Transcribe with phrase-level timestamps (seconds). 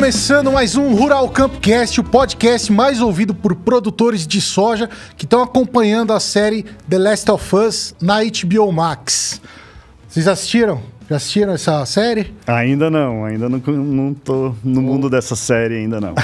[0.00, 5.42] começando mais um Rural Campcast, o podcast mais ouvido por produtores de soja que estão
[5.42, 9.40] acompanhando a série The Last of Us na HBO Max.
[10.06, 10.82] Vocês assistiram?
[11.08, 12.34] Já assistiram essa série?
[12.46, 16.14] Ainda não, ainda não, não tô no mundo dessa série ainda não.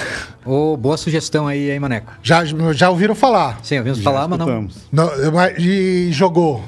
[0.45, 2.13] Ô, boa sugestão aí, hein, Maneco?
[2.23, 3.59] Já, já ouviram falar?
[3.63, 4.47] Sim, ouvimos falar, mas não.
[4.47, 4.77] Escutamos.
[4.93, 6.63] Não, mas- e jogou?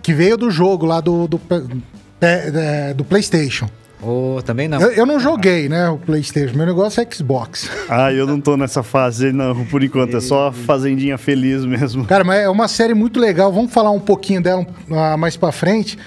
[0.00, 1.64] Que veio do jogo lá do, do, pe-
[2.20, 3.68] é, do PlayStation.
[4.02, 4.80] Ô, também não.
[4.80, 6.56] Eu, eu não joguei, né, o PlayStation.
[6.56, 7.70] Meu negócio é Xbox.
[7.92, 12.04] Ah, eu não tô nessa fase não, por enquanto, é só a fazendinha feliz mesmo.
[12.04, 13.52] Cara, mas é uma série muito legal.
[13.52, 15.98] Vamos falar um pouquinho dela ah, mais pra frente,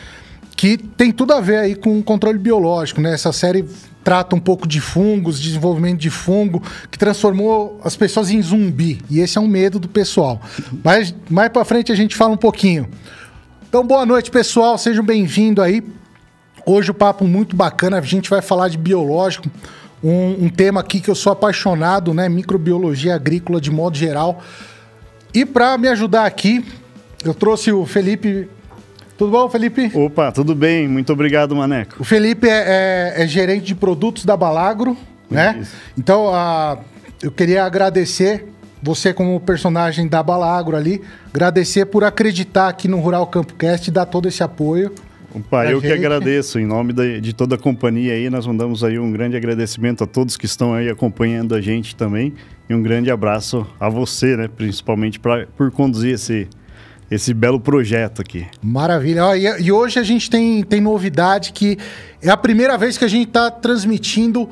[0.56, 3.14] que tem tudo a ver aí com o controle biológico, né?
[3.14, 3.66] Essa série
[4.02, 9.02] trata um pouco de fungos, desenvolvimento de fungo, que transformou as pessoas em zumbi.
[9.10, 10.42] E esse é um medo do pessoal.
[10.84, 12.88] Mas mais pra frente a gente fala um pouquinho.
[13.68, 14.78] Então, boa noite, pessoal.
[14.78, 15.84] Sejam bem-vindos aí.
[16.66, 17.98] Hoje o papo muito bacana.
[17.98, 19.50] A gente vai falar de biológico,
[20.04, 22.30] um, um tema aqui que eu sou apaixonado, né?
[22.30, 24.42] Microbiologia agrícola de modo geral.
[25.34, 26.64] E para me ajudar aqui,
[27.24, 28.48] eu trouxe o Felipe.
[29.18, 29.92] Tudo bom, Felipe?
[29.94, 30.88] Opa, tudo bem?
[30.88, 31.96] Muito obrigado, Maneco.
[32.00, 34.98] O Felipe é, é- é gerente de produtos da Balagro,
[35.30, 35.58] né?
[35.62, 35.72] Isso.
[35.98, 36.78] Então, ah,
[37.22, 38.46] eu queria agradecer
[38.82, 41.02] você como personagem da Balagro ali,
[41.34, 44.94] agradecer por acreditar aqui no Rural Campcast e dar todo esse apoio.
[45.34, 45.98] Opa, eu que gente.
[45.98, 46.60] agradeço.
[46.60, 50.08] Em nome da- de toda a companhia aí, nós mandamos aí um grande agradecimento a
[50.08, 52.34] todos que estão aí acompanhando a gente também.
[52.70, 54.48] E um grande abraço a você, né?
[54.48, 56.48] Principalmente pra, por conduzir esse,
[57.10, 58.46] esse belo projeto aqui.
[58.62, 59.26] Maravilha.
[59.26, 61.78] Ó, e, e hoje a gente tem, tem novidade que
[62.22, 64.50] é a primeira vez que a gente está transmitindo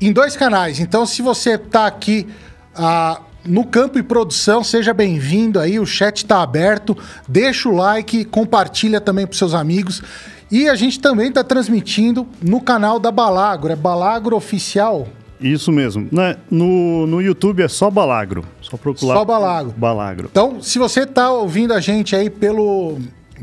[0.00, 0.80] em dois canais.
[0.80, 2.26] Então, se você está aqui
[2.74, 5.78] ah, no Campo e Produção, seja bem-vindo aí.
[5.78, 6.96] O chat está aberto.
[7.26, 10.02] Deixa o like, compartilha também para seus amigos.
[10.50, 13.72] E a gente também está transmitindo no canal da Balagro.
[13.72, 15.08] É Balagro Oficial.
[15.40, 16.08] Isso mesmo.
[16.12, 16.36] Né?
[16.50, 18.44] No, no YouTube é só Balagro.
[18.60, 19.14] Só procurar.
[19.14, 19.74] Só Balagro.
[19.76, 20.28] Balagro.
[20.30, 22.98] Então, se você está ouvindo a gente aí pelo,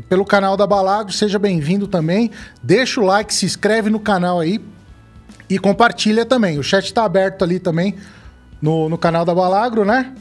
[0.08, 2.30] pelo canal da Balagro, seja bem-vindo também.
[2.62, 4.60] Deixa o like, se inscreve no canal aí
[5.50, 6.58] e compartilha também.
[6.58, 7.96] O chat está aberto ali também
[8.60, 10.12] no, no canal da Balagro, né?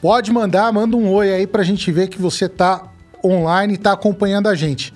[0.00, 2.82] Pode mandar, manda um oi aí pra gente ver que você tá
[3.24, 4.92] online e tá acompanhando a gente.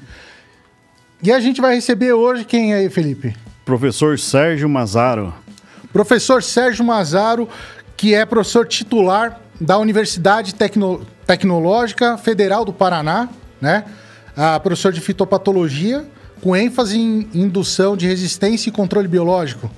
[1.22, 3.34] E a gente vai receber hoje quem aí, Felipe?
[3.64, 5.32] Professor Sérgio Mazaro.
[5.92, 7.48] Professor Sérgio Mazaro,
[7.96, 13.28] que é professor titular da Universidade Tecno- Tecnológica Federal do Paraná,
[13.60, 13.84] né?
[14.36, 16.04] Ah, professor de fitopatologia,
[16.42, 19.70] com ênfase em indução de resistência e controle biológico.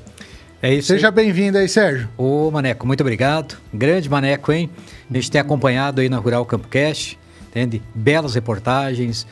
[0.61, 0.89] É isso.
[0.89, 2.09] Seja bem-vindo aí, Sérgio.
[2.17, 3.57] Ô, Maneco, muito obrigado.
[3.73, 4.69] Grande Maneco, hein?
[5.11, 7.17] A gente tem acompanhado aí na Rural Campcast,
[7.49, 7.81] entende?
[7.95, 9.25] Belas reportagens,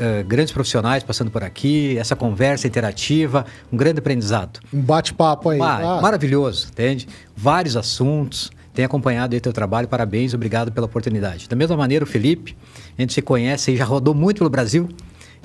[0.00, 4.58] eh, grandes profissionais passando por aqui, essa conversa interativa, um grande aprendizado.
[4.72, 5.58] Um bate-papo aí.
[5.58, 7.06] Ma- Ah, Maravilhoso, entende?
[7.36, 8.50] Vários assuntos.
[8.74, 11.48] Tem acompanhado aí teu trabalho, parabéns, obrigado pela oportunidade.
[11.48, 12.56] Da mesma maneira, o Felipe,
[12.98, 14.88] a gente se conhece e já rodou muito pelo Brasil.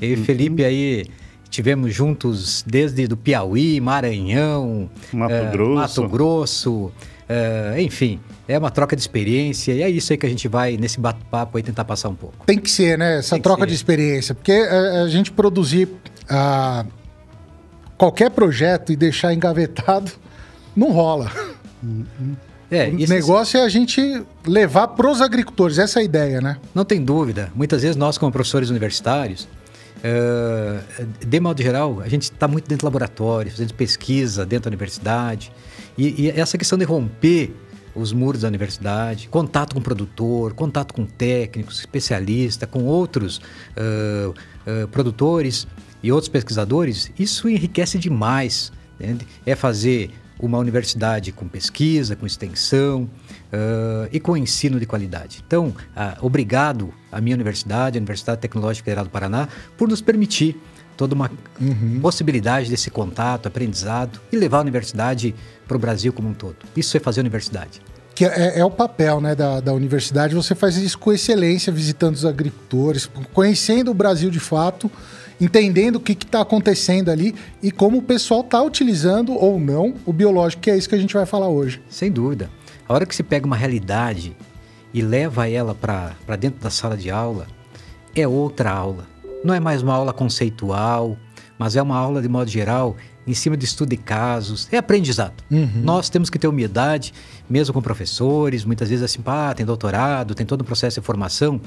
[0.02, 1.06] E o Felipe aí
[1.50, 6.02] tivemos juntos desde do Piauí, Maranhão, Mato eh, Grosso.
[6.02, 6.92] Mato Grosso,
[7.28, 10.78] eh, enfim, é uma troca de experiência e é isso aí que a gente vai
[10.78, 12.46] nesse bate-papo aí tentar passar um pouco.
[12.46, 13.20] Tem que ser, né?
[13.20, 13.68] Essa troca ser.
[13.68, 14.36] de experiência.
[14.36, 15.90] Porque eh, a, gente produzir
[16.30, 16.86] ah,
[17.98, 20.12] qualquer projeto e deixar engavetado
[20.76, 21.32] não rola.
[22.72, 25.80] É, o isso- negócio é a gente levar pros agricultores.
[25.80, 26.58] Essa é a ideia, né?
[26.76, 27.52] Não tem dúvida.
[27.56, 29.48] Muitas vezes nós, como professores universitários,
[30.04, 30.82] eh,
[31.26, 35.52] de modo geral, a gente está muito dentro do laboratório, fazendo pesquisa dentro da universidade.
[35.98, 37.54] E, e essa questão de romper
[37.94, 43.42] os muros da universidade, contato com o produtor, contato com técnicos, especialistas, com outros
[43.76, 44.32] eh,
[44.66, 45.68] eh, produtores
[46.02, 48.72] e outros pesquisadores, isso enriquece demais.
[49.00, 49.28] entende?
[49.46, 53.10] É fazer uma universidade com pesquisa, com extensão
[53.52, 55.44] ah, e com ensino de qualidade.
[55.46, 59.48] Então, ah, obrigado à minha universidade, a Universidade Tecnológica Federal do Paraná,
[59.78, 60.56] por nos permitir
[60.96, 61.32] toda uma
[62.02, 65.34] possibilidade desse contato, aprendizado e levar a universidade
[65.66, 66.58] para o Brasil como um todo.
[66.76, 67.82] Isso é fazer universidade.
[68.14, 72.16] Que é, é o papel né, da, da universidade, você faz isso com excelência, visitando
[72.16, 74.92] os agricultores, conhecendo o Brasil de fato,
[75.40, 80.12] entendendo o que está acontecendo ali e como o pessoal está utilizando ou não o
[80.12, 81.82] biológico, que é isso que a gente vai falar hoje.
[81.90, 82.50] Sem dúvida.
[82.90, 84.36] A hora que se pega uma realidade
[84.92, 87.46] e leva ela para dentro da sala de aula,
[88.16, 89.06] é outra aula.
[89.44, 91.16] Não é mais uma aula conceitual,
[91.56, 92.98] mas é uma aula, de modo geral,
[93.30, 95.44] em cima de estudo de casos, é aprendizado.
[95.52, 95.70] Uhum.
[95.84, 97.14] Nós temos que ter humildade,
[97.50, 101.62] mesmo com professores, muitas vezes assim, pá, tem doutorado, tem todo um processo de formação,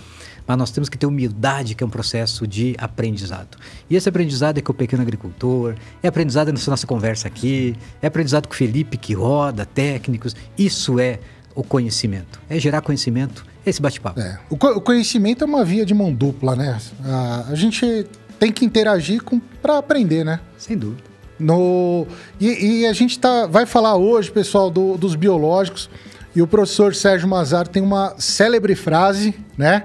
[0.46, 3.56] mas nós temos que ter humildade, que é um processo de aprendizado.
[3.88, 8.06] E esse aprendizado é com o pequeno agricultor, é aprendizado nessa nossa conversa aqui, é
[8.06, 11.20] aprendizado com o Felipe que roda, técnicos, isso é
[11.54, 14.18] o conhecimento, é gerar conhecimento, esse bate-papo.
[14.18, 14.38] É.
[14.50, 16.78] O, co- o conhecimento é uma via de mão dupla, né?
[17.04, 18.06] A, a gente
[18.40, 19.22] tem que interagir
[19.60, 20.40] para aprender, né?
[20.58, 21.11] Sem dúvida.
[21.38, 22.06] No,
[22.40, 25.90] e, e a gente tá, vai falar hoje, pessoal, do- dos biológicos.
[26.34, 29.84] E o professor Sérgio Mazar tem uma célebre frase, né?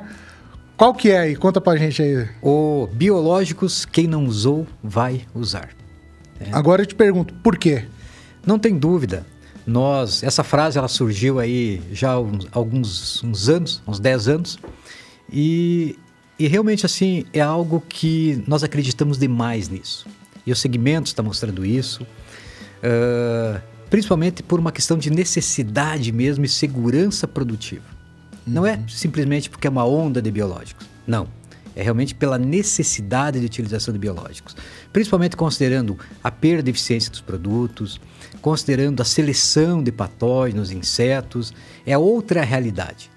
[0.77, 1.35] Qual que é aí?
[1.35, 2.27] Conta pra gente aí.
[2.41, 5.69] O biológicos, quem não usou, vai usar.
[6.51, 7.85] Agora eu te pergunto, por quê?
[8.45, 9.25] Não tem dúvida.
[9.65, 14.59] Nós, essa frase ela surgiu aí já há uns, alguns uns anos, uns 10 anos,
[15.33, 15.97] e,
[16.39, 20.05] e realmente assim é algo que nós acreditamos demais nisso.
[20.47, 22.07] E o segmento está mostrando isso,
[22.81, 27.83] ah, principalmente por uma questão de necessidade mesmo e segurança produtiva.
[28.45, 30.87] Não é simplesmente porque é uma onda de biológicos.
[31.05, 31.27] Não.
[31.75, 34.55] É realmente pela necessidade de utilização de biológicos.
[34.91, 37.99] Principalmente considerando a perda e eficiência dos produtos,
[38.41, 41.53] considerando a seleção de patógenos, insetos.
[41.85, 43.11] É outra realidade.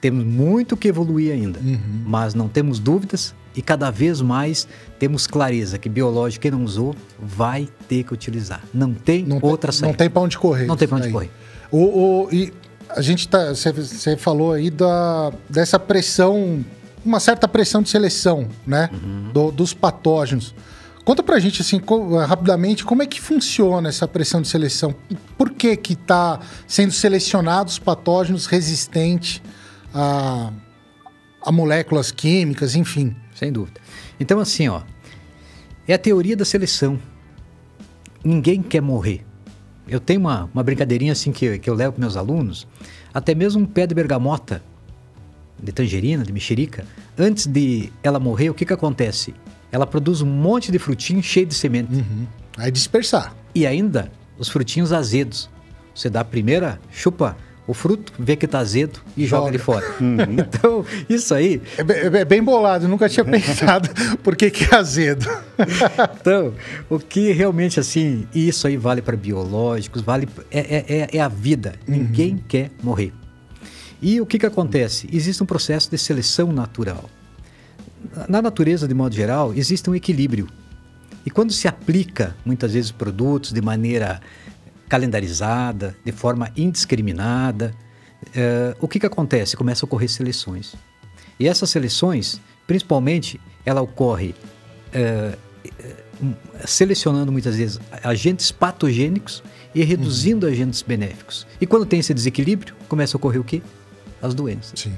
[0.00, 1.58] Temos muito que evoluir ainda,
[2.06, 4.66] mas não temos dúvidas e cada vez mais
[4.98, 8.62] temos clareza que biológico, quem não usou, vai ter que utilizar.
[8.72, 9.88] Não tem Não outra tem, saída.
[9.92, 10.66] não tem pra onde correr.
[10.66, 11.12] Não tem isso onde daí.
[11.12, 11.30] correr.
[11.70, 11.78] O,
[12.26, 12.52] o- e
[12.88, 13.50] a gente tá.
[13.54, 16.64] Você falou aí da, dessa pressão,
[17.04, 18.88] uma certa pressão de seleção, né?
[18.92, 19.30] Uhum.
[19.32, 20.54] Do- dos patógenos.
[21.04, 24.94] Conta pra gente, assim, co- rapidamente, como é que funciona essa pressão de seleção?
[25.36, 26.38] Por que que tá
[26.68, 29.40] sendo selecionados patógenos resistentes
[29.94, 30.52] a,
[31.42, 33.16] a moléculas químicas, enfim?
[33.40, 33.80] Sem dúvida.
[34.20, 34.82] Então, assim, ó,
[35.88, 36.98] é a teoria da seleção.
[38.22, 39.24] Ninguém quer morrer.
[39.88, 42.68] Eu tenho uma, uma brincadeirinha assim que, que eu levo para meus alunos.
[43.14, 44.62] Até mesmo um pé de bergamota,
[45.58, 46.84] de tangerina, de mexerica,
[47.18, 49.34] antes de ela morrer, o que, que acontece?
[49.72, 51.94] Ela produz um monte de frutinho cheio de semente.
[51.94, 52.26] Uhum.
[52.58, 53.34] Aí dispersar.
[53.54, 55.48] E ainda os frutinhos azedos.
[55.94, 57.38] Você dá a primeira, chupa
[57.70, 59.50] o fruto, vê que tá azedo e joga, Joga.
[59.50, 59.86] ele fora.
[60.30, 63.88] Então, isso aí É, é bem bolado, nunca tinha pensado
[64.22, 65.26] por que que é azedo.
[66.20, 66.52] Então,
[66.88, 71.20] o que realmente assim, e isso aí vale para biológicos, vale é, é, é- é
[71.20, 71.74] a vida.
[71.86, 73.12] Ninguém quer morrer.
[74.02, 75.08] E o que, que acontece?
[75.12, 77.08] Existe um processo de seleção natural.
[78.28, 80.48] Na natureza, de modo geral, existe um equilíbrio.
[81.24, 84.20] E quando se aplica, muitas vezes, produtos de maneira
[84.90, 87.72] calendarizada, de forma indiscriminada,
[88.34, 89.56] eh, o que, que acontece?
[89.56, 90.74] Começam a ocorrer seleções.
[91.38, 94.34] E essas seleções, principalmente, ela ocorre
[96.22, 96.34] um,
[96.66, 99.42] selecionando muitas vezes agentes patogênicos
[99.74, 101.46] e reduzindo agentes benéficos.
[101.60, 103.62] E quando tem esse desequilíbrio, começa a ocorrer o quê?
[104.20, 104.78] As doenças.
[104.78, 104.92] Sim.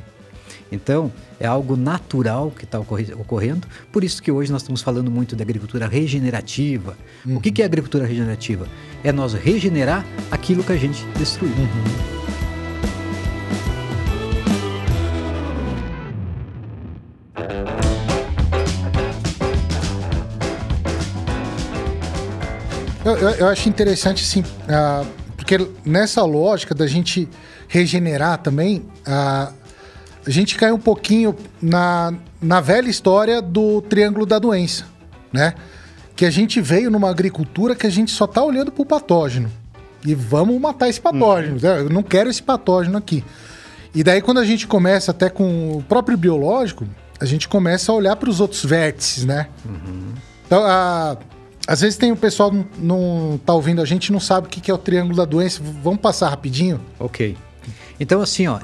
[0.73, 3.67] Então, é algo natural que está ocorrendo.
[3.93, 6.97] Por isso que hoje nós estamos falando muito de agricultura regenerativa.
[7.27, 8.67] O que, que é agricultura regenerativa?
[9.05, 11.53] É nós regenerar aquilo que a gente destruiu.
[23.05, 25.05] Eu, eu- eu acho interessante, assim, ah,
[25.37, 27.29] porque nessa lógica da gente
[27.67, 29.53] regenerar também, ah,
[30.27, 34.85] a gente cai um pouquinho na, na velha história do triângulo da doença,
[35.33, 35.55] né?
[36.15, 39.51] Que a gente veio numa agricultura que a gente só tá olhando pro patógeno.
[40.05, 41.59] E vamos matar esse patógeno.
[41.61, 41.81] né?
[41.81, 43.25] Eu não quero esse patógeno aqui.
[43.95, 46.87] E daí, quando a gente começa até com o próprio biológico,
[47.21, 49.49] a gente começa a olhar para os outros vértices, né?
[50.47, 51.17] Então, a-
[51.67, 52.67] às vezes tem o pessoal que não,
[53.31, 55.61] não tá ouvindo a gente não sabe o que que é o triângulo da doença.
[55.83, 56.81] Vamos passar rapidinho?
[56.99, 57.37] Ok.
[58.01, 58.59] Então, assim, ó,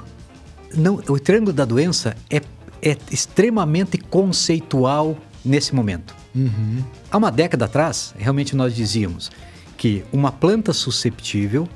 [0.74, 2.40] não, o triângulo da doença é,
[2.82, 6.14] é extremamente conceitual nesse momento.
[7.10, 9.30] Há uma década atrás, realmente nós dizíamos
[9.76, 11.68] que uma planta susceptível,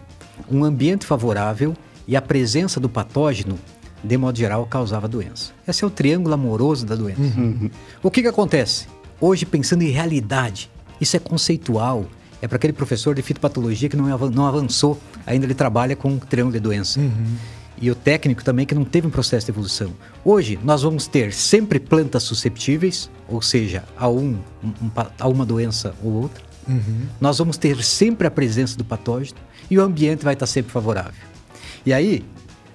[0.51, 1.75] um ambiente favorável
[2.07, 3.59] e a presença do patógeno,
[4.03, 5.53] de modo geral, causava doença.
[5.67, 7.21] Esse é o triângulo amoroso da doença.
[8.03, 8.87] O que, que acontece?
[9.21, 10.69] Hoje, pensando em realidade,
[11.01, 12.05] isso é conceitual.
[12.41, 16.19] É para aquele professor de fitopatologia que não, avan- não avançou, ainda ele trabalha com
[16.19, 16.99] triângulo de doença.
[17.83, 19.93] E o técnico também que não teve um processo de evolução.
[20.25, 25.93] Hoje, nós vamos ter sempre plantas susceptíveis, ou seja, a, um, um a uma doença
[26.01, 26.45] ou outra.
[27.21, 31.21] Nós vamos ter sempre a presença do patógeno e o ambiente vai estar sempre favorável.
[31.85, 32.25] E aí,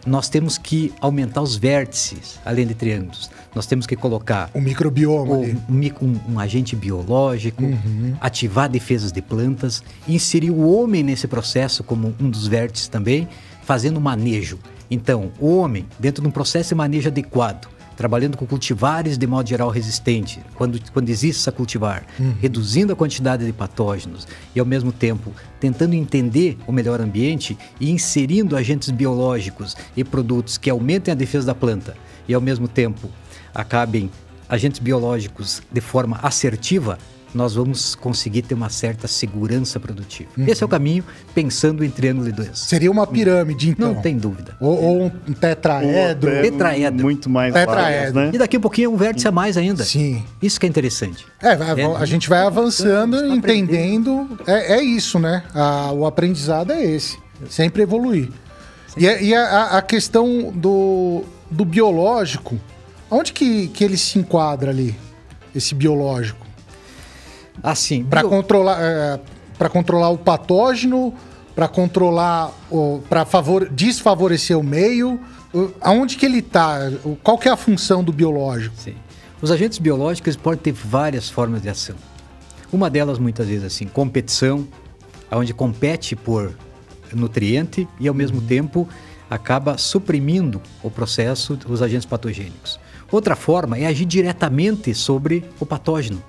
[0.06, 3.30] nós temos que aumentar os vértices, além de triângulos.
[3.56, 5.62] Nós temos que colocar o microbioma o, um,
[6.02, 8.16] um, um, agente biológico, uhum.
[8.20, 13.28] ativar defesas de plantas, inserir o homem nesse processo como um dos vértices também,
[13.64, 14.60] fazendo manejo.
[14.90, 17.68] Então, o homem, dentro de um processo de manejo adequado,
[17.98, 22.36] trabalhando com cultivares de modo geral resistente, quando, quando existe essa cultivar, uhum.
[22.40, 27.90] reduzindo a quantidade de patógenos e ao mesmo tempo tentando entender o melhor ambiente e
[27.90, 31.96] inserindo agentes biológicos e produtos que aumentem a defesa da planta
[32.28, 33.10] e ao mesmo tempo
[33.54, 34.12] acabem
[34.48, 37.00] agentes biológicos de forma assertiva,
[37.34, 40.30] nós vamos conseguir ter uma certa segurança produtiva.
[40.38, 40.46] Uhum.
[40.48, 41.04] Esse é o caminho,
[41.36, 42.66] pensando em triângulo de doença.
[42.66, 43.94] Seria uma pirâmide, então?
[43.94, 44.56] Não tem dúvida.
[44.60, 46.34] Ou, ou um tetraedro.
[46.34, 47.04] Ou tetraedro.
[47.04, 48.20] Muito mais tetraedro.
[48.20, 48.32] né?
[48.34, 49.84] E daqui a pouquinho um vértice a mais ainda.
[49.84, 50.24] Sim.
[50.42, 51.26] Isso que é interessante.
[51.42, 54.40] É, a, é, a gente vai avançando, entendendo.
[54.48, 55.44] É, é, isso, né?
[55.54, 57.18] A, o aprendizado é esse.
[57.50, 58.30] Sempre evoluir.
[58.88, 59.06] Sim.
[59.06, 62.60] E, e a, a, questão do, do biológico,
[63.12, 64.96] onde que, que ele se enquadra ali?
[65.54, 66.47] Esse biológico?
[67.62, 68.30] Assim, para bio...
[68.30, 69.20] controlar, é,
[69.58, 71.14] para controlar o patógeno,
[71.56, 72.52] para controlar,
[73.10, 75.20] para favor, desfavorecer o meio.
[75.82, 76.80] Aonde que ele está?
[77.24, 78.76] Qual que é a função do biológico?
[78.78, 78.96] Sim.
[79.42, 81.96] Os agentes biológicos podem ter várias formas de ação.
[82.72, 84.68] Uma delas, muitas vezes, assim, competição,
[85.32, 86.54] onde compete por
[87.14, 88.46] nutriente e, ao mesmo uhum.
[88.46, 88.90] tempo,
[89.30, 92.80] acaba suprimindo o processo dos agentes patogênicos.
[93.12, 96.22] Outra forma é agir diretamente sobre o patógeno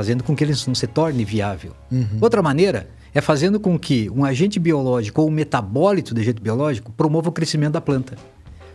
[0.00, 1.72] fazendo com que ele não se torne viável.
[1.92, 2.18] Uhum.
[2.22, 6.90] Outra maneira é fazendo com que um agente biológico ou um metabólito do agente biológico
[6.92, 8.16] promova o crescimento da planta,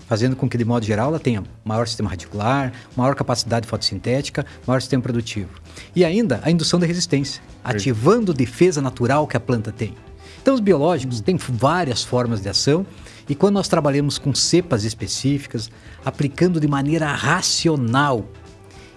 [0.08, 4.80] fazendo com que, de modo geral, ela tenha maior sistema radicular, maior capacidade fotossintética, maior
[4.80, 5.50] sistema produtivo.
[5.96, 9.96] E ainda a indução da resistência, ativando a defesa natural que a planta tem.
[10.44, 12.86] Então, os biológicos têm várias formas de ação
[13.28, 15.72] e quando nós trabalhamos com cepas específicas,
[16.06, 18.24] aplicando de maneira racional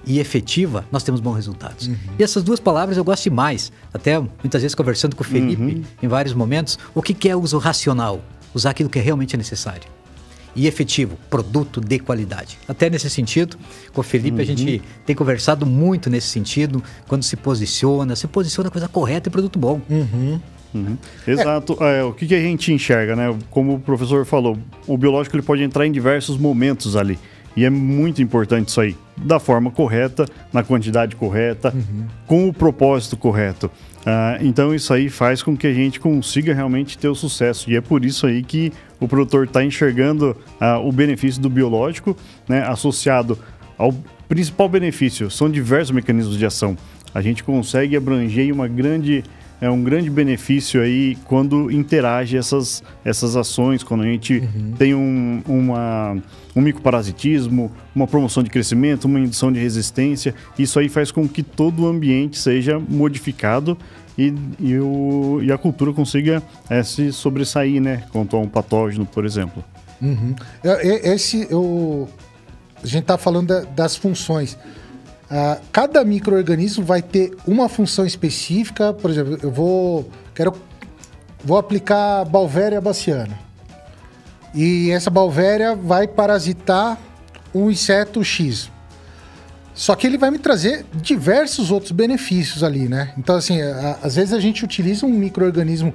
[0.09, 1.87] e efetiva, nós temos bons resultados.
[1.87, 1.97] Uhum.
[2.19, 3.71] E essas duas palavras eu gosto demais.
[3.93, 5.83] Até muitas vezes conversando com o Felipe uhum.
[6.03, 8.23] em vários momentos, o que, que é uso racional?
[8.55, 9.83] Usar aquilo que realmente é necessário.
[10.57, 12.59] E efetivo, produto de qualidade.
[12.67, 13.59] Até nesse sentido,
[13.93, 14.43] com o Felipe uhum.
[14.43, 19.29] a gente tem conversado muito nesse sentido, quando se posiciona, se posiciona a coisa correta
[19.29, 19.79] e produto bom.
[19.91, 20.41] Uhum.
[20.75, 20.97] Uhum.
[21.27, 21.77] Exato.
[21.81, 22.00] É.
[22.00, 23.37] É, o que, que, a gente enxerga, né?
[23.50, 27.19] Como o professor falou, o biológico ele pode entrar em diversos momentos ali.
[27.57, 28.97] E é muito importante isso aí.
[29.17, 32.07] Da forma correta, na quantidade correta, uhum.
[32.26, 33.71] com o propósito correto.
[33.99, 37.71] Uh, então isso aí faz com que a gente consiga realmente ter o sucesso.
[37.71, 42.17] E é por isso aí que o produtor está enxergando uh, o benefício do biológico,
[42.49, 43.38] né, associado
[43.76, 43.93] ao
[44.28, 45.31] principal benefício.
[45.31, 46.76] São diversos mecanismos de ação.
[47.14, 49.25] A gente consegue abranger uma grande
[49.61, 54.73] é um grande benefício aí quando interage essas, essas ações, quando a gente uhum.
[54.79, 56.17] tem um, uma,
[56.55, 60.35] um micoparasitismo, uma promoção de crescimento, uma indução de resistência.
[60.59, 63.77] Isso aí faz com que todo o ambiente seja modificado
[64.17, 68.05] e, e, o, e a cultura consiga é, se sobressair, né?
[68.12, 69.65] Quanto a um patógeno, por exemplo.
[70.00, 70.35] Uhum.
[70.85, 72.09] Esse, eu,
[72.83, 74.57] a gente está falando das funções.
[75.30, 78.94] Uh, cada microorganismo vai ter uma função específica.
[78.94, 80.54] Por exemplo, eu vou quero
[81.44, 83.38] vou aplicar Balvéria baciana.
[84.54, 86.99] E essa Balvéria vai parasitar
[87.54, 88.70] um inseto X.
[89.75, 93.12] Só que ele vai me trazer diversos outros benefícios ali, né?
[93.16, 95.94] Então, assim, a, às vezes a gente utiliza um microorganismo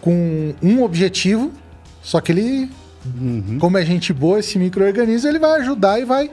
[0.00, 1.52] com um objetivo,
[2.00, 2.70] só que ele,
[3.04, 3.58] uhum.
[3.58, 6.30] como é gente boa, esse microorganismo, ele vai ajudar e vai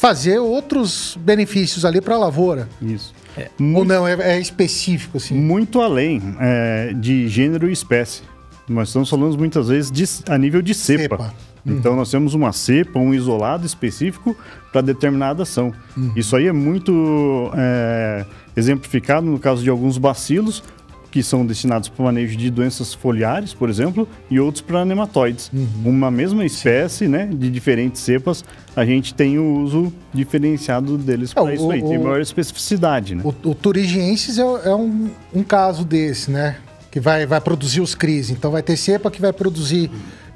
[0.00, 2.66] fazer outros benefícios ali para a lavoura.
[2.80, 3.12] Isso.
[3.36, 5.34] É, Ou não, é, é, específico, assim?
[5.34, 8.22] Muito além é, de gênero e espécie.
[8.66, 11.18] Nós estamos falando muitas vezes de, a nível de cepa.
[11.18, 11.34] cepa.
[11.66, 11.98] Então, uhum.
[11.98, 14.34] nós temos uma cepa, um isolado específico
[14.72, 15.70] para determinada ação.
[15.94, 16.12] Uhum.
[16.16, 18.24] Isso aí é muito é,
[18.56, 20.62] exemplificado no caso de alguns bacilos,
[21.10, 25.50] que são destinados para o manejo de doenças foliares, por exemplo, e outros para nematóides.
[25.52, 25.66] Uhum.
[25.84, 28.44] Uma mesma espécie, né, de diferentes cepas,
[28.76, 33.22] a gente tem o uso diferenciado deles para é, isso aí, tem maior especificidade, né?
[33.24, 36.56] O, o turigiensis é, é um, um, caso desse, né,
[36.90, 38.30] que vai, vai produzir os CRIs.
[38.30, 39.90] Então vai ter cepa que vai produzir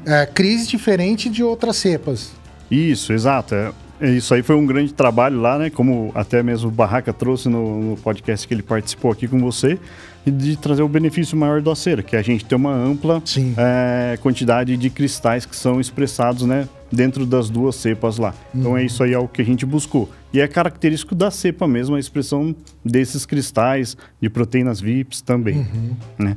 [0.04, 2.32] é, CRIs diferente de outras cepas.
[2.70, 3.54] Isso, exato.
[4.00, 5.70] É, isso aí foi um grande trabalho lá, né?
[5.70, 9.78] Como até mesmo o Barraca trouxe no, no podcast que ele participou aqui com você
[10.26, 13.22] e de trazer o benefício maior do acero, que é a gente ter uma ampla
[13.56, 18.34] é, quantidade de cristais que são expressados né, dentro das duas cepas lá.
[18.52, 18.60] Uhum.
[18.60, 18.86] Então é uhum.
[18.86, 20.10] isso aí é o que a gente buscou.
[20.32, 25.58] E é característico da cepa mesmo a expressão desses cristais de proteínas VIPs também.
[25.58, 25.96] Uhum.
[26.18, 26.36] Né?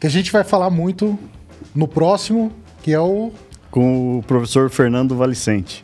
[0.00, 1.18] Que a gente vai falar muito
[1.74, 2.50] no próximo,
[2.82, 3.30] que é o
[3.70, 5.82] Com o professor Fernando Valicente.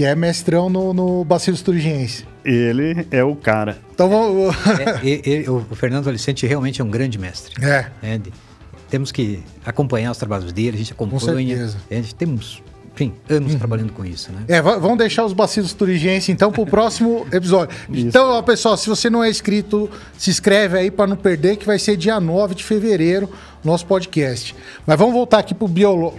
[0.00, 2.24] Que é mestrão no, no Bacillus thuringiense.
[2.42, 3.76] Ele é o cara.
[3.92, 4.56] Então vamos...
[5.04, 7.62] é, o Fernando Valicente realmente é um grande mestre.
[7.62, 7.90] É.
[8.00, 8.18] Né?
[8.88, 11.20] Temos que acompanhar os trabalhos dele, a gente acompanha.
[11.20, 11.76] Com certeza.
[11.90, 12.62] A gente temos
[12.94, 13.58] enfim, anos uhum.
[13.58, 14.42] trabalhando com isso, né?
[14.48, 17.76] É, vamos deixar os bacilos turigenses então para o próximo episódio.
[17.90, 21.66] Então, ó, pessoal, se você não é inscrito, se inscreve aí para não perder, que
[21.66, 23.28] vai ser dia 9 de fevereiro,
[23.62, 24.56] nosso podcast.
[24.86, 26.18] Mas vamos voltar aqui pro biólogo.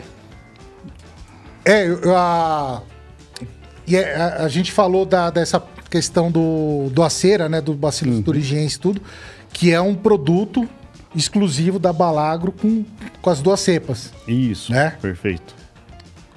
[1.65, 2.83] É, a,
[3.89, 8.21] é, a, a, gente falou da, dessa questão do, do acera, né, do bacilos uhum.
[8.21, 9.01] turigenses tudo,
[9.51, 10.67] que é um produto
[11.15, 12.85] exclusivo da Balagro com,
[13.21, 14.13] com as duas cepas.
[14.27, 14.95] Isso, né?
[15.01, 15.53] perfeito.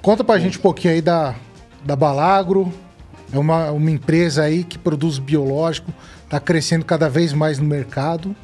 [0.01, 1.35] Conta pra gente um pouquinho aí da,
[1.83, 2.71] da Balagro.
[3.31, 8.35] É uma, uma empresa aí que produz biológico, está crescendo cada vez mais no mercado.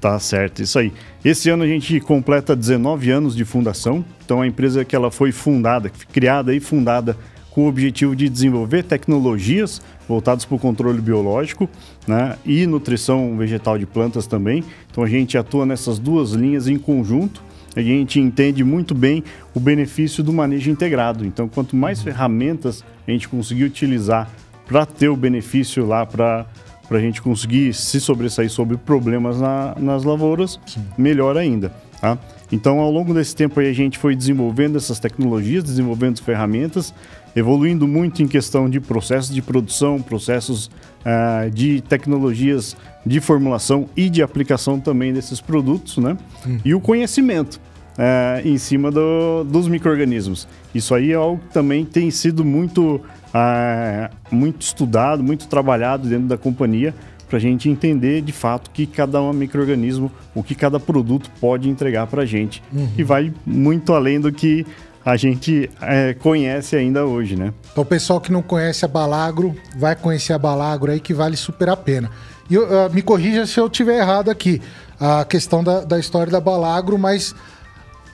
[0.00, 0.92] Tá certo, isso aí.
[1.24, 4.04] Esse ano a gente completa 19 anos de fundação.
[4.24, 7.16] Então a empresa que ela foi fundada, criada e fundada
[7.58, 11.68] com o objetivo de desenvolver tecnologias voltadas para o controle biológico
[12.06, 14.62] né, e nutrição vegetal de plantas também.
[14.88, 17.42] Então a gente atua nessas duas linhas em conjunto
[17.74, 19.24] a gente entende muito bem
[19.54, 21.26] o benefício do manejo integrado.
[21.26, 24.28] Então, quanto mais ferramentas a gente conseguir utilizar
[24.66, 26.46] para ter o benefício lá, para
[26.90, 30.84] a gente conseguir se sobressair sobre problemas na, nas lavouras, Sim.
[30.96, 31.72] melhor ainda.
[32.00, 32.18] Tá?
[32.50, 36.94] Então, ao longo desse tempo aí, a gente foi desenvolvendo essas tecnologias, desenvolvendo ferramentas,
[37.38, 44.10] evoluindo muito em questão de processos de produção, processos uh, de tecnologias de formulação e
[44.10, 46.16] de aplicação também desses produtos, né?
[46.44, 46.60] Uhum.
[46.64, 47.60] E o conhecimento
[47.98, 50.46] é, em cima do, dos micro-organismos.
[50.72, 53.00] Isso aí é algo que também tem sido muito,
[53.34, 56.94] é, muito estudado, muito trabalhado dentro da companhia
[57.28, 61.68] para a gente entender de fato que cada um microorganismo, o que cada produto pode
[61.68, 62.88] entregar para a gente, uhum.
[62.96, 64.64] e vai muito além do que
[65.08, 67.54] a gente é, conhece ainda hoje, né?
[67.72, 71.34] Então o pessoal que não conhece a Balagro vai conhecer a Balagro aí que vale
[71.34, 72.10] super a pena.
[72.50, 74.60] E uh, me corrija se eu estiver errado aqui,
[75.00, 77.34] a questão da, da história da Balagro, mas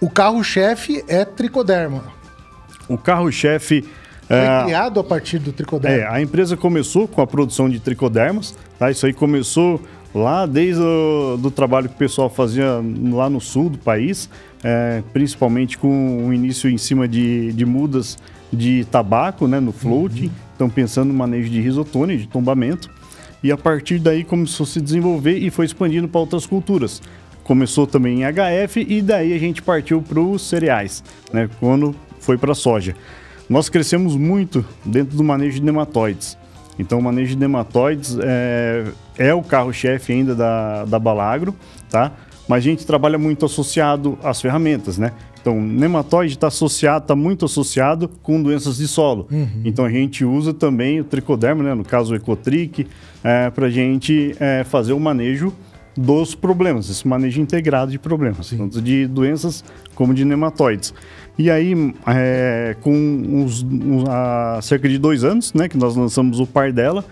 [0.00, 2.04] o carro-chefe é tricoderma.
[2.88, 3.82] O carro-chefe.
[4.28, 5.96] Foi é, criado a partir do tricoderma.
[5.96, 8.88] É, a empresa começou com a produção de tricodermas, tá?
[8.88, 9.80] Isso aí começou
[10.14, 12.80] lá desde o do trabalho que o pessoal fazia
[13.12, 14.30] lá no sul do país,
[14.62, 18.16] é, principalmente com o início em cima de, de mudas
[18.52, 20.26] de tabaco, né, no floating.
[20.26, 20.44] Uhum.
[20.54, 22.88] Então, pensando no manejo de risotone, de tombamento.
[23.42, 27.02] E a partir daí começou a se desenvolver e foi expandindo para outras culturas
[27.44, 31.48] começou também em HF e daí a gente partiu para os cereais, né?
[31.60, 32.96] Quando foi para a soja.
[33.48, 36.38] Nós crescemos muito dentro do manejo de nematóides.
[36.78, 38.84] Então, o manejo de nematóides é,
[39.16, 41.54] é o carro-chefe ainda da, da Balagro,
[41.90, 42.12] tá?
[42.48, 45.12] Mas a gente trabalha muito associado às ferramentas, né?
[45.40, 49.28] Então, nematóide está associado, está muito associado com doenças de solo.
[49.30, 49.60] Uhum.
[49.64, 51.74] Então, a gente usa também o tricoderma, né?
[51.74, 52.86] No caso, o Ecotric,
[53.22, 55.52] é, para a gente é, fazer o manejo
[55.96, 58.58] dos problemas, esse manejo integrado de problemas, Sim.
[58.58, 60.92] tanto de doenças como de nematóides.
[61.36, 61.74] E aí,
[62.06, 66.72] é, com uns, uns, há cerca de dois anos, né, que nós lançamos o par
[66.72, 67.04] dela,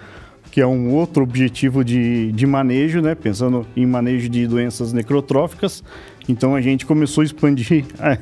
[0.51, 5.83] que é um outro objetivo de, de manejo, né, pensando em manejo de doenças necrotróficas.
[6.29, 7.85] Então a gente começou a expandir.
[7.99, 8.19] É,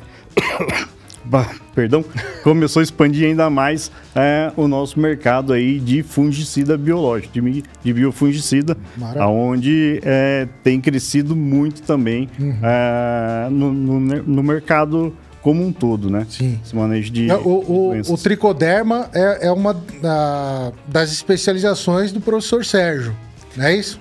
[1.75, 2.05] perdão,
[2.43, 7.93] começou a expandir ainda mais é, o nosso mercado aí de fungicida biológico, de, de
[7.93, 8.77] biofungicida,
[9.19, 12.57] aonde é, tem crescido muito também uhum.
[12.63, 16.27] é, no, no, no, mercado como um todo, né?
[16.29, 16.61] Sim.
[16.65, 17.31] Esse manejo de.
[17.31, 23.17] É, o, o, o, tricoderma é, é uma da, das especializações do professor Sérgio,
[23.57, 23.99] não é isso?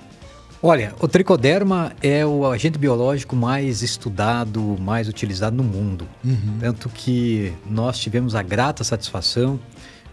[0.62, 6.06] Olha, o tricoderma é o agente biológico mais estudado, mais utilizado no mundo.
[6.22, 6.58] Uhum.
[6.60, 9.58] Tanto que nós tivemos a grata satisfação,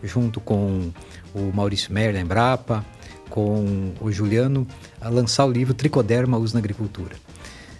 [0.02, 0.90] junto com
[1.36, 2.86] o Maurício Mer da Embrapa,
[3.30, 4.66] com o Juliano,
[5.02, 7.16] a lançar o livro Tricoderma Uso na Agricultura.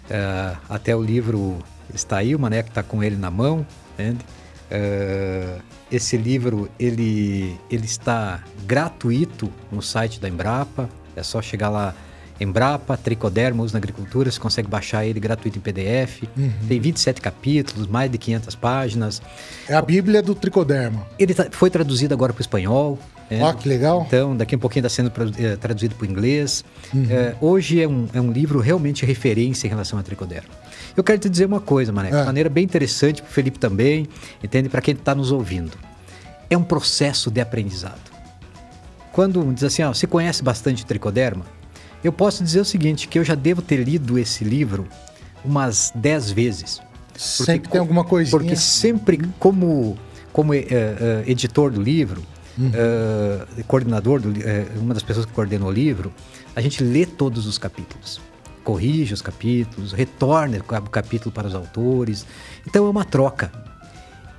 [0.04, 1.58] Uh, até o livro
[1.96, 3.66] está aí, o Maneco está com ele na mão.
[3.98, 10.88] Uh, esse livro ele, ele está gratuito no site da Embrapa.
[11.16, 11.94] É só chegar lá
[12.40, 16.22] Embrapa, Tricoderma, uso na agricultura, você consegue baixar ele gratuito em PDF.
[16.36, 16.52] Uhum.
[16.68, 19.22] Tem 27 capítulos, mais de 500 páginas.
[19.68, 21.06] É a Bíblia do Tricoderma.
[21.18, 22.98] Ele tá, foi traduzido agora para o espanhol.
[23.30, 24.04] Ó, que legal.
[24.06, 26.64] Então, daqui a um pouquinho está sendo é, traduzido para o inglês.
[26.94, 27.06] Uhum.
[27.10, 30.48] É, hoje é um, é um livro realmente referência em relação a Tricoderma.
[30.96, 32.20] Eu quero te dizer uma coisa, Mané, é.
[32.20, 34.08] de maneira bem interessante para o Felipe também,
[34.42, 34.68] entende?
[34.68, 35.76] Para quem está nos ouvindo.
[36.48, 38.00] É um processo de aprendizado.
[39.12, 41.44] Quando diz assim, ó, você conhece bastante tricoderma?
[42.02, 44.86] Eu posso dizer o seguinte, que eu já devo ter lido esse livro
[45.44, 46.80] umas dez vezes.
[47.12, 48.38] Porque, sempre tem alguma coisinha.
[48.38, 49.98] Porque sempre, como
[50.32, 52.22] como eh, eh, editor do livro,
[52.74, 56.12] eh, coordenador, do, eh, uma das pessoas que coordenou o livro,
[56.54, 58.20] a gente lê todos os capítulos.
[58.64, 62.26] Corrige os capítulos, retorna o cap- capítulo para os autores.
[62.66, 63.50] Então é uma troca.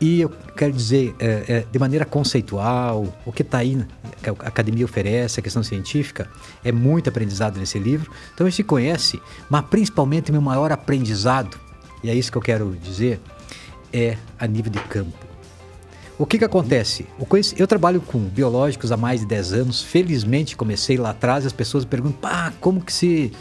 [0.01, 3.85] E eu quero dizer, é, é, de maneira conceitual, o que está aí, né,
[4.23, 6.29] que a academia oferece, a questão científica,
[6.63, 8.09] é muito aprendizado nesse livro.
[8.33, 11.59] Então a gente conhece, mas principalmente meu maior aprendizado,
[12.01, 13.19] e é isso que eu quero dizer,
[13.91, 15.28] é a nível de campo.
[16.19, 17.05] O que que acontece?
[17.57, 19.81] Eu trabalho com biológicos há mais de 10 anos.
[19.81, 23.31] Felizmente comecei lá atrás e as pessoas perguntam: "Pá, como que se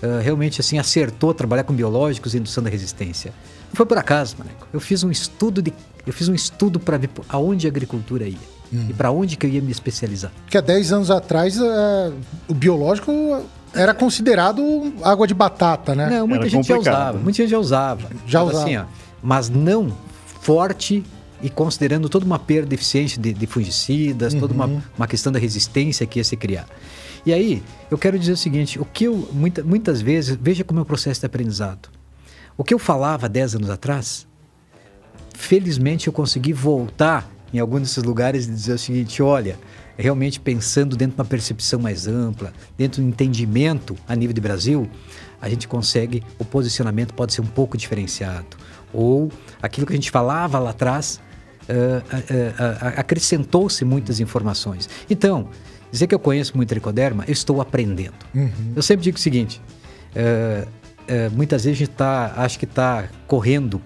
[0.00, 3.32] ah, realmente assim acertou trabalhar com biológicos e indução da resistência?"
[3.68, 4.68] Não foi por acaso, Maneco.
[4.72, 5.74] Eu fiz um estudo de
[6.06, 8.38] eu fiz um estudo para ver aonde a agricultura ia
[8.88, 10.30] e para onde que eu ia me especializar.
[10.44, 12.12] Porque há 10 anos atrás, é,
[12.46, 13.42] o biológico
[13.74, 16.08] era considerado água de batata, né?
[16.08, 17.24] Não, muita Era gente já complicado, usava, né?
[17.24, 18.08] muita gente já usava.
[18.26, 18.64] Já Mas usava.
[18.64, 18.84] Assim, ó,
[19.22, 19.92] mas não
[20.40, 21.02] forte
[21.42, 24.64] e considerando toda uma perda de eficiência de, de fungicidas, toda Uhum.
[24.64, 26.66] uma, uma questão da resistência que ia se criar.
[27.24, 30.80] E aí, eu quero dizer o seguinte, o que eu, muita, muitas vezes, veja como
[30.80, 31.88] é o processo de aprendizado.
[32.56, 34.26] O que eu falava 10 anos atrás,
[35.34, 39.58] felizmente eu consegui voltar em algum desses lugares e dizer o seguinte: olha,
[39.96, 44.40] realmente pensando dentro de uma percepção mais ampla, dentro de um entendimento a nível de
[44.40, 44.88] Brasil,
[45.40, 48.56] a gente consegue, o posicionamento pode ser um pouco diferenciado.
[48.92, 49.30] Ou
[49.62, 51.20] aquilo que a gente falava lá atrás,
[51.68, 54.88] ah, ah, ah, acrescentou-se muitas informações.
[55.10, 55.48] Então,
[55.92, 58.14] dizer que eu conheço muito tricoderma, eu estou aprendendo.
[58.74, 59.60] Eu sempre digo o seguinte:
[61.32, 63.80] muitas vezes a gente tá, acho que está correndo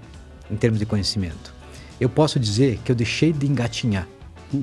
[0.51, 1.53] em termos de conhecimento.
[2.01, 4.07] Eu posso dizer que eu deixei de engatinhar.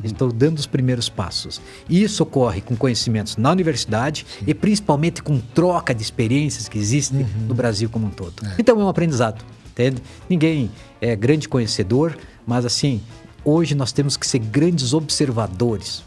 [0.03, 1.59] Estou dando os primeiros passos.
[1.89, 7.25] E isso ocorre com conhecimentos na universidade e principalmente com troca de experiências que existem
[7.47, 8.43] no Brasil como um todo.
[8.59, 9.99] Então é um aprendizado, entende?
[10.29, 10.69] Ninguém
[11.01, 12.15] é grande conhecedor,
[12.49, 12.99] mas assim,
[13.45, 16.03] hoje nós temos que ser grandes observadores.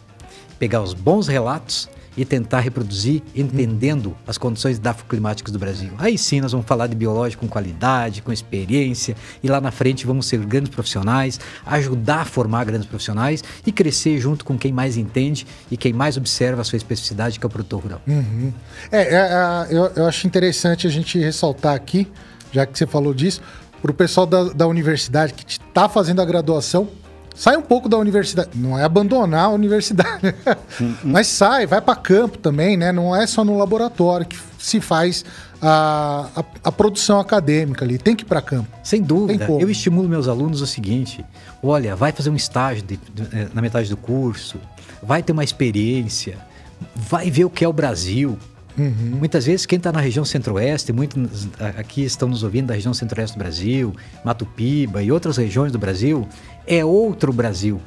[0.59, 5.93] Pegar os bons relatos e tentar reproduzir, entendendo as condições dafoclimáticas do Brasil.
[5.99, 10.05] Aí sim nós vamos falar de biológico com qualidade, com experiência, e lá na frente
[10.05, 14.97] vamos ser grandes profissionais, ajudar a formar grandes profissionais e crescer junto com quem mais
[14.97, 18.03] entende e quem mais observa a sua especificidade, que é o produtor rural.
[18.91, 22.07] É, é, é, eu, eu acho interessante a gente ressaltar aqui,
[22.53, 23.41] já que você falou disso,
[23.83, 26.89] para o pessoal da, da universidade que está fazendo a graduação,
[27.35, 28.51] sai um pouco da universidade.
[28.55, 30.35] Não é abandonar a universidade,
[31.03, 32.93] mas sai, vai para campo também, né?
[32.93, 35.25] Não é só no laboratório que se faz
[35.61, 38.69] a, a, a produção acadêmica ali, tem que ir para campo.
[38.85, 41.25] Sem dúvida, eu estimulo meus alunos o seguinte:
[41.63, 44.59] olha, vai fazer um estágio de- de- eh, na metade do curso,
[45.03, 46.39] vai ter uma experiência,
[46.95, 48.39] vai ver o que é o Brasil.
[48.77, 49.17] Uhum.
[49.19, 53.37] Muitas vezes, quem está na região centro-oeste, muitos aqui estão nos ouvindo da região centro-oeste
[53.37, 56.27] do Brasil, Mato Piba e outras regiões do Brasil,
[56.67, 57.81] é outro Brasil.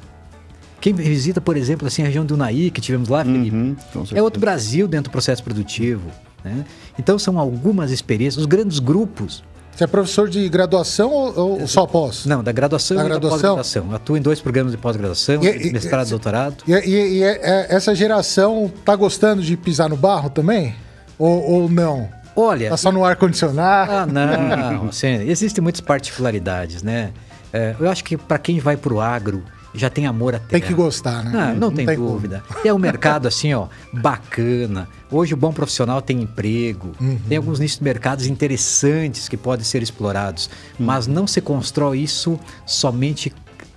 [0.79, 3.75] Quem visita, por exemplo, assim, a região do Unaí, que tivemos lá, Felipe, Uhum,
[4.13, 6.11] é outro Brasil dentro do processo produtivo.
[6.43, 6.63] né?
[6.99, 9.43] Então, são algumas experiências, os grandes grupos
[9.75, 12.25] Você é professor de graduação ou, ou só pós?
[12.25, 13.55] não, da graduação Da e da graduação?
[13.57, 13.85] pós-graduação.
[13.89, 16.55] Eu Atuo em dois programas de pós-graduação, mestrado e doutorado.
[16.67, 20.75] E, e- e é- é- essa geração tá gostando de pisar no barro também?
[21.19, 22.07] Ou, ou não?
[22.37, 23.91] Olha, Tá só no ar-condicionado?
[23.91, 27.11] ah, não, assim, existem muitas particularidades, né?
[27.51, 29.43] É, eu acho que para quem vai pro agro,
[29.75, 30.49] já tem amor à terra.
[30.51, 31.31] Tem que gostar, né?
[31.35, 31.97] Ah, não, tem, como.
[32.09, 32.43] dúvida.
[32.63, 34.87] É um mercado assim, ó, bacana.
[35.11, 37.19] Hoje o bom profissional tem emprego, Uhum.
[37.27, 40.85] tem alguns nichos de mercados interessantes que podem ser explorados, Uhum.
[40.85, 43.33] mas não se constrói isso somente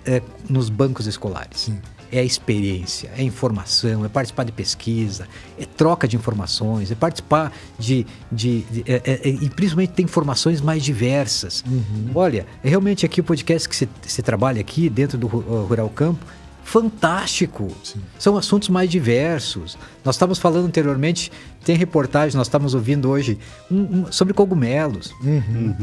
[0.07, 1.71] é, nos bancos escolares.
[2.11, 7.53] É a experiência, é informação, é participar de pesquisa, é troca de informações, é participar
[7.79, 8.07] de.
[8.33, 11.62] de, de- é- é- é- e principalmente tem informações mais diversas.
[11.66, 12.11] Uhum.
[12.14, 16.25] Olha, é realmente aqui o podcast que se trabalha aqui dentro do uh, Rural Campo,
[16.68, 17.68] fantástico.
[18.18, 19.76] São assuntos mais diversos.
[20.04, 21.33] Nós estávamos falando anteriormente,
[21.64, 23.38] tem reportagem, nós estávamos ouvindo hoje
[23.70, 25.12] um- um- sobre cogumelos.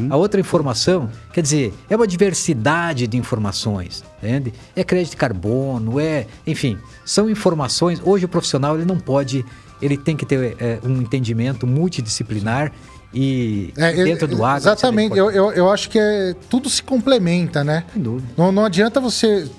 [0.10, 4.54] A outra informação, quer dizer, é uma diversidade de informações, entende?
[4.76, 8.00] É crédito de carbono, é, enfim, são informações.
[8.04, 9.44] Hoje o profissional ele não pode,
[9.82, 12.72] ele tem que ter é, um entendimento multidisciplinar
[13.14, 14.62] e É, dentro do agro.
[14.64, 15.14] Exatamente.
[15.14, 17.84] é Eu, eu, eu acho que é, tudo se complementa, né?
[17.94, 18.28] Sem dúvida.
[18.38, 19.50] Não, não adianta você.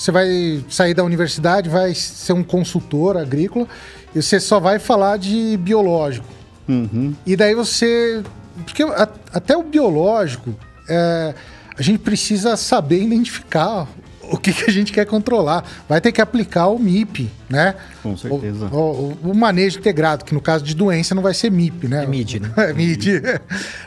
[0.00, 3.66] Você vai sair da universidade, vai ser um consultor agrícola
[4.14, 6.26] e você só vai falar de biológico.
[6.66, 7.14] Uhum.
[7.26, 8.22] E daí você.
[8.64, 10.54] Porque a- até o biológico,
[10.88, 11.34] é,
[11.76, 13.86] a gente precisa saber identificar
[14.22, 15.64] o que, que a gente quer controlar.
[15.86, 17.74] Vai ter que aplicar o MIP, né?
[18.02, 18.68] Com certeza.
[18.72, 18.76] O,
[19.22, 22.04] o- o manejo integrado, que no caso de doença não vai ser MIP, né?
[22.04, 22.50] É MID, né?
[22.56, 23.20] É MID.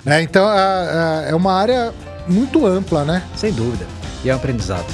[0.05, 0.21] né?
[0.21, 1.91] Então a- a- é uma área
[2.27, 3.23] muito ampla, né?
[3.35, 3.87] Sem dúvida.
[4.23, 4.85] E é um aprendizado.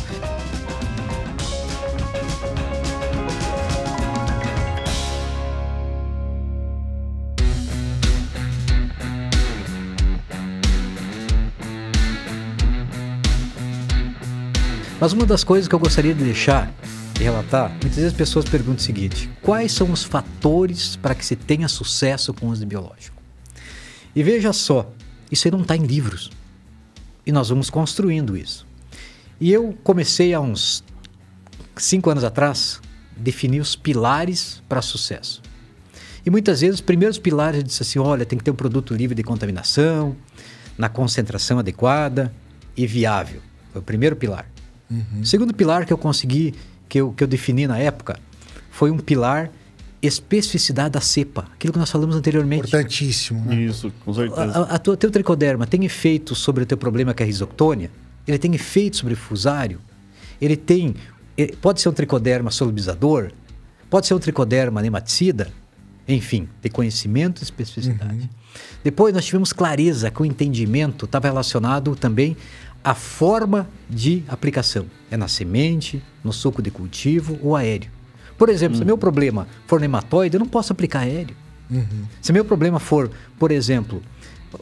[14.99, 16.73] Mas uma das coisas que eu gostaria de deixar
[17.17, 21.25] e relatar, muitas vezes as pessoas perguntam o seguinte: quais são os fatores para que
[21.25, 23.15] se tenha sucesso com o uso de biológico?
[24.13, 24.91] E veja só,
[25.31, 26.29] isso aí não está em livros.
[27.25, 28.67] E nós vamos construindo isso.
[29.39, 30.83] E eu comecei há uns
[31.77, 32.81] cinco anos atrás
[33.15, 35.41] definir os pilares para sucesso.
[36.25, 38.93] E muitas vezes os primeiros pilares eu disse assim: olha, tem que ter um produto
[38.93, 40.13] livre de contaminação,
[40.77, 42.33] na concentração adequada
[42.75, 43.41] e viável.
[43.71, 44.45] Foi o primeiro pilar.
[44.89, 45.21] Uhum.
[45.21, 46.53] O segundo pilar que eu consegui,
[46.87, 48.19] que eu, que eu defini na época,
[48.71, 49.51] foi um pilar
[50.01, 52.67] especificidade da cepa, aquilo que nós falamos anteriormente.
[52.67, 53.43] Importantíssimo.
[53.45, 53.55] Né?
[53.55, 54.41] Isso, com certeza.
[54.41, 57.91] A, a, tua, teu tricoderma tem efeito sobre o teu problema que é a risoctônia?
[58.25, 59.79] Ele tem efeito sobre o fusário?
[60.39, 60.95] Ele tem...
[61.37, 63.31] Ele, pode ser um tricoderma solubilizador?
[63.89, 65.51] Pode ser um tricoderma nematicida?
[66.07, 68.13] Enfim, ter conhecimento e especificidade.
[68.13, 68.29] Uhum.
[68.83, 72.35] Depois nós tivemos clareza que o entendimento estava relacionado também
[72.83, 74.85] à forma de aplicação.
[75.11, 77.91] É na semente, no suco de cultivo ou aéreo.
[78.37, 78.79] Por exemplo, uhum.
[78.79, 81.35] se meu problema for nematóide, eu não posso aplicar aéreo.
[81.69, 82.05] Uhum.
[82.21, 84.01] Se meu problema for, por exemplo,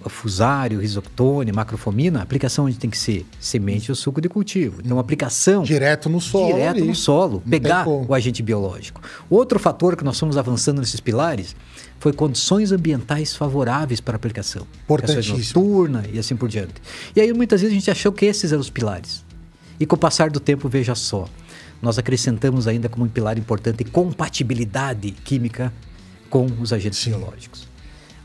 [0.08, 4.82] fusário, risoctone, macrofomina, a aplicação onde tem que ser semente ou suco de cultivo.
[4.84, 6.88] Então, aplicação direto no solo, direto ali.
[6.88, 9.02] no solo, pegar o agente biológico.
[9.30, 11.56] Outro fator que nós fomos avançando nesses pilares
[12.00, 14.68] foi condições ambientais favoráveis para a aplicação.
[14.84, 15.38] Importantíssimo.
[15.38, 16.76] noturna e assim por diante.
[17.16, 19.26] E aí muitas vezes a gente achou que esses eram os pilares.
[19.80, 21.28] E com o passar do tempo, veja só,
[21.82, 25.72] nós acrescentamos ainda como um pilar importante compatibilidade química
[26.30, 27.12] com os agentes Sim.
[27.12, 27.68] biológicos.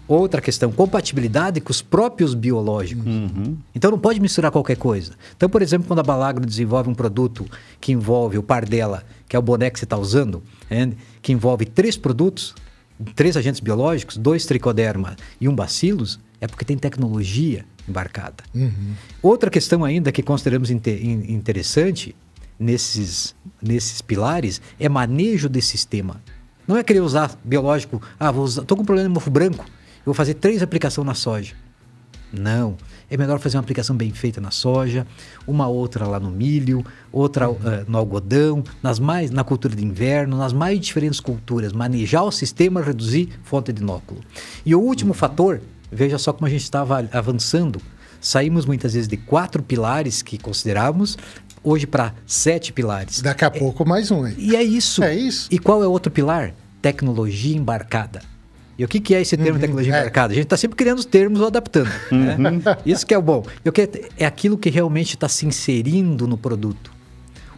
[0.08, 3.06] Outra questão, compatibilidade com os próprios biológicos.
[3.06, 3.56] Uhum.
[3.74, 5.12] Então não pode misturar qualquer coisa.
[5.36, 7.46] Então, por exemplo, quando a Balagro desenvolve um produto
[7.80, 10.42] que envolve o par dela, que é o boné que você está usando,
[11.22, 12.54] que envolve três produtos,
[13.14, 18.44] três agentes biológicos, dois tricoderma e um bacilos, é porque tem tecnologia embarcada.
[18.54, 18.94] Uhum.
[19.22, 22.14] Outra questão ainda que consideramos interessante
[22.58, 26.20] nesses, nesses pilares é manejo desse sistema.
[26.66, 29.64] Não é querer usar biológico, ah, vou usar, tô com um problema de mofo branco,
[30.02, 31.54] eu vou fazer três aplicações na soja.
[32.32, 32.76] Não.
[33.10, 35.06] É melhor fazer uma aplicação bem feita na soja,
[35.46, 37.56] uma outra lá no milho, outra uhum.
[37.56, 41.72] uh, no algodão, nas mais, na cultura de inverno, nas mais diferentes culturas.
[41.72, 44.20] Manejar o sistema, reduzir fonte de inóculo.
[44.64, 45.14] E o último uhum.
[45.14, 45.60] fator,
[45.90, 47.82] veja só como a gente estava avançando.
[48.18, 51.18] Saímos muitas vezes de quatro pilares que considerávamos
[51.62, 53.20] hoje para sete pilares.
[53.20, 54.26] Daqui a pouco mais um.
[54.26, 54.34] Hein?
[54.38, 55.02] E é isso.
[55.02, 55.48] É isso.
[55.50, 56.54] E qual é o outro pilar?
[56.80, 58.31] Tecnologia embarcada.
[58.78, 60.00] E o que, que é esse termo uhum, tecnologia é.
[60.00, 60.32] embarcada?
[60.32, 61.90] A gente está sempre criando os termos ou adaptando.
[62.10, 62.36] Né?
[62.36, 62.60] Uhum.
[62.86, 63.44] Isso que é o bom.
[64.18, 66.90] é aquilo que realmente está se inserindo no produto.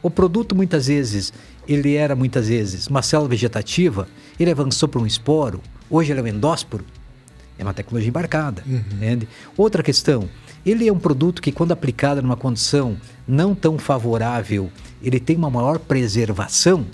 [0.03, 1.33] O produto, muitas vezes,
[1.67, 4.07] ele era, muitas vezes, uma célula vegetativa,
[4.39, 6.85] ele avançou para um esporo, hoje ele é um endósporo.
[7.59, 8.63] É uma tecnologia embarcada.
[8.67, 8.83] Uhum.
[8.93, 9.29] Entende?
[9.57, 10.29] Outra questão,
[10.67, 12.97] ele é um produto que, quando aplicado numa condição
[13.27, 14.71] não tão favorável,
[15.03, 16.85] ele tem uma maior preservação.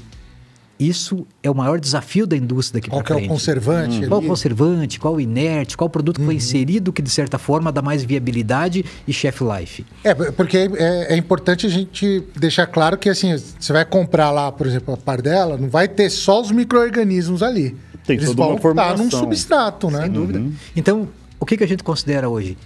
[0.80, 3.08] Isso é o maior desafio da indústria daqui para frente.
[3.08, 4.04] Qual é o conservante?
[4.04, 4.08] Hum.
[4.08, 6.28] Qual o conservante, qual o inerte, qual o produto que uhum.
[6.28, 9.84] foi inserido que, de certa forma, dá mais viabilidade e chef life.
[10.02, 14.50] É, porque é, é, importante a gente deixar claro que, assim, você vai comprar lá,
[14.50, 17.76] por exemplo, a pardela, não vai ter só os micro-organismos ali.
[18.06, 18.92] Tem Eles toda vão uma formação.
[18.92, 20.02] estar num substrato, né?
[20.02, 20.38] Sem dúvida.
[20.38, 20.52] Uhum.
[20.74, 22.56] Então, o que, que a gente considera hoje?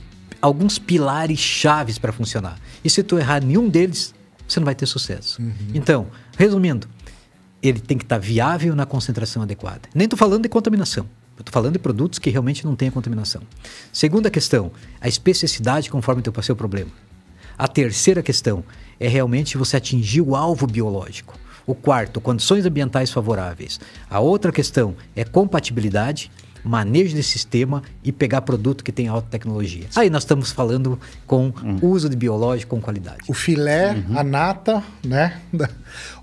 [0.45, 2.59] alguns pilares chaves para funcionar.
[2.85, 4.15] E se tu errar nenhum deles,
[4.47, 5.41] você não vai ter sucesso.
[5.41, 5.53] Uhum.
[5.73, 6.87] Então, resumindo,
[7.69, 9.89] ele tem que estar tá viável na concentração adequada.
[9.95, 11.07] Nem estou falando de contaminação.
[11.39, 13.43] Estou falando de produtos que realmente não têm contaminação.
[13.93, 16.91] Segunda questão, a especificidade conforme o seu problema.
[17.59, 18.65] A terceira questão
[19.01, 21.39] é realmente você atingir o alvo biológico.
[21.67, 23.81] O quarto, condições ambientais favoráveis.
[24.09, 26.31] A outra questão é compatibilidade
[26.65, 29.87] manejo de sistema e pegar produto que tem alta tecnologia.
[29.95, 31.79] Aí nós estamos falando com uhum.
[31.83, 33.19] uso de biológico com qualidade.
[33.29, 34.19] O filé, uhum.
[34.19, 35.41] a nata, né?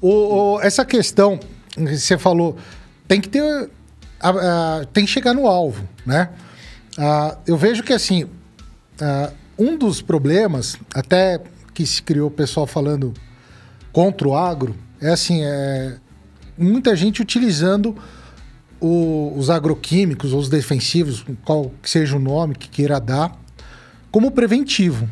[0.01, 1.39] O, o, essa questão
[1.75, 2.57] que você falou,
[3.07, 3.69] tem que ter.
[4.19, 6.29] A, a, tem que chegar no alvo, né?
[6.97, 8.27] Uh, eu vejo que assim,
[9.57, 11.39] um dos problemas, até
[11.73, 13.13] que se criou o pessoal falando
[13.91, 15.97] contra o agro, é assim, é
[16.57, 17.95] muita gente utilizando
[18.81, 23.39] o, os agroquímicos ou os defensivos, qual que seja o nome que queira dar,
[24.11, 25.07] como preventivo,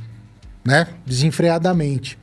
[0.65, 0.87] né?
[1.05, 2.17] Desenfreadamente.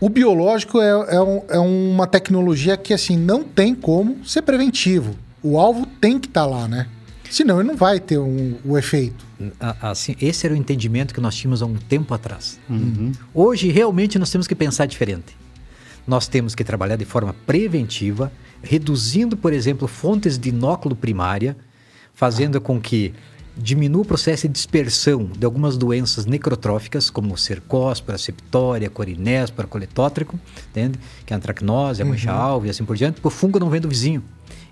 [0.00, 5.14] O biológico é, é, um, é, uma tecnologia que assim não tem como ser preventivo.
[5.42, 6.88] O alvo tem que estar tá lá, né?
[7.30, 9.24] Senão ele não vai ter um, o efeito.
[9.80, 12.58] Assim, esse era o entendimento que nós tínhamos há um tempo atrás.
[12.68, 13.12] Uhum.
[13.34, 15.36] Hoje, realmente, nós temos que pensar diferente.
[16.06, 18.32] Nós temos que trabalhar de forma preventiva,
[18.66, 21.56] reduzindo, por exemplo, fontes de inóculo primária,
[22.12, 23.14] fazendo com que
[23.56, 30.38] diminua o processo de dispersão de algumas doenças necrotróficas, como cercóspora, septória, corinéspora, coletótrico,
[30.70, 30.98] entende?
[31.24, 33.80] Que é a antracnose, a mancha-alva e assim por diante, porque o fungo não vem
[33.80, 34.22] do vizinho.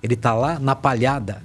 [0.02, 1.42] Ele está lá na palhada.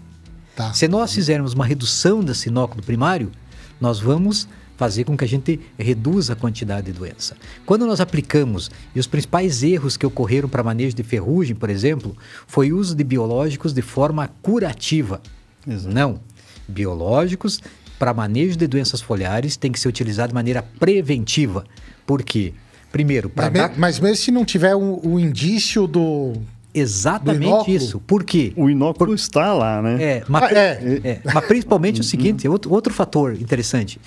[0.55, 0.73] Tá.
[0.73, 3.31] Se nós fizermos uma redução desse inóculo primário,
[3.79, 4.47] nós vamos
[4.79, 7.35] fazer com que a gente reduza a quantidade de doença.
[7.65, 12.15] Quando nós aplicamos, e os principais erros que ocorreram para manejo de ferrugem, por exemplo,
[12.47, 15.21] foi o uso de biológicos de forma curativa.
[15.67, 15.93] Exato.
[15.93, 16.21] Não.
[16.65, 17.59] Biológicos
[17.99, 21.65] para manejo de doenças foliares tem que ser utilizado de maneira preventiva.
[22.05, 22.53] Por quê?
[22.89, 26.33] Primeiro, para Mas, dar mas mesmo se não tiver o, o indício do.
[26.73, 27.99] Exatamente isso.
[27.99, 28.53] Por quê?
[28.55, 30.01] O inóculo está lá, né?
[30.01, 31.01] É, mas, Ah, é.
[31.03, 33.99] é, mas principalmente o seguinte, outro, outro fator interessante,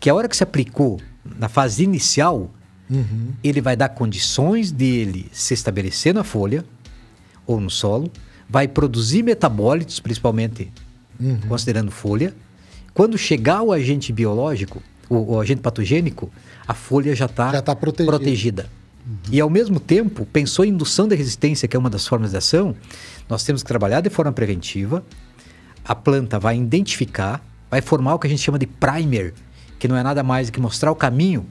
[0.00, 0.98] que a hora que se aplicou
[1.38, 2.50] na fase inicial,
[3.44, 6.64] ele vai dar condições dele se estabelecer na folha
[7.46, 8.10] ou no solo,
[8.48, 10.72] vai produzir metabólitos, principalmente
[11.46, 12.34] considerando folha.
[12.92, 16.30] Quando chegar o agente biológico, o, o agente patogênico,
[16.66, 18.10] a folha já está Já tá protegida.
[18.16, 18.70] protegida.
[19.30, 22.36] E ao mesmo tempo, pensou em indução da resistência, que é uma das formas de
[22.36, 22.74] ação,
[23.28, 25.04] nós temos que trabalhar de forma preventiva.
[25.84, 29.34] A planta vai identificar, vai formar o que a gente chama de primer,
[29.80, 31.44] que não é nada mais do que mostrar o caminho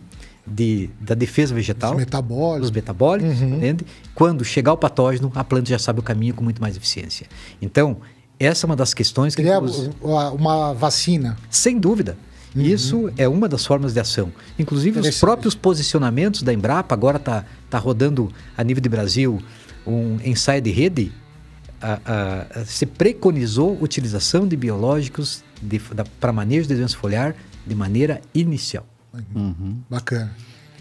[0.48, 2.70] de, da defesa vegetal, Os metabólicos.
[2.70, 3.86] os metabólicos, entende?
[4.16, 7.28] Quando chegar o patógeno, a planta já sabe o caminho com muito mais eficiência.
[7.62, 7.98] Então,
[8.40, 11.38] essa é uma das questões que Seria os- uma uma vacina.
[11.50, 12.18] sem dúvida.
[12.56, 14.32] Isso é uma das formas de ação.
[14.58, 19.40] Inclusive, os próprios posicionamentos da Embrapa, agora está tá rodando a nível de Brasil
[19.86, 21.12] um ensaio de rede.
[21.82, 25.46] a- a- a- se preconizou utilização de biológicos
[26.20, 27.34] para manejo de doença foliar
[27.70, 28.86] de maneira inicial.
[29.90, 30.32] Bacana.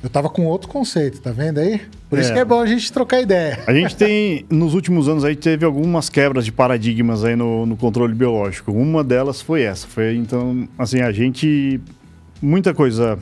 [0.02, 1.80] Eu tava com outro conceito, tá vendo aí?
[2.08, 2.34] Por isso É.
[2.34, 3.58] que é bom a gente trocar ideia.
[3.66, 7.76] A gente tem, nos últimos anos, aí teve algumas quebras de paradigmas aí no, no
[7.76, 8.70] controle biológico.
[8.70, 9.86] Uma delas foi essa.
[9.88, 11.80] Foi, então, assim, a gente...
[12.40, 13.18] Muita coisa...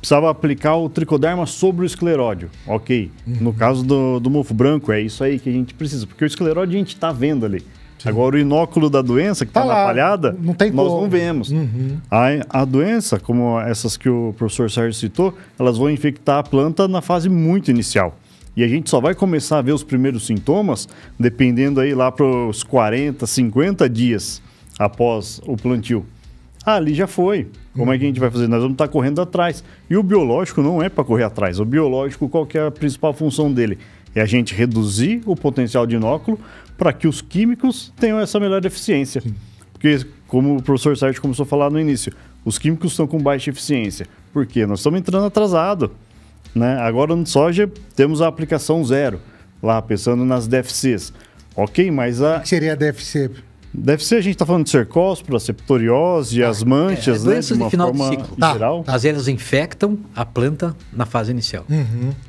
[0.00, 2.50] Precisava aplicar o tricoderma sobre o escleródio.
[2.66, 3.10] Ok.
[3.26, 6.06] No caso do, do mofo branco, é isso aí que a gente precisa.
[6.06, 7.62] Porque o escleródio a gente tá vendo ali.
[8.04, 11.02] Agora, o inóculo da doença, que tá, Tá na lá, palhada, não tem nós como.
[11.02, 11.50] não vemos.
[12.10, 16.86] A, a doença, como essas que o professor Sérgio citou, elas vão infectar a planta
[16.86, 18.16] na fase muito inicial.
[18.56, 20.88] E a gente só vai começar a ver os primeiros sintomas
[21.18, 24.40] dependendo aí lá para os 40, 50 dias
[24.78, 26.04] após o plantio.
[26.64, 27.48] Ah, ali já foi.
[27.76, 28.46] Como é que a gente vai fazer?
[28.48, 29.62] Nós vamos estar correndo atrás.
[29.90, 31.58] E o biológico não é para correr atrás.
[31.60, 33.76] O biológico, qual é a principal função dele?
[34.14, 36.38] É a gente reduzir o potencial de inóculo
[36.76, 39.22] para que os químicos tenham essa melhor eficiência.
[39.72, 42.12] Porque, como o professor Sérgio começou a falar no início,
[42.44, 44.06] os químicos estão com baixa eficiência.
[44.32, 44.66] Por quê?
[44.66, 45.92] Nós estamos entrando atrasado.
[46.54, 46.76] Né?
[46.78, 49.20] Agora no soja temos a aplicação zero,
[49.62, 51.12] lá pensando nas DFCs.
[51.56, 53.30] Ok, mas a O que seria DFC?
[53.72, 57.34] DFC a gente está falando de cercóspora, septoriose, as manchas, é, né?
[57.34, 58.36] doenças de uma final de forma ciclo.
[58.36, 58.84] Tá, geral.
[58.86, 61.64] As elas infectam a planta na fase inicial.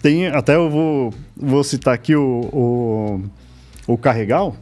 [0.01, 3.21] Tem, até eu vou, vou citar aqui o, o,
[3.87, 4.55] o Carregal.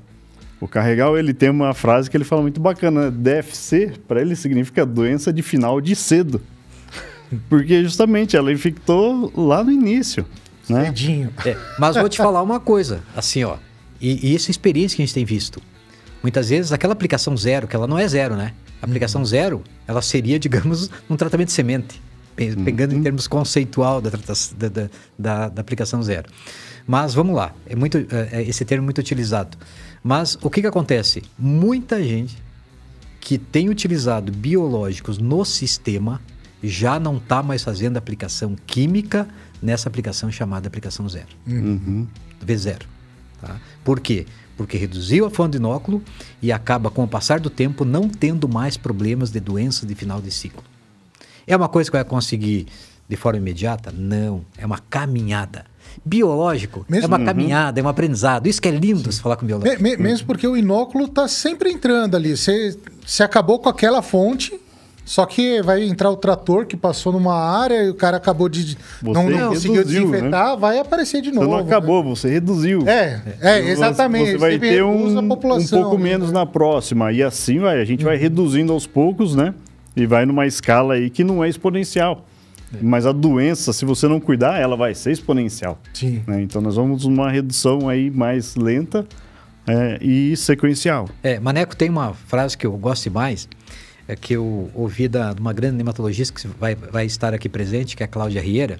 [0.59, 3.11] O Carregal, ele tem uma frase que ele fala muito bacana.
[3.11, 3.11] né?
[3.11, 6.41] DFC, para ele, significa doença de final de cedo.
[7.49, 10.25] Porque justamente ela infectou lá no início.
[10.69, 10.85] Né?
[10.85, 11.33] Cedinho.
[11.45, 13.57] É, mas vou te falar uma coisa, assim, ó.
[13.99, 15.61] E, e essa experiência que a gente tem visto.
[16.21, 18.53] Muitas vezes aquela aplicação zero, que ela não é zero, né?
[18.81, 22.01] A aplicação zero, ela seria, digamos, um tratamento de semente.
[22.37, 26.29] pe- Pegando em termos conceitual da, da, da- da aplicação zero.
[26.87, 29.57] Mas vamos lá, é muito, é, é esse termo é muito utilizado.
[30.03, 31.23] Mas o que, que acontece?
[31.37, 32.37] Muita gente
[33.21, 36.21] que tem utilizado biológicos no sistema
[36.61, 39.27] já não está mais fazendo aplicação química
[39.61, 41.29] nessa aplicação chamada aplicação zero.
[42.45, 42.81] V0.
[43.39, 43.59] Tá?
[43.83, 44.25] Por quê?
[44.57, 46.01] Porque reduziu a fonte de inóculo
[46.41, 50.21] e acaba, com o passar do tempo, não tendo mais problemas de doença de final
[50.21, 50.63] de ciclo.
[51.47, 52.67] É uma coisa que vai conseguir
[53.07, 53.91] de forma imediata?
[53.91, 54.45] Não.
[54.57, 55.65] É uma caminhada.
[56.05, 58.47] Biológico Mesmo- é uma caminhada, é um aprendizado.
[58.47, 59.81] Isso que é lindo se falar com biológico.
[59.81, 62.35] Me- me- mesmo porque o inóculo tá sempre entrando ali.
[62.37, 64.57] Você você acabou com aquela fonte,
[65.05, 68.77] só que vai entrar o trator que passou numa área e o cara acabou de.
[69.01, 71.49] não, não conseguiu reduziu, desinfetar, vai aparecer de Você novo.
[71.51, 71.63] não né?
[71.63, 72.87] acabou, você reduziu.
[72.87, 74.31] É, é, Você- exatamente.
[74.31, 76.39] Você vai ter um, a um pouco ali, menos né?
[76.39, 77.11] na próxima.
[77.11, 79.53] E assim vai, a gente vai reduzindo aos poucos, né?
[79.95, 82.25] E vai numa escala aí que não é exponencial.
[82.81, 85.79] Mas a doença, se você não cuidar, ela vai ser exponencial.
[85.93, 86.23] Sim.
[86.27, 86.41] né?
[86.41, 89.05] Então nós vamos numa redução aí mais lenta
[89.67, 91.09] é, e sequencial.
[91.21, 93.47] É, Maneco tem uma frase que eu gosto mais,
[94.07, 97.95] é que eu ouvi da, de uma grande nematologista que vai, vai estar aqui presente,
[97.95, 98.79] que é a Cláudia Rieira.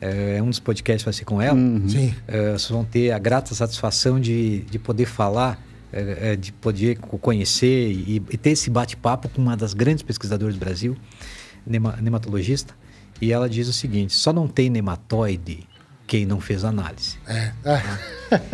[0.00, 1.58] É, é um dos podcasts vai ser com ela.
[1.88, 2.14] Sim.
[2.26, 5.58] É, vocês vão ter a grata satisfação de, de poder falar
[5.92, 10.54] é, é, de poder conhecer e, e ter esse bate-papo com uma das grandes pesquisadoras
[10.54, 10.96] do Brasil,
[11.66, 12.74] nema, nematologista,
[13.20, 15.66] e ela diz o seguinte: só não tem nematóide
[16.06, 17.18] quem não fez análise.
[17.26, 17.52] É.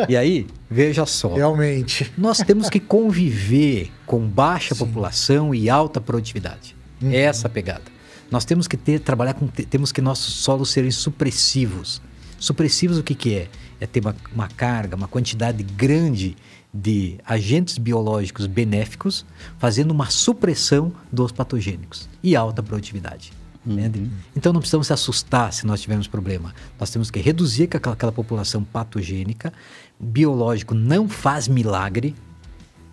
[0.09, 1.35] E aí, veja só.
[1.35, 2.13] Realmente.
[2.17, 4.85] Nós temos que conviver com baixa Sim.
[4.85, 6.77] população e alta produtividade.
[7.01, 7.11] Uhum.
[7.11, 7.85] É essa a pegada.
[8.31, 12.03] Nós temos que ter, trabalhar com, temos que nossos solos serem supressivos.
[12.39, 13.49] Supressivos o que, que é?
[13.81, 16.37] É ter uma, uma carga, uma quantidade grande
[16.73, 19.25] de agentes biológicos benéficos,
[19.59, 23.33] fazendo uma supressão dos patogênicos e alta produtividade.
[23.67, 24.11] Uhum.
[24.35, 26.55] Então não precisamos se assustar se nós tivermos problema.
[26.79, 29.53] Nós temos que reduzir aquela, aquela população patogênica.
[29.99, 32.15] Biológico não faz milagre,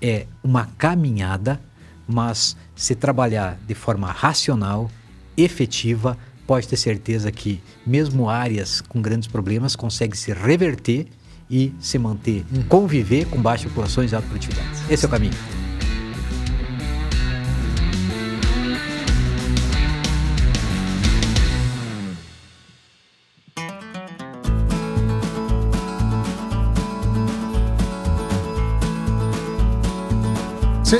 [0.01, 1.61] é uma caminhada,
[2.07, 4.89] mas se trabalhar de forma racional,
[5.37, 11.07] efetiva, pode ter certeza que mesmo áreas com grandes problemas conseguem se reverter
[11.49, 12.63] e se manter, uhum.
[12.63, 14.69] conviver com baixas populações e alta produtividade.
[14.89, 15.62] Esse é o caminho.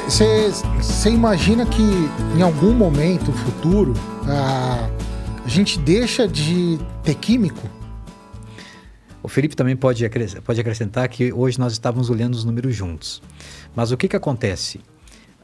[0.01, 1.83] Você imagina que
[2.35, 3.93] em algum momento futuro
[4.25, 4.89] a,
[5.45, 7.69] a gente deixa de ter químico?
[9.21, 10.03] O Felipe também pode,
[10.43, 13.21] pode acrescentar que hoje nós estávamos olhando os números juntos.
[13.75, 14.81] Mas o que, que acontece?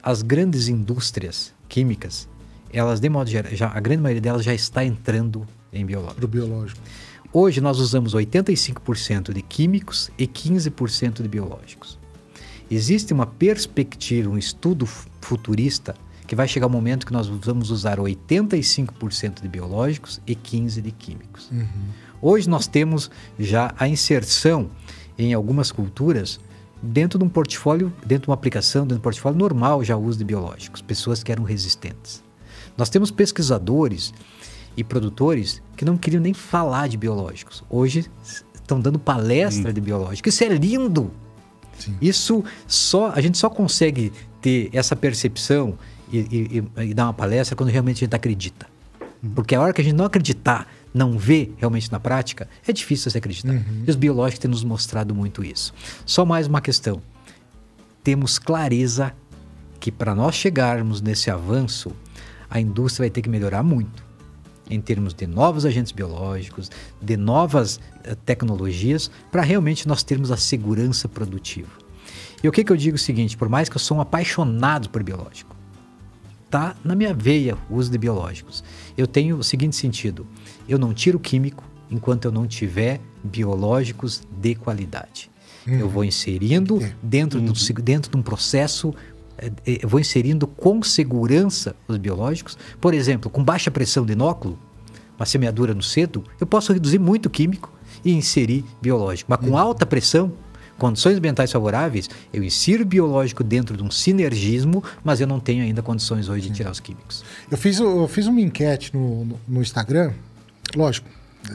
[0.01, 2.27] As grandes indústrias químicas,
[2.73, 6.27] elas, de modo geral, já, a grande maioria delas já está entrando em biológico.
[6.27, 6.81] Biológico.
[7.31, 11.98] Hoje nós usamos 85% de químicos e 15% de biológicos.
[12.69, 15.95] Existe uma perspectiva, um estudo futurista
[16.27, 20.81] que vai chegar o um momento que nós vamos usar 85% de biológicos e 15%
[20.81, 21.49] de químicos.
[21.49, 21.65] Uhum.
[22.21, 23.09] Hoje nós temos
[23.39, 24.69] já a inserção
[25.17, 26.39] em algumas culturas
[26.81, 30.19] dentro de um portfólio, dentro de uma aplicação, dentro de um portfólio normal já uso
[30.19, 32.23] de biológicos, pessoas que eram resistentes.
[32.77, 34.13] Nós temos pesquisadores
[34.77, 37.63] e produtores que não queriam nem falar de biológicos.
[37.69, 38.05] Hoje
[38.53, 39.73] estão dando palestra hum.
[39.73, 40.33] de biológicos.
[40.33, 41.11] Isso é lindo.
[41.79, 41.95] Sim.
[42.01, 44.11] Isso só a gente só consegue
[44.41, 45.77] ter essa percepção
[46.11, 48.67] e, e, e dar uma palestra quando realmente a gente acredita.
[49.21, 49.31] Uhum.
[49.31, 53.11] Porque a hora que a gente não acreditar não vê realmente na prática, é difícil
[53.11, 53.53] você acreditar.
[53.53, 53.83] Uhum.
[53.85, 55.73] E os biológicos têm nos mostrado muito isso.
[56.05, 57.01] Só mais uma questão.
[58.03, 59.13] Temos clareza
[59.79, 61.91] que para nós chegarmos nesse avanço,
[62.49, 64.08] a indústria vai ter que melhorar muito
[64.69, 66.69] em termos de novos agentes biológicos,
[67.01, 71.71] de novas uh, tecnologias, para realmente nós termos a segurança produtiva.
[72.43, 74.01] E o que, que eu digo é o seguinte: por mais que eu sou um
[74.01, 75.55] apaixonado por biológico,
[76.49, 78.63] tá na minha veia o uso de biológicos.
[78.97, 80.25] Eu tenho o seguinte sentido:
[80.67, 85.29] eu não tiro químico enquanto eu não tiver biológicos de qualidade.
[85.67, 85.77] Hum.
[85.77, 87.83] Eu vou inserindo dentro, do, uhum.
[87.83, 89.18] dentro de um processo, eh, eh,
[89.85, 92.57] vou inserindo com segurança os biológicos.
[92.79, 94.57] Por exemplo, com baixa pressão de inóculo,
[95.17, 97.71] uma semeadura no cedo, eu posso reduzir muito o químico
[98.03, 99.29] e inserir biológico.
[99.29, 99.57] Mas com hum.
[99.57, 100.31] alta pressão,
[100.77, 105.81] condições ambientais favoráveis, eu insiro biológico dentro de um sinergismo, mas eu não tenho ainda
[105.81, 107.23] condições hoje de tirar os químicos.
[107.51, 110.13] Eu fiz, eu fiz uma enquete no, no, no Instagram,
[110.75, 111.09] lógico,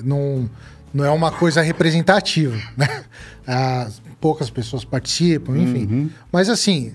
[0.05, 0.49] não,
[0.93, 3.05] não é uma coisa representativa, né?
[3.47, 5.85] As, poucas pessoas participam, enfim.
[5.85, 6.11] Uhum.
[6.33, 6.95] Mas assim,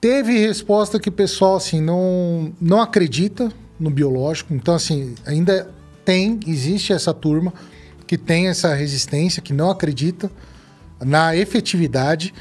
[0.00, 4.54] teve resposta que o pessoal assim, não, não acredita no biológico.
[4.54, 5.70] Então, assim, ainda
[6.04, 7.52] tem, existe essa turma
[8.06, 10.30] que tem essa resistência, que não acredita
[11.00, 12.32] na efetividade.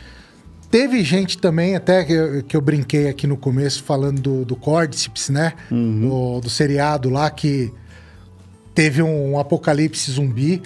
[0.72, 4.56] Teve gente também, até que eu, que eu brinquei aqui no começo, falando do, do
[4.56, 5.54] Cordyceps, né?
[5.70, 6.00] Uhum.
[6.02, 7.72] Do, do seriado lá que
[8.74, 10.62] teve um, um apocalipse zumbi.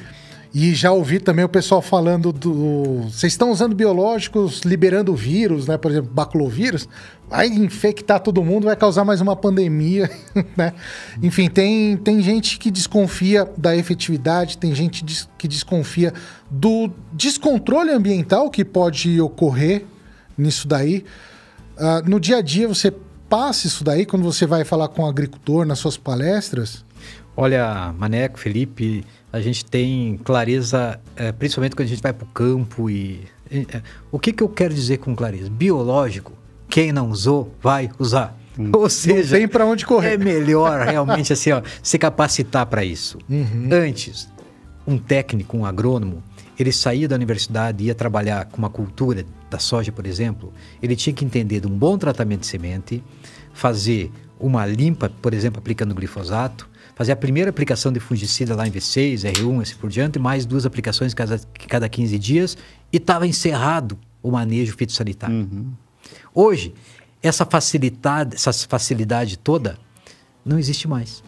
[0.54, 3.04] E já ouvi também o pessoal falando do.
[3.04, 5.78] Vocês estão usando biológicos liberando vírus, né?
[5.78, 6.90] Por exemplo, baculovírus.
[7.30, 10.12] Vai infectar todo mundo, vai causar mais uma pandemia,
[10.58, 10.74] né?
[11.24, 15.06] Enfim, tem, tem gente que desconfia da efetividade, tem gente
[15.38, 16.14] que desconfia
[16.50, 19.86] do descontrole ambiental que pode ocorrer
[20.38, 21.06] nisso daí.
[21.78, 22.94] Uh, no dia a dia, você
[23.30, 26.84] passa isso daí quando você vai falar com o agricultor nas suas palestras?
[27.36, 32.30] Olha, Maneco, Felipe a gente tem clareza, é, principalmente quando a gente vai para o
[32.30, 33.22] campo e.
[33.50, 35.50] É, o que, que eu quero dizer com clareza?
[35.50, 36.34] Biológico,
[36.70, 38.38] quem não usou, vai usar.
[38.60, 38.72] Hum.
[38.74, 40.14] Ou seja, tem para onde correr.
[40.14, 43.18] É melhor realmente assim, ó, se capacitar para isso.
[43.30, 43.70] Uhum.
[43.72, 44.30] Antes,
[44.86, 46.22] um técnico, um agrônomo,
[46.60, 50.96] ele saía da universidade e ia trabalhar com uma cultura da soja, por exemplo, ele
[50.96, 53.04] tinha que entender de um bom tratamento de semente,
[53.54, 58.72] fazer uma limpa, por exemplo, aplicando glifosato, fazer a primeira aplicação de fungicida lá em
[58.72, 62.58] V6, R1, assim por diante, mais duas aplicações cada, cada 15 dias,
[62.92, 65.36] e estava encerrado o manejo fitossanitário.
[65.36, 65.72] Uhum.
[66.34, 66.74] Hoje,
[67.22, 69.78] essa facilidade, essa facilidade toda
[70.46, 71.24] não existe mais.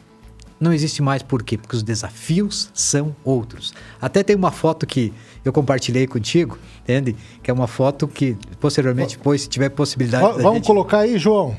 [0.59, 1.57] Não existe mais por quê?
[1.57, 3.73] Porque os desafios são outros.
[4.01, 5.11] Até tem uma foto que
[5.43, 7.15] eu compartilhei contigo, entende?
[7.41, 10.23] Que é uma foto que posteriormente, depois, se tiver possibilidade.
[10.41, 10.67] vamos gente...
[10.67, 11.55] colocar aí, João.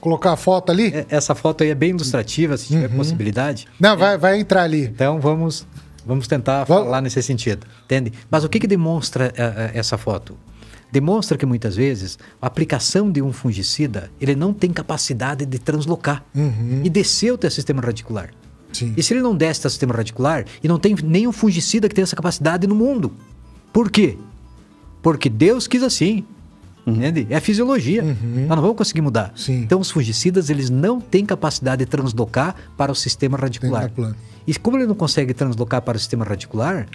[0.00, 0.86] Colocar a foto ali?
[0.94, 2.96] É, essa foto aí é bem ilustrativa, se tiver uhum.
[2.96, 3.68] possibilidade.
[3.78, 4.84] Não, vai, vai entrar ali.
[4.84, 5.66] Então vamos,
[6.04, 6.84] vamos tentar vamos...
[6.84, 8.12] falar nesse sentido, entende?
[8.30, 10.36] Mas o que, que demonstra uh, essa foto?
[10.92, 16.24] demonstra que muitas vezes a aplicação de um fungicida ele não tem capacidade de translocar
[16.34, 16.82] uhum.
[16.82, 18.30] e descer o teu sistema radicular.
[18.72, 18.94] Sim.
[18.96, 22.04] E se ele não desce o sistema radicular e não tem nenhum fungicida que tenha
[22.04, 23.12] essa capacidade no mundo.
[23.72, 24.16] Por quê?
[25.02, 26.24] Porque Deus quis assim.
[26.86, 26.94] Uhum.
[26.94, 27.26] Entende?
[27.30, 28.02] É a fisiologia.
[28.02, 28.46] Uhum.
[28.46, 29.32] Nós não vamos conseguir mudar.
[29.36, 29.62] Sim.
[29.62, 33.90] Então, os fungicidas, eles não têm capacidade de translocar para o sistema radicular.
[34.46, 36.86] E como ele não consegue translocar para o sistema radicular,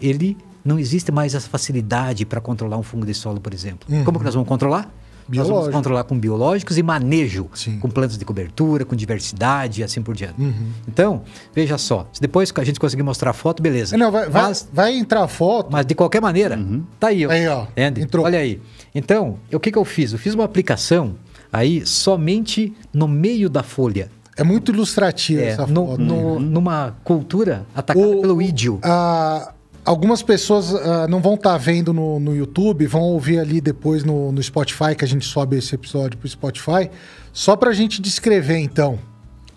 [0.00, 3.88] ele não existe mais essa facilidade para controlar um fungo de solo, por exemplo.
[3.88, 4.04] Uhum.
[4.04, 4.90] Como que nós vamos controlar?
[5.30, 5.54] Biológico.
[5.54, 7.78] Nós vamos controlar com biológicos e manejo, Sim.
[7.78, 10.40] com plantas de cobertura, com diversidade e assim por diante.
[10.40, 10.72] Uhum.
[10.88, 11.22] Então,
[11.54, 13.96] veja só, se depois a gente conseguir mostrar a foto, beleza.
[13.96, 15.70] Não, vai, mas, vai, entrar a foto.
[15.70, 16.82] Mas de qualquer maneira, uhum.
[16.98, 17.24] tá aí.
[17.24, 17.66] Aí, ó.
[17.76, 18.26] Andy, entrou.
[18.26, 18.60] Olha aí.
[18.92, 20.12] Então, o que, que eu fiz?
[20.12, 21.14] Eu fiz uma aplicação
[21.52, 24.10] aí somente no meio da folha.
[24.36, 26.00] É muito ilustrativa é, essa no, foto.
[26.00, 26.40] No, uhum.
[26.40, 28.80] Numa cultura atacada o, pelo ídio.
[28.82, 29.52] A
[29.90, 34.04] Algumas pessoas uh, não vão estar tá vendo no, no YouTube, vão ouvir ali depois
[34.04, 36.88] no, no Spotify, que a gente sobe esse episódio para o Spotify.
[37.32, 39.00] Só para a gente descrever, então.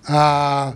[0.10, 0.76] Uh,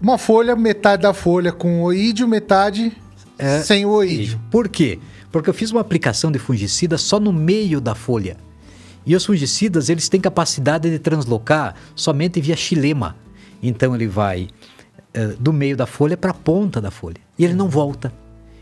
[0.00, 2.92] uma folha, metade da folha com oídio, metade
[3.38, 4.40] é, sem o oídio.
[4.50, 4.98] Por quê?
[5.30, 8.36] Porque eu fiz uma aplicação de fungicida só no meio da folha.
[9.06, 13.14] E os fungicidas, eles têm capacidade de translocar somente via xilema.
[13.62, 14.48] Então ele vai
[15.16, 17.20] uh, do meio da folha para a ponta da folha.
[17.38, 18.12] E ele não volta.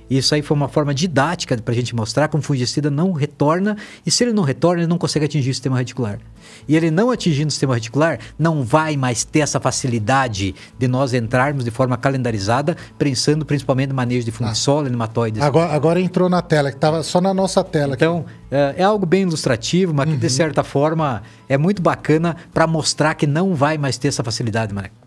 [0.08, 3.76] Isso aí foi uma forma didática para a gente mostrar como o fungicida não retorna,
[4.04, 6.18] e se ele não retorna, ele não consegue atingir o sistema radicular.
[6.68, 11.14] E ele não atingindo o sistema radicular, não vai mais ter essa facilidade de nós
[11.14, 14.90] entrarmos de forma calendarizada, pensando principalmente no manejo de fungicida, ah.
[14.90, 15.42] nematóides.
[15.42, 17.94] Agora, agora entrou na tela, que estava só na nossa tela.
[17.94, 20.14] Então, é, é, algo bem ilustrativo, mas uhum.
[20.14, 20.30] que de uhum.
[20.30, 25.04] certa forma é muito bacana para mostrar que não vai mais ter essa facilidade, Maneco.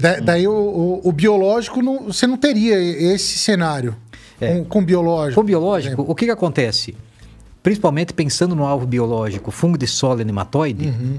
[0.00, 3.94] Da, daí o, o, o biológico, não, você não teria esse cenário.
[4.40, 4.58] É.
[4.58, 5.40] Com, com, biológico.
[5.40, 6.96] Com biológico, o que, que acontece?
[7.62, 11.18] Principalmente pensando no alvo biológico, fungo de solo e nematóide, uhum.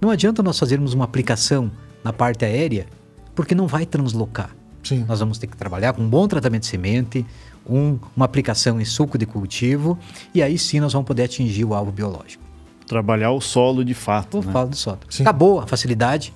[0.00, 1.70] não adianta nós fazermos uma aplicação
[2.02, 2.86] na parte aérea,
[3.34, 4.50] porque não vai translocar.
[4.82, 5.04] Sim.
[5.08, 7.24] Nós vamos ter que trabalhar com um bom tratamento de semente,
[7.68, 9.98] um, uma aplicação em suco de cultivo,
[10.34, 12.42] e aí sim nós vamos poder atingir o alvo biológico.
[12.86, 14.40] Trabalhar o solo de fato.
[14.40, 14.52] O né?
[14.52, 14.98] solo do solo.
[15.08, 15.22] Sim.
[15.22, 16.34] Acabou a facilidade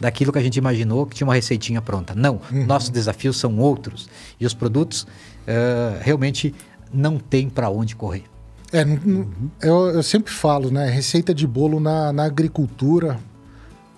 [0.00, 2.14] daquilo que a gente imaginou que tinha uma receitinha pronta.
[2.14, 2.66] Não, uhum.
[2.66, 4.08] nossos desafios são outros.
[4.40, 5.06] E os produtos
[5.48, 6.54] uh, realmente
[6.92, 8.24] não tem para onde correr.
[8.72, 9.28] É, uhum.
[9.62, 10.88] eu, eu, sempre falo, né?
[10.90, 13.18] Receita de bolo na, na agricultura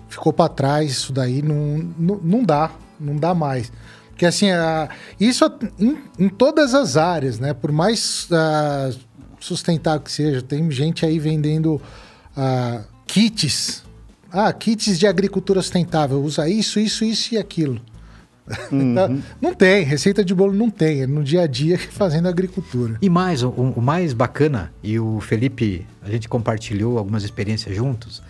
[0.09, 3.73] ficou para trás, isso daí não, não, não, dá, não dá mais.
[4.11, 4.89] Porque assim, a,
[5.19, 5.45] isso
[5.79, 7.55] em, em, todas as áreas, né?
[7.55, 8.99] Por mais uh,
[9.41, 11.81] sustentável que seja, tem gente aí vendendo
[12.37, 13.85] uh, kits.
[14.31, 17.81] Ah, kits de agricultura sustentável, usa isso, isso, isso e aquilo.
[18.71, 19.21] Uhum.
[19.41, 22.97] não tem, receita de bolo não tem, é no dia a dia fazendo agricultura.
[23.03, 28.23] E mais, o, o, mais bacana, e o Felipe, a gente compartilhou algumas experiências juntos,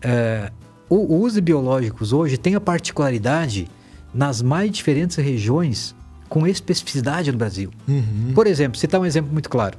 [0.00, 0.50] é,
[0.88, 3.68] o, o uso de biológicos hoje tem a particularidade
[4.12, 5.94] nas mais diferentes regiões
[6.28, 7.70] com especificidade no Brasil.
[7.86, 8.32] Uhum.
[8.34, 9.76] Por exemplo, citar um exemplo muito claro.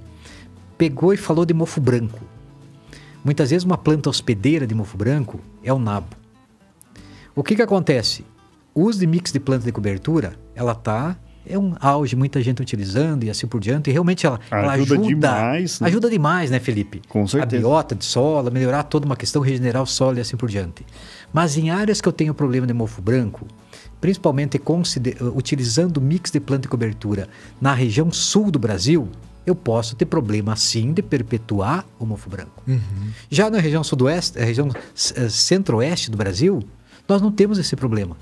[0.77, 2.19] Pegou e falou de mofo branco.
[3.23, 6.15] Muitas vezes uma planta hospedeira de mofo branco é o nabo.
[7.35, 8.25] O que, que acontece?
[8.73, 12.61] O uso de mix de planta de cobertura, ela tá é um auge, muita gente
[12.61, 13.89] utilizando e assim por diante.
[13.89, 15.79] E realmente ela ajuda, ela ajuda demais.
[15.79, 15.87] Né?
[15.87, 17.01] Ajuda demais, né, Felipe?
[17.09, 17.57] Com certeza.
[17.57, 20.85] A biota de solo, melhorar toda uma questão, regenerar o solo e assim por diante.
[21.33, 23.47] Mas em áreas que eu tenho problema de mofo branco,
[23.99, 24.61] principalmente
[25.35, 27.27] utilizando mix de planta de cobertura
[27.59, 29.09] na região sul do Brasil,
[29.45, 32.63] eu posso ter problema sim de perpetuar o mofo branco.
[32.67, 32.79] Uhum.
[33.29, 36.61] Já na região sudoeste, a região eh, centro-oeste do Brasil,
[37.09, 38.15] nós não temos esse problema.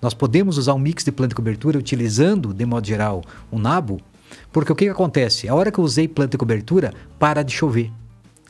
[0.00, 4.00] Nós podemos usar um mix de planta de cobertura utilizando, de modo geral, um nabo,
[4.52, 5.48] porque o que, que acontece?
[5.48, 7.90] A hora que eu usei planta de cobertura, para de chover,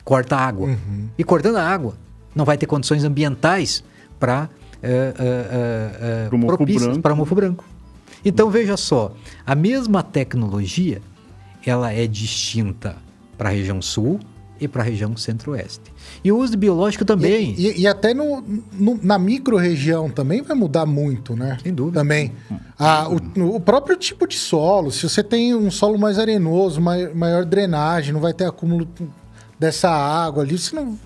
[0.05, 0.69] corta a água.
[0.69, 1.09] Uhum.
[1.17, 1.95] E cortando a água,
[2.35, 3.83] não vai ter condições ambientais
[4.19, 4.49] para
[4.83, 7.65] uh, uh, uh, propícias para o mofo branco.
[8.25, 9.15] Então veja só,
[9.47, 11.01] a mesma tecnologia
[11.65, 12.97] ela é distinta
[13.37, 14.19] para a região sul
[14.61, 15.93] e para a região centro-oeste.
[16.23, 17.55] E o uso de biológico também.
[17.57, 18.43] E, e, e até no,
[18.73, 21.59] no, na micro-região também vai mudar muito, né?
[21.63, 22.01] Sem dúvida.
[22.01, 22.33] Também.
[22.79, 27.15] Ah, o, o, próprio tipo de solo, se você tem um solo mais arenoso, maior,
[27.15, 28.89] maior drenagem, não vai ter acúmulo
[29.59, 30.99] dessa água ali, você não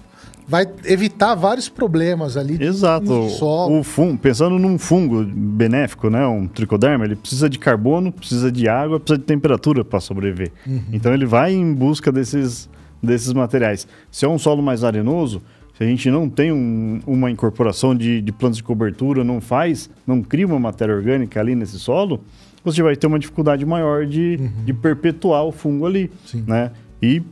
[0.46, 2.62] vai evitar vários problemas ali.
[2.62, 3.11] Exato.
[3.11, 8.68] O fungo, pensando num fungo benéfico, né, um tricoderma, ele precisa de carbono, precisa de
[8.68, 10.53] água, precisa de temperatura para sobreviver.
[10.66, 10.82] Uhum.
[10.92, 12.68] Então ele vai em busca desses,
[13.03, 13.86] desses materiais.
[14.11, 15.42] Se é um solo mais arenoso,
[15.76, 19.90] se a gente não tem um, uma incorporação de, de plantas de cobertura, não faz,
[20.07, 22.20] não cria uma matéria orgânica ali nesse solo,
[22.64, 24.64] você vai ter uma dificuldade maior de, uhum.
[24.64, 26.44] de perpetuar o fungo ali, Sim.
[26.46, 26.70] né?
[27.03, 27.22] E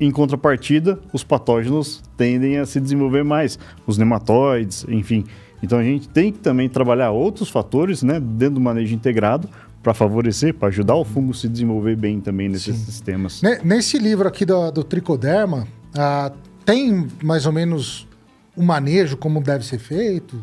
[0.00, 5.24] em contrapartida, os patógenos tendem a se desenvolver mais, os nematóides, enfim.
[5.62, 9.48] Então a gente tem que também trabalhar outros fatores né, dentro do manejo integrado
[9.84, 12.84] para favorecer, para ajudar o fungo a se desenvolver bem também nesses Sim.
[12.84, 13.42] sistemas.
[13.62, 16.32] Nesse livro aqui do, do tricoderma, ah,
[16.64, 18.08] tem mais ou menos
[18.56, 20.42] o manejo, como deve ser feito?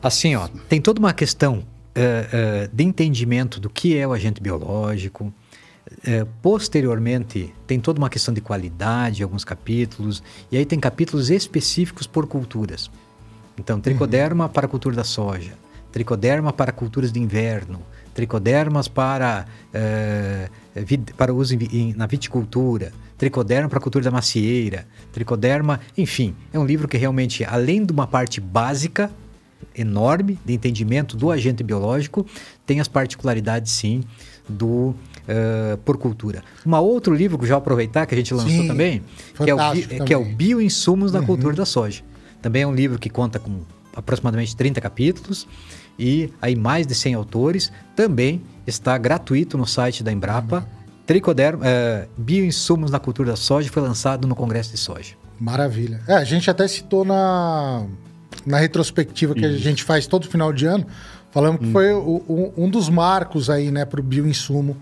[0.00, 4.40] Assim, ó, tem toda uma questão uh, uh, de entendimento do que é o agente
[4.40, 5.32] biológico,
[6.02, 12.06] é, posteriormente, tem toda uma questão de qualidade, alguns capítulos, e aí tem capítulos específicos
[12.06, 12.90] por culturas.
[13.58, 14.50] Então, tricoderma uhum.
[14.50, 15.52] para a cultura da soja,
[15.92, 17.80] tricoderma para culturas de inverno,
[18.14, 20.48] tricodermas para, é,
[21.16, 26.64] para uso em, na viticultura, tricoderma para a cultura da macieira, tricoderma, enfim, é um
[26.64, 29.10] livro que realmente, além de uma parte básica,
[29.74, 32.24] enorme de entendimento do agente biológico,
[32.64, 34.02] tem as particularidades, sim,
[34.48, 34.94] do
[35.24, 36.42] uh, por cultura.
[36.64, 39.02] Um outro livro que já aproveitar, que a gente lançou Sim, também,
[39.42, 40.04] que é, o, também.
[40.04, 41.26] que é o Bioinsumos na uhum.
[41.26, 42.02] Cultura da Soja.
[42.42, 43.62] Também é um livro que conta com
[43.94, 45.46] aproximadamente 30 capítulos
[45.98, 47.72] e aí mais de 100 autores.
[47.94, 50.66] Também está gratuito no site da Embrapa.
[51.06, 55.14] Tricoderma, uh, Bioinsumos na Cultura da Soja foi lançado no Congresso de Soja.
[55.38, 56.00] Maravilha.
[56.08, 57.84] É, a gente até citou na,
[58.46, 59.54] na retrospectiva que Isso.
[59.54, 60.86] a gente faz todo final de ano,
[61.30, 61.72] falando que hum.
[61.72, 64.76] foi o, o, um dos marcos aí, né, para o bioinsumo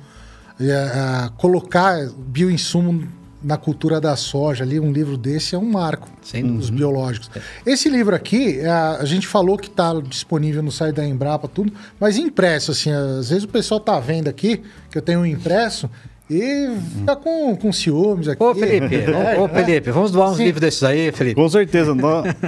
[0.60, 3.08] é, colocar bioinsumo
[3.42, 6.08] na cultura da soja ali, um livro desse é um marco
[6.44, 6.76] dos uhum.
[6.76, 7.30] biológicos.
[7.66, 11.48] Esse livro aqui, a, é, a gente falou que está disponível no site da Embrapa,
[11.48, 15.26] tudo, mas impresso, assim, às vezes o pessoal tá vendo aqui, que eu tenho um
[15.26, 15.90] impresso,
[16.30, 18.42] e fica com, com ciúmes aqui.
[18.42, 20.44] Ô, Felipe, é, ô, Felipe, vamos doar uns Sim.
[20.44, 21.34] livros desses aí, Felipe.
[21.34, 21.94] Com certeza.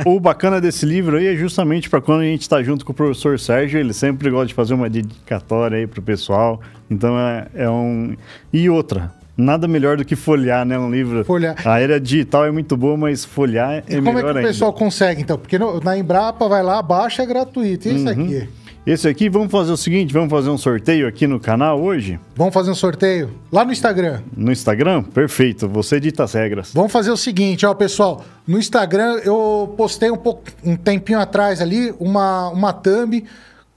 [0.07, 2.95] o bacana desse livro aí é justamente para quando a gente está junto com o
[2.95, 6.61] professor Sérgio, ele sempre gosta de fazer uma dedicatória aí para o pessoal.
[6.91, 8.17] Então é, é um.
[8.53, 10.79] E outra, nada melhor do que folhear, né?
[10.79, 11.25] Um livro.
[11.25, 11.57] Folhear.
[11.67, 14.23] A era digital é muito boa, mas folhear é e melhor ainda.
[14.23, 15.39] Como é que o pessoal consegue, então?
[15.39, 17.89] Porque no, na Embrapa vai lá, baixa é gratuito.
[17.89, 18.25] E isso uhum.
[18.25, 18.49] aqui?
[18.87, 22.21] Esse aqui, vamos fazer o seguinte, vamos fazer um sorteio aqui no canal hoje?
[22.37, 24.21] Vamos fazer um sorteio lá no Instagram.
[24.37, 25.03] No Instagram?
[25.03, 26.71] Perfeito, você dita as regras.
[26.75, 31.63] Vamos fazer o seguinte, ó, pessoal, no Instagram eu postei um pouco um tempinho atrás
[31.63, 33.25] ali uma uma thumb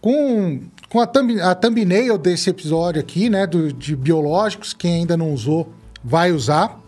[0.02, 5.18] com com a, thumb, a thumbnail desse episódio aqui, né, do, de biológicos, quem ainda
[5.18, 5.72] não usou,
[6.04, 6.80] vai usar.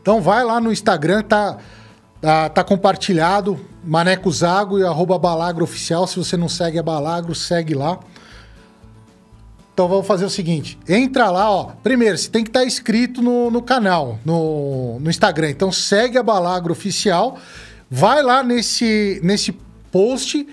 [0.00, 1.58] Então vai lá no Instagram, tá
[2.20, 6.06] Tá, tá, compartilhado, Maneco Zago e arroba Balagro Oficial.
[6.06, 7.98] Se você não segue a Balagro, segue lá.
[9.72, 11.72] Então vamos fazer o seguinte: entra lá, ó.
[11.82, 15.48] Primeiro, você tem que estar tá inscrito no, no canal, no, no Instagram.
[15.48, 17.38] Então segue a Balagro Oficial,
[17.90, 19.52] vai lá nesse, nesse
[19.90, 20.46] post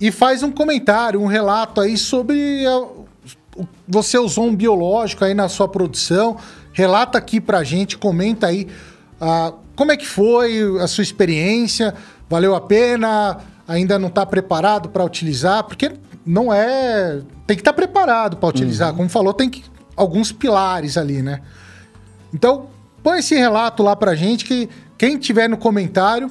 [0.00, 2.86] e faz um comentário, um relato aí sobre a,
[3.86, 6.36] você usou um biológico aí na sua produção.
[6.72, 8.68] Relata aqui pra gente, comenta aí.
[9.20, 11.94] Uh, como é que foi a sua experiência?
[12.28, 13.38] Valeu a pena?
[13.66, 15.64] Ainda não está preparado para utilizar?
[15.64, 15.92] Porque
[16.24, 17.20] não é.
[17.46, 18.90] Tem que estar tá preparado para utilizar.
[18.90, 18.96] Uhum.
[18.96, 21.40] Como falou, tem que, alguns pilares ali, né?
[22.34, 22.68] Então,
[23.02, 24.68] põe esse relato lá para gente que
[24.98, 26.30] quem tiver no comentário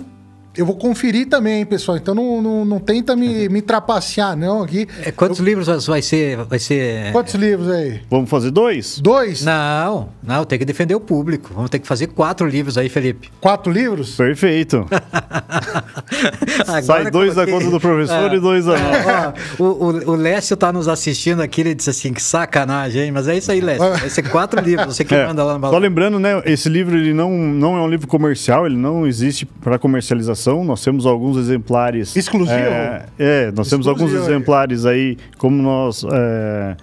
[0.58, 1.97] eu vou conferir também, pessoal.
[1.97, 4.88] Então não, não, não tenta me, me trapacear, não, aqui.
[5.03, 5.45] É, quantos eu...
[5.45, 7.12] livros vai ser, vai ser.
[7.12, 8.01] Quantos livros aí?
[8.10, 8.99] Vamos fazer dois?
[8.99, 9.43] Dois?
[9.43, 11.51] Não, não, tem que defender o público.
[11.53, 13.30] Vamos ter que fazer quatro livros aí, Felipe.
[13.41, 14.16] Quatro livros?
[14.16, 14.86] Perfeito.
[16.84, 17.53] Sai dois coloquei...
[17.53, 20.88] da conta do professor ah, e dois da ah, o, o, o Lécio tá nos
[20.88, 23.12] assistindo aqui, ele disse assim: que sacanagem, hein?
[23.12, 23.89] Mas é isso aí, Lécio.
[23.89, 26.41] Vai ser quatro livros, você que é, manda lá no Só lembrando, né?
[26.45, 30.84] Esse livro ele não, não é um livro comercial, ele não existe para comercialização nós
[30.84, 32.16] temos alguns exemplares.
[32.16, 32.58] Exclusivo?
[32.58, 36.06] É, é nós temos alguns exemplares aí, como nós.
[36.12, 36.76] É,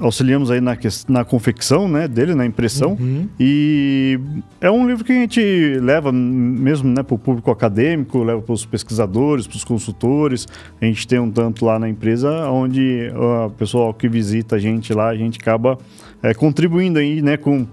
[0.00, 0.76] auxiliamos aí na,
[1.08, 2.96] na confecção né, dele, na impressão.
[3.00, 3.26] Uhum.
[3.40, 4.20] E
[4.60, 5.40] é um livro que a gente
[5.80, 10.46] leva mesmo né, para o público acadêmico, leva para os pesquisadores, para os consultores.
[10.80, 14.92] A gente tem um tanto lá na empresa onde o pessoal que visita a gente
[14.92, 15.78] lá, a gente acaba
[16.22, 17.66] é, contribuindo aí né, com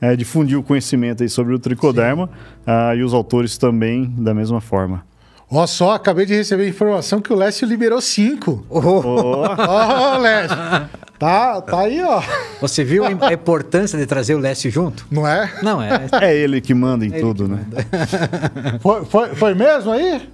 [0.00, 2.28] é, difundir o conhecimento aí sobre o tricoderma
[2.66, 5.04] ah, e os autores também da mesma forma.
[5.48, 8.66] Ó, só, acabei de receber informação que o Lécio liberou cinco.
[8.68, 10.18] Ó, oh.
[10.18, 10.56] Lécio.
[11.18, 12.20] Tá, tá aí, ó.
[12.60, 15.06] Você viu a importância de trazer o Lécio junto?
[15.08, 15.50] Não é?
[15.62, 16.08] Não, é.
[16.20, 17.64] É ele que manda em é tudo, né?
[18.82, 20.28] Foi, foi, foi mesmo aí?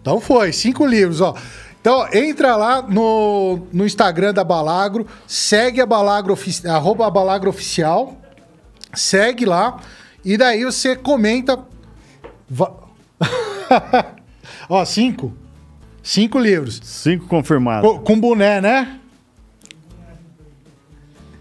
[0.00, 1.34] Então foi, cinco livros, ó.
[1.80, 6.36] Então, entra lá no, no Instagram da Balagro, segue a Balagro,
[6.68, 8.16] arroba a Balagro Oficial,
[8.94, 9.80] segue lá,
[10.24, 11.58] e daí você comenta.
[14.68, 15.32] Ó, cinco.
[16.02, 16.80] Cinco livros.
[16.82, 17.88] Cinco confirmados.
[17.88, 18.98] Com, com boné, né?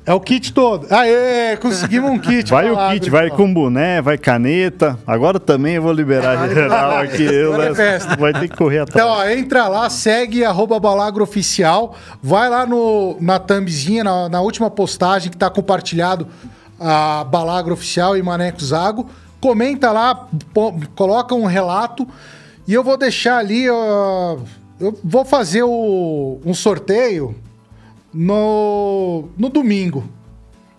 [0.03, 0.87] É o kit todo.
[0.89, 2.49] Aê, conseguimos um kit.
[2.49, 3.37] Vai o kit, vai então.
[3.37, 4.97] com boné, vai caneta.
[5.05, 7.23] Agora também eu vou liberar geral aqui.
[7.23, 9.05] Eu, é vai ter que correr atrás.
[9.05, 11.95] Então, ó, entra lá, segue arroba Balagro Oficial.
[12.21, 16.27] Vai lá no, na thumbzinha, na, na última postagem que está compartilhado
[16.81, 19.07] a Balagro Oficial e Maneco Zago.
[19.39, 20.27] Comenta lá,
[20.95, 22.07] coloca um relato
[22.67, 23.69] e eu vou deixar ali.
[23.69, 24.41] Uh,
[24.79, 27.35] eu vou fazer o, um sorteio
[28.11, 30.09] no, no domingo.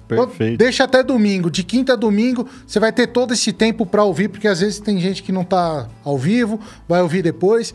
[0.09, 0.59] Perfeito.
[0.59, 1.50] Deixa até domingo.
[1.50, 4.80] De quinta a domingo, você vai ter todo esse tempo para ouvir, porque às vezes
[4.80, 7.72] tem gente que não tá ao vivo, vai ouvir depois.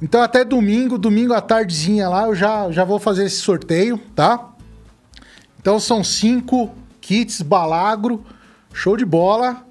[0.00, 4.50] Então, até domingo, domingo à tardezinha lá, eu já, já vou fazer esse sorteio, tá?
[5.58, 6.70] Então, são cinco
[7.00, 8.22] kits Balagro,
[8.72, 9.64] show de bola,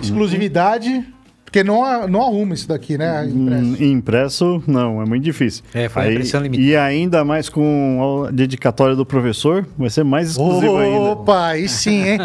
[0.00, 0.88] exclusividade.
[0.88, 1.04] Uhum.
[1.44, 3.26] Porque não, não arruma isso daqui, né?
[3.26, 3.84] Impresso.
[3.84, 5.62] impresso, não, é muito difícil.
[5.74, 6.66] É, foi Aí, impressão limitada.
[6.66, 11.10] E ainda mais com a dedicatória do professor, vai ser mais exclusivo Opa, ainda.
[11.10, 12.18] Opa, aí sim, hein?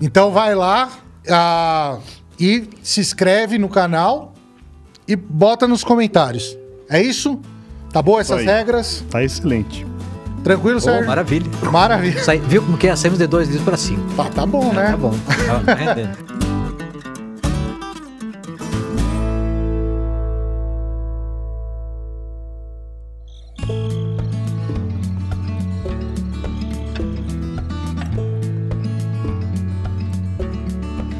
[0.00, 0.88] então vai lá
[1.26, 2.00] uh,
[2.38, 4.32] e se inscreve no canal
[5.08, 6.56] e bota nos comentários.
[6.88, 7.40] É isso?
[7.92, 9.04] Tá boa essas regras?
[9.10, 9.84] Tá excelente.
[10.42, 11.06] Tranquilo, oh, Sérgio?
[11.06, 11.46] Maravilha.
[11.70, 12.22] Maravilha.
[12.22, 12.96] Sai, viu como que é?
[12.96, 14.02] Saímos de dois livros para cinco.
[14.16, 14.90] Tá, tá bom, né?
[14.90, 15.14] Tá bom.
[15.64, 16.32] Tá rendendo.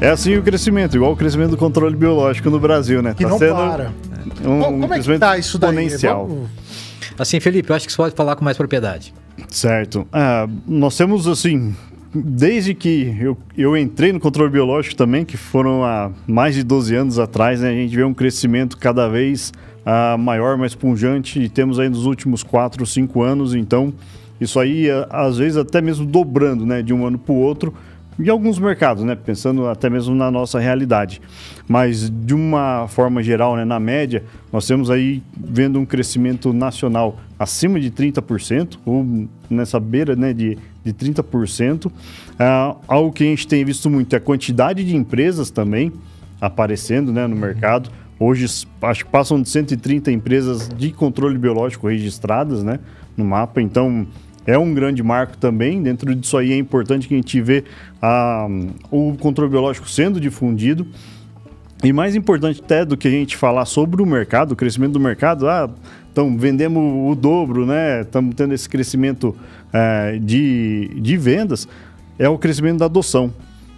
[0.01, 3.13] É assim o crescimento, igual o crescimento do controle biológico no Brasil, né?
[3.13, 3.93] Que tá não sendo para.
[4.43, 5.69] Um, Como um é que tá isso daí?
[5.85, 6.27] exponencial.
[6.27, 6.49] Vamos...
[7.17, 9.13] Assim, Felipe, eu acho que você pode falar com mais propriedade.
[9.47, 10.07] Certo.
[10.11, 11.75] Ah, nós temos, assim,
[12.13, 16.95] desde que eu, eu entrei no controle biológico também, que foram há mais de 12
[16.95, 19.51] anos atrás, né, a gente vê um crescimento cada vez
[19.85, 23.93] ah, maior, mais punjante, e temos aí nos últimos 4, 5 anos, então
[24.39, 27.73] isso aí, às vezes, até mesmo dobrando, né, de um ano para o outro,
[28.19, 29.15] em alguns mercados, né?
[29.15, 31.21] Pensando até mesmo na nossa realidade.
[31.67, 37.17] Mas de uma forma geral, né, na média, nós temos aí vendo um crescimento nacional
[37.39, 41.91] acima de 30%, ou nessa beira né, de, de 30%.
[42.37, 45.91] Ah, algo que a gente tem visto muito é a quantidade de empresas também
[46.39, 47.89] aparecendo né, no mercado.
[48.19, 48.45] Hoje,
[48.81, 52.79] acho que passam de 130 empresas de controle biológico registradas né,
[53.17, 53.61] no mapa.
[53.61, 54.07] Então,
[54.45, 55.81] é um grande marco também.
[55.81, 57.63] Dentro disso aí é importante que a gente vê
[58.01, 58.47] a,
[58.91, 60.85] o controle biológico sendo difundido.
[61.83, 64.99] E mais importante até do que a gente falar sobre o mercado, o crescimento do
[65.01, 65.69] mercado, ah,
[66.11, 68.01] então vendemos o dobro, né?
[68.01, 69.35] Estamos tendo esse crescimento
[69.73, 71.67] é, de, de vendas,
[72.17, 73.33] é o crescimento da adoção.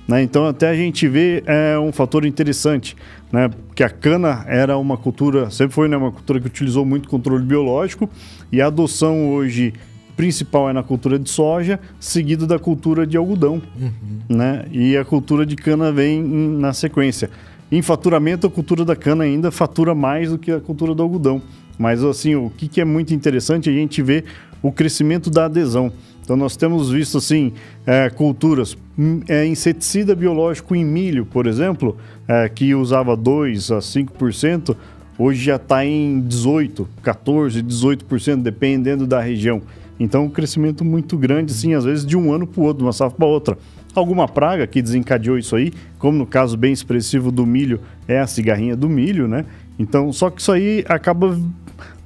[0.08, 0.22] Né?
[0.22, 2.96] Então até a gente vê é, um fator interessante,
[3.32, 3.50] né?
[3.74, 7.44] que a cana era uma cultura, sempre foi né, uma cultura que utilizou muito controle
[7.44, 8.08] biológico
[8.52, 9.74] e a adoção hoje
[10.16, 14.36] principal é na cultura de soja, seguido da cultura de algodão, uhum.
[14.38, 14.66] né?
[14.72, 17.30] E a cultura de cana vem na sequência.
[17.72, 21.42] Em faturamento, a cultura da cana ainda fatura mais do que a cultura do algodão.
[21.78, 24.24] Mas assim, o que, que é muito interessante, a gente vê
[24.62, 25.92] o crescimento da adesão.
[26.24, 27.54] Então nós temos visto assim
[27.86, 31.98] é, culturas, hum, é, inseticida biológico em milho, por exemplo,
[32.28, 34.76] é, que usava 2 a 5%,
[35.20, 39.62] hoje já está em 18, 14, 18%, dependendo da região.
[40.00, 42.84] Então, um crescimento muito grande, sim, às vezes de um ano para o outro, de
[42.84, 43.58] uma safra para outra.
[43.94, 48.28] Alguma praga que desencadeou isso aí, como no caso bem expressivo do milho, é a
[48.28, 49.46] cigarrinha do milho, né?
[49.80, 51.38] Então, só que isso aí acaba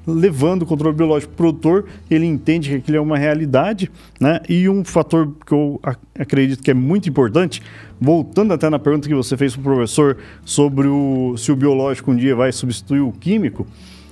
[0.06, 4.40] levando o controle biológico para o produtor, ele entende que aquilo é uma realidade, né?
[4.48, 5.80] E um fator que eu
[6.18, 7.62] acredito que é muito importante,
[8.00, 12.12] voltando até na pergunta que você fez para o professor sobre o, se o biológico
[12.12, 13.68] um dia vai substituir o químico,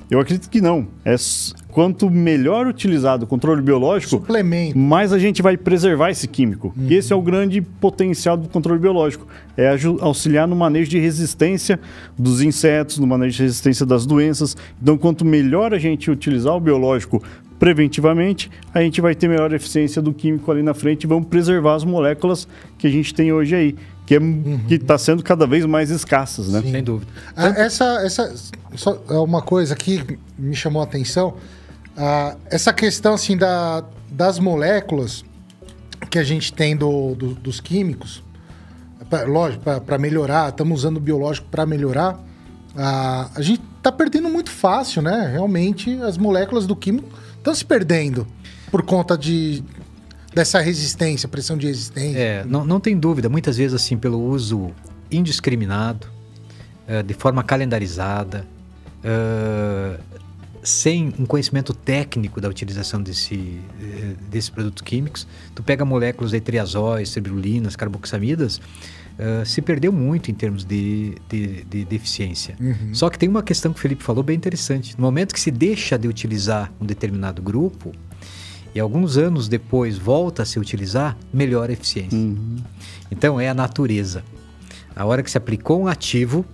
[0.10, 0.88] eu acredito que não.
[1.04, 1.16] É
[1.78, 4.76] quanto melhor utilizado o controle biológico, Suplemento.
[4.76, 6.74] mais a gente vai preservar esse químico.
[6.76, 6.88] Uhum.
[6.90, 9.28] E esse é o grande potencial do controle biológico.
[9.56, 9.72] É
[10.02, 11.80] auxiliar no manejo de resistência
[12.18, 14.58] dos insetos, no manejo de resistência das doenças.
[14.82, 17.22] Então, quanto melhor a gente utilizar o biológico
[17.60, 21.76] preventivamente, a gente vai ter melhor eficiência do químico ali na frente e vamos preservar
[21.76, 22.48] as moléculas
[22.80, 24.62] que a gente tem hoje aí, que é, uhum.
[24.68, 26.60] está sendo cada vez mais escassas, né?
[26.60, 26.72] Sim.
[26.72, 27.12] Sem dúvida.
[27.36, 28.34] Ah, essa, essa
[28.74, 31.36] só é uma coisa que me chamou a atenção,
[31.98, 35.26] ah, essa questão assim da, das moléculas
[36.10, 38.24] que a gente tem do, do dos químicos,
[39.10, 42.20] pra, lógico, para melhorar, estamos usando o biológico para melhorar,
[42.76, 45.30] ah, a gente está perdendo muito fácil, né?
[45.32, 48.28] Realmente as moléculas do químico estão se perdendo
[48.70, 49.64] por conta de
[50.34, 52.20] dessa resistência, pressão de resistência.
[52.20, 53.28] É, não, não tem dúvida.
[53.28, 54.70] Muitas vezes, assim, pelo uso
[55.10, 56.08] indiscriminado,
[56.88, 58.46] uh, de forma calendarizada,
[59.00, 60.00] uh,
[60.68, 66.42] sem um conhecimento técnico da utilização desse, eh, desses produtos químicos, tu pega moléculas de
[66.42, 72.02] triazóis, cerulinas, carboxamidas, uh, se perdeu muito em termos de, de, de.
[72.60, 72.94] Uhum.
[72.94, 74.94] Só que tem uma questão que o Felipe falou bem interessante.
[74.98, 77.94] No momento que se deixa de utilizar um determinado grupo,
[78.76, 82.18] e alguns anos depois volta a se utilizar, melhora a eficiência.
[82.18, 82.58] Uhum.
[83.10, 84.22] Então é a natureza.
[84.94, 86.46] A hora que se aplicou um ativo,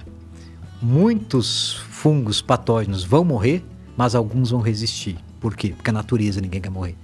[0.80, 3.64] muitos fungos patógenos vão morrer,
[3.96, 5.18] mas alguns vão resistir.
[5.40, 5.74] Por quê?
[5.76, 6.96] Porque a natureza ninguém quer morrer.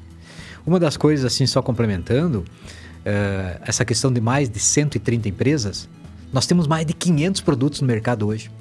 [0.65, 5.89] Uma das coisas, assim, só complementando, uh, essa questão de mais de 130 empresas,
[6.31, 8.51] nós temos mais de 500 produtos no mercado hoje.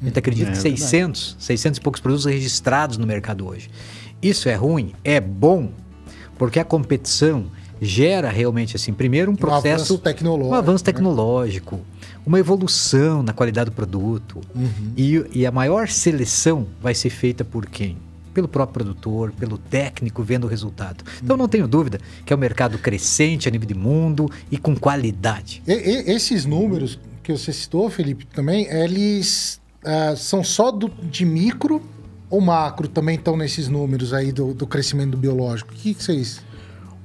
[0.00, 1.44] A gente acredita é, que 600, verdade.
[1.44, 3.70] 600 e poucos produtos registrados no mercado hoje.
[4.20, 4.92] Isso é ruim?
[5.02, 5.70] É bom,
[6.38, 7.46] porque a competição
[7.80, 9.66] gera realmente, assim, primeiro um processo...
[9.66, 10.54] Um avanço tecnológico.
[10.54, 10.92] Um avanço né?
[10.92, 11.82] tecnológico, né?
[12.26, 14.40] Uma evolução na qualidade do produto.
[14.54, 14.92] Uhum.
[14.96, 17.96] E, e a maior seleção vai ser feita por quem?
[18.34, 21.02] pelo próprio produtor, pelo técnico vendo o resultado.
[21.24, 24.76] Então não tenho dúvida que é um mercado crescente a nível de mundo e com
[24.76, 25.62] qualidade.
[25.66, 31.24] E, e, esses números que você citou, Felipe, também, eles uh, são só do, de
[31.24, 31.80] micro
[32.28, 35.72] ou macro também estão nesses números aí do, do crescimento do biológico?
[35.72, 36.44] O que, que vocês...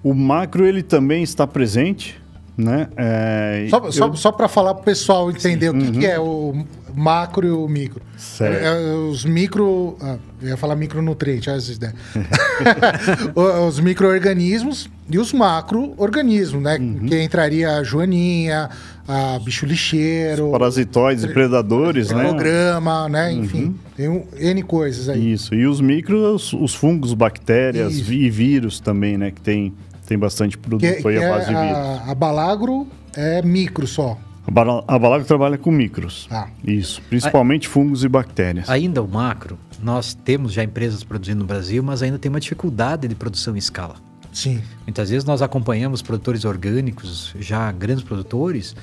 [0.03, 2.20] O macro ele também está presente,
[2.57, 2.87] né?
[2.95, 3.91] É, só eu...
[3.91, 5.77] só, só para falar para o pessoal entender Sim.
[5.77, 5.99] o que, uhum.
[5.99, 8.01] que, é o macro e o micro.
[8.39, 9.97] É, é, os micro.
[10.01, 11.93] Ah, eu ia falar micronutrientes, às vezes, né?
[13.67, 16.77] os micro-organismos e os macro-organismos, né?
[16.79, 17.05] Uhum.
[17.05, 18.69] Que entraria a joaninha,
[19.07, 20.45] a bicho lixeiro.
[20.47, 22.23] Os parasitoides e predadores, né?
[22.23, 23.31] Programa, né?
[23.31, 23.75] Enfim, uhum.
[23.95, 25.33] tem um, N coisas aí.
[25.33, 25.55] Isso.
[25.55, 28.13] E os micros, os fungos, bactérias Isso.
[28.13, 29.31] e vírus também, né?
[29.31, 29.73] Que tem
[30.11, 31.77] tem bastante produto que, aí que à base de vírus.
[31.77, 32.85] A, a Balagro
[33.15, 34.17] é micro só.
[34.45, 36.27] A Balagro trabalha com micros.
[36.29, 36.49] Ah.
[36.61, 38.69] Isso, principalmente a, fungos e bactérias.
[38.69, 43.07] Ainda o macro, nós temos já empresas produzindo no Brasil, mas ainda tem uma dificuldade
[43.07, 43.95] de produção em escala.
[44.33, 44.61] Sim.
[44.85, 48.75] Muitas vezes nós acompanhamos produtores orgânicos, já grandes produtores,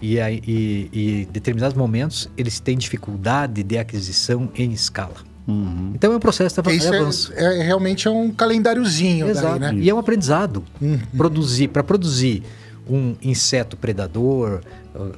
[0.00, 5.27] e, e, e em determinados momentos eles têm dificuldade de aquisição em escala.
[5.48, 5.92] Uhum.
[5.94, 7.32] Então é um processo de Isso avanço.
[7.34, 9.26] É, é, realmente é um calendáriozinho.
[9.28, 9.58] Exato.
[9.58, 9.82] Daí, né?
[9.82, 10.62] E é um aprendizado.
[10.80, 10.98] Uhum.
[11.16, 12.42] Produzir, para produzir
[12.88, 14.60] um inseto predador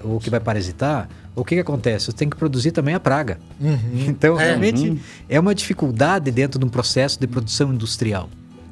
[0.05, 2.07] ou que vai parasitar, o que, que acontece?
[2.07, 3.39] Você tem que produzir também a praga.
[3.61, 3.79] Uhum.
[4.07, 4.47] Então, é.
[4.47, 4.99] realmente, uhum.
[5.29, 8.29] é uma dificuldade dentro de um processo de produção industrial.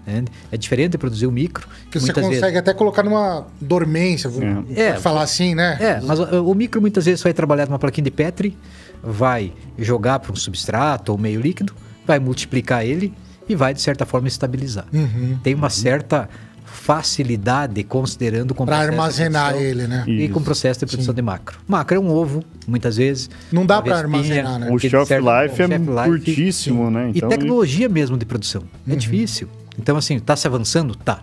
[0.07, 0.25] Né?
[0.51, 1.69] É diferente de produzir o micro.
[1.91, 2.57] Que você consegue vezes...
[2.57, 4.31] até colocar numa dormência,
[4.75, 4.83] é.
[4.83, 5.77] é falar assim, né?
[5.81, 8.57] É, mas o, o micro muitas vezes vai trabalhar numa plaquinha de Petri,
[9.03, 11.75] vai jogar para um substrato ou meio líquido,
[12.07, 13.13] vai multiplicar ele
[13.49, 14.87] e vai, de certa forma, estabilizar.
[14.93, 15.39] Uhum.
[15.43, 16.29] Tem uma certa
[16.65, 20.05] facilidade considerando com para armazenar ele, né?
[20.07, 20.35] E Isso.
[20.35, 21.17] com o processo de produção Sim.
[21.17, 21.59] de macro.
[21.67, 23.31] Macro é um ovo, muitas vezes.
[23.51, 24.71] Não dá para armazenar, né?
[24.71, 27.11] O shelf life é curtíssimo, né?
[27.15, 28.63] Então, e tecnologia mesmo de produção.
[28.87, 28.97] É uhum.
[28.97, 29.49] difícil.
[29.79, 30.95] Então, assim, está se avançando?
[30.95, 31.23] Tá.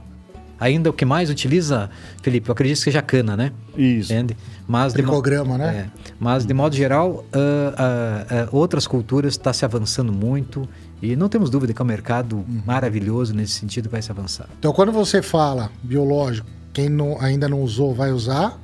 [0.59, 1.89] Ainda o que mais utiliza,
[2.21, 3.51] Felipe, eu acredito que seja cana, né?
[3.77, 4.13] Isso.
[4.13, 4.37] Entende?
[4.67, 5.77] Mas Tricograma, de, né?
[5.77, 10.67] É, mas, de modo geral, uh, uh, uh, outras culturas está se avançando muito
[11.01, 12.61] e não temos dúvida que é um mercado uhum.
[12.65, 14.47] maravilhoso nesse sentido vai se avançar.
[14.57, 18.59] Então, quando você fala biológico, quem não, ainda não usou vai usar,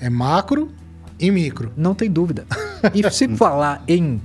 [0.00, 0.70] é macro
[1.18, 1.72] e micro.
[1.76, 2.44] Não tem dúvida.
[2.92, 4.20] E se falar em...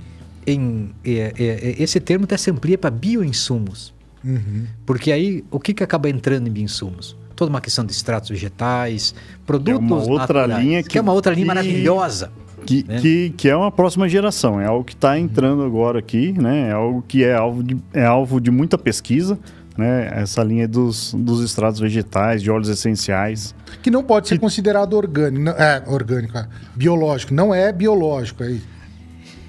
[0.45, 3.93] em é, é, é, esse termo até se amplia para bioinsumos.
[4.23, 4.65] Uhum.
[4.85, 7.15] Porque aí, o que, que acaba entrando em bioinsumos?
[7.35, 9.15] Toda uma questão de extratos vegetais,
[9.45, 12.31] produtos é uma outra naturais, linha que, que, é uma outra linha maravilhosa.
[12.65, 12.99] Que, né?
[12.99, 16.69] que, que, é uma próxima geração, é algo que está entrando agora aqui, né?
[16.69, 19.39] É algo que é alvo de, é alvo de muita pesquisa,
[19.75, 20.11] né?
[20.13, 23.55] Essa linha dos, dos extratos vegetais, de óleos essenciais.
[23.81, 24.41] Que não pode ser que...
[24.41, 28.67] considerado orgânico, é, orgânico, é, biológico, não é biológico, é isso.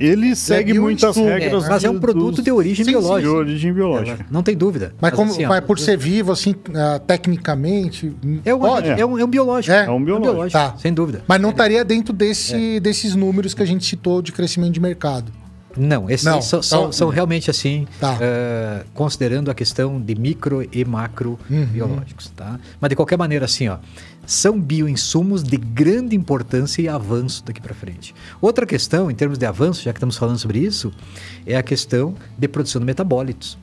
[0.02, 1.64] Ele segue é muitas regras.
[1.64, 2.44] É, mas é um produto dos...
[2.44, 3.20] de origem sim, biológica.
[3.30, 4.26] de origem biológica.
[4.30, 4.92] Não tem dúvida.
[5.00, 8.12] Mas, mas, como, assim, mas por ser vivo, assim, uh, tecnicamente.
[8.44, 9.00] É um, é.
[9.00, 9.06] é.
[9.06, 9.72] um, é um biológico.
[9.72, 10.26] É, é um biológico.
[10.26, 10.76] É um biológico tá.
[10.78, 11.22] Sem dúvida.
[11.26, 15.30] Mas não estaria dentro desse, desses números que a gente citou de crescimento de mercado.
[15.76, 18.18] Não, esses Não, são, são- então- são realmente assim, Tá.
[18.20, 21.64] eh, considerando a questão de micro e macro Uhum.
[21.64, 22.58] biológicos, tá?
[22.80, 23.78] Mas de qualquer maneira, assim, ó,
[24.26, 28.14] são bioinsumos de grande importância e avanço daqui para frente.
[28.40, 30.92] Outra questão, em termos de avanço, já que estamos falando sobre isso,
[31.46, 33.58] é a questão de produção de metabólitos.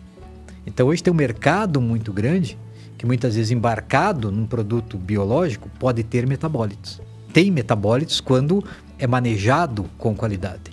[0.65, 2.57] Então hoje tem um mercado muito grande
[2.97, 7.01] que muitas vezes embarcado num produto biológico pode ter metabólitos.
[7.31, 8.63] Tem metabólitos quando
[8.97, 10.71] é manejado com qualidade.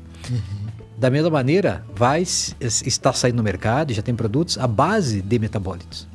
[0.99, 6.09] Da mesma maneira, vai está saindo no mercado, já tem produtos à base de metabólitos,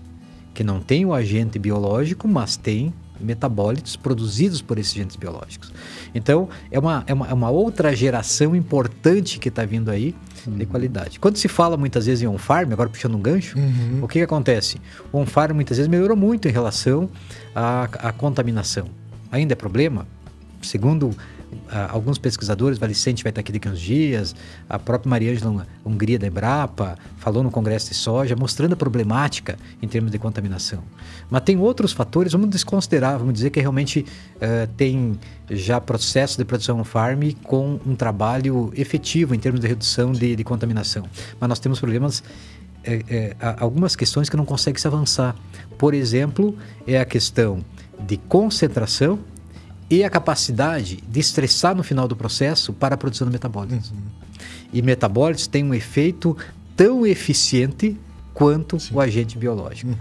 [0.53, 5.71] que não tem o agente biológico, mas tem metabólitos produzidos por esses agentes biológicos.
[6.13, 10.15] Então, é uma, é uma, é uma outra geração importante que está vindo aí
[10.47, 11.19] de qualidade.
[11.19, 13.99] Quando se fala muitas vezes em on-farm, agora puxando um gancho, Uhum.
[14.03, 14.79] o que, que acontece?
[15.11, 17.09] O on-farm muitas vezes melhorou muito em relação
[17.55, 18.87] à, à contaminação.
[19.31, 20.07] Ainda é problema?
[20.61, 21.11] Segundo
[21.89, 24.35] alguns pesquisadores, Valicente vai estar aqui daqui a uns dias,
[24.69, 29.57] a própria Maria Ângela Hungria da Embrapa falou no Congresso de Soja, mostrando a problemática
[29.81, 30.83] em termos de contaminação.
[31.29, 34.05] Mas tem outros fatores, vamos desconsiderar, vamos dizer que realmente
[34.39, 40.11] eh, tem já processo de produção on-farm com um trabalho efetivo em termos de redução
[40.11, 41.05] de, de contaminação.
[41.39, 42.23] Mas nós temos problemas
[42.83, 45.35] é, é, algumas questões que não consegue se avançar.
[45.77, 46.55] Por exemplo,
[46.87, 47.63] é a questão
[47.99, 49.19] de concentração
[49.91, 53.91] e a capacidade de estressar no final do processo para a produção de metabólitos.
[54.71, 56.35] E metabólitos têm um efeito
[56.77, 57.99] tão eficiente
[58.33, 59.91] quanto o agente biológico.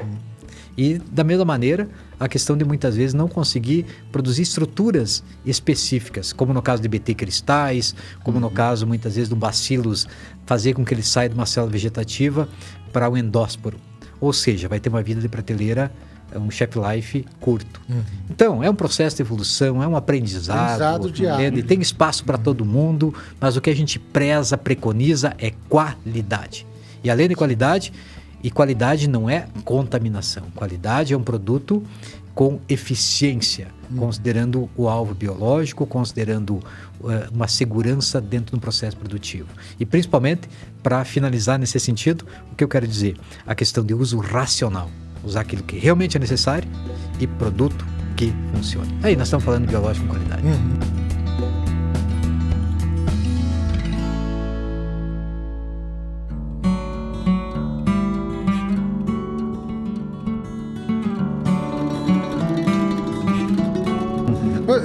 [0.78, 1.88] E da mesma maneira,
[2.20, 7.14] a questão de muitas vezes não conseguir produzir estruturas específicas, como no caso de BT
[7.14, 10.06] cristais, como no caso muitas vezes do bacilos,
[10.46, 12.48] fazer com que ele saia de uma célula vegetativa
[12.92, 13.76] para o endósporo.
[14.20, 15.90] Ou seja, vai ter uma vida de prateleira,
[16.36, 17.80] um chef life curto.
[18.28, 20.82] Então, é um processo de evolução, é um aprendizado.
[20.82, 21.62] Aprendizado entende?
[21.62, 26.66] Tem espaço para todo mundo, mas o que a gente preza, preconiza é qualidade.
[27.02, 27.92] E além de qualidade,
[28.42, 30.44] e qualidade não é contaminação.
[30.54, 31.82] Qualidade é um produto
[32.34, 36.62] com eficiência, considerando o alvo biológico, considerando
[37.04, 39.48] eh, uma segurança dentro do processo produtivo.
[39.78, 40.48] E principalmente,
[40.82, 43.16] para finalizar nesse sentido, o que eu quero dizer?
[43.46, 44.90] A questão de uso racional.
[45.24, 46.68] Usar aquilo que realmente é necessário
[47.18, 47.84] e produto
[48.16, 48.88] que funcione.
[49.02, 50.42] Aí nós estamos falando de biológico com qualidade.
[50.46, 51.00] Uhum.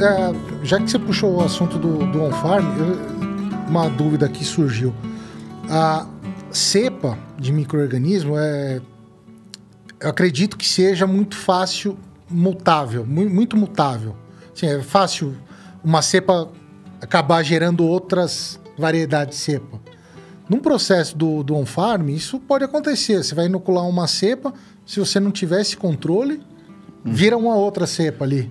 [0.05, 0.33] É,
[0.63, 2.65] já que você puxou o assunto do, do on-farm,
[3.67, 4.93] uma dúvida que surgiu.
[5.69, 6.05] A
[6.51, 8.81] cepa de microorganismo é,
[9.99, 11.97] eu acredito que seja muito fácil
[12.29, 14.15] mutável, mu- muito mutável.
[14.53, 15.35] Assim, é fácil
[15.83, 16.49] uma cepa
[17.01, 19.79] acabar gerando outras variedades de cepa.
[20.49, 23.23] Num processo do, do on-farm, isso pode acontecer.
[23.23, 24.53] Você vai inocular uma cepa,
[24.85, 26.41] se você não tiver esse controle,
[27.03, 28.49] vira uma outra cepa ali.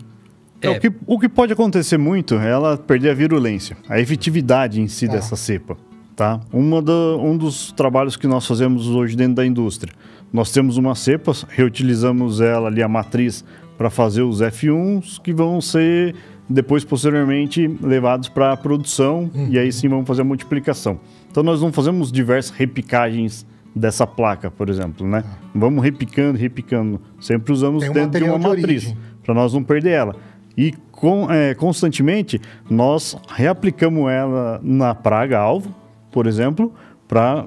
[0.61, 4.80] É, o, que, o que pode acontecer muito é ela perder a virulência, a efetividade
[4.80, 5.12] em si Tá.
[5.14, 5.76] dessa cepa.
[6.16, 6.40] Tá?
[6.53, 9.92] Uma da- um dos trabalhos que nós fazemos hoje dentro da indústria.
[10.35, 13.45] Nós temos uma cepa, reutilizamos ela ali, a matriz,
[13.78, 16.16] para fazer os F1s que vão ser
[16.51, 20.99] depois, posteriormente, levados para a produção e aí sim vamos fazer a multiplicação.
[21.30, 25.22] Então nós não fazemos diversas repicagens dessa placa, por exemplo, né?
[25.55, 27.01] Vamos repicando, repicando.
[27.20, 30.16] Sempre usamos Tem dentro de uma de matriz para nós não perder ela.
[30.57, 35.72] E com- é, constantemente nós reaplicamos ela na praga alvo,
[36.11, 36.72] por exemplo,
[37.07, 37.47] para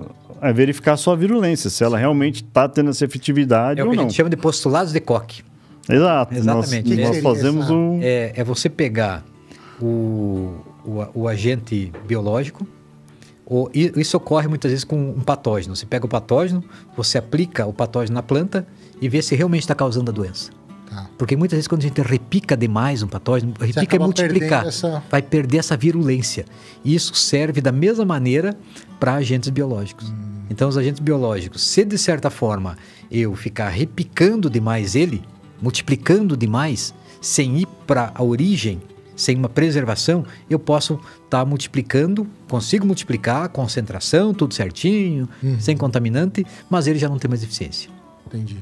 [0.53, 3.97] verificar a sua virulência, se ela realmente está tendo essa efetividade É o ou que
[3.97, 4.09] a não.
[4.09, 5.43] gente chama de postulados de Koch.
[5.89, 6.33] Exato.
[6.35, 6.95] Exatamente.
[6.95, 7.99] Nós, nós fazemos um.
[8.01, 9.23] É, é você pegar
[9.81, 12.67] o, o, o agente biológico.
[13.45, 15.73] O, isso ocorre muitas vezes com um patógeno.
[15.75, 16.61] Você pega o patógeno,
[16.97, 18.67] você aplica o patógeno na planta
[19.01, 20.51] e vê se realmente está causando a doença.
[20.89, 21.07] Tá.
[21.17, 25.01] Porque muitas vezes quando a gente repica demais um patógeno, repica é acaba multiplicar, essa-
[25.09, 26.45] vai perder essa virulência.
[26.83, 28.53] E isso serve da mesma maneira
[28.99, 30.09] para agentes biológicos.
[30.09, 30.26] Hum.
[30.49, 32.77] Então, os agentes biológicos, se de certa forma
[33.11, 35.21] eu ficar repicando demais ele,
[35.61, 38.81] multiplicando demais, sem ir para a origem,
[39.15, 45.59] sem uma preservação, eu posso estar multiplicando, consigo multiplicar a concentração, tudo certinho, Uhum.
[45.59, 47.89] sem contaminante, mas ele já não tem mais eficiência.
[48.27, 48.57] Entendi.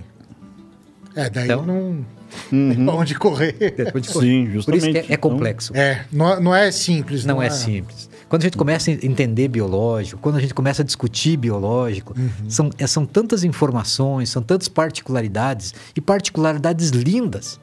[1.14, 2.06] É, daí Então- não
[2.50, 3.56] tem pra onde correr.
[3.58, 4.92] Sim, Por isso justamente.
[4.92, 5.76] que é, é Então, complexo.
[5.76, 7.26] É, não, não é simples.
[7.26, 8.10] Não é simples.
[8.28, 12.16] Quando a gente começa a entender biológico, quando a gente começa a discutir biológico,
[12.48, 17.60] são, é- são tantas informações, são tantas particularidades e particularidades lindas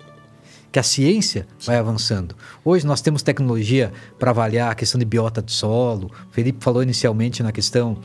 [0.73, 2.35] que a ciência vai avançando.
[2.65, 6.11] Hoje nós temos tecnologia para avaliar a questão de biota de solo.
[6.31, 7.99] O Felipe falou inicialmente na questão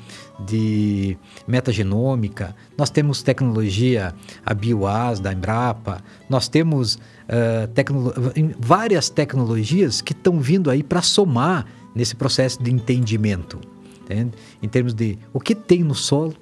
[0.46, 2.54] de metagenômica.
[2.78, 4.14] Nós temos tecnologia,
[4.46, 6.04] a BioAS da Embrapa.
[6.30, 8.14] Nós temos uh, tecno
[8.60, 13.60] várias tecnologias que estão vindo aí para somar nesse processo de entendimento.
[14.04, 14.34] Entende?
[14.62, 16.36] Em termos de o que tem no solo.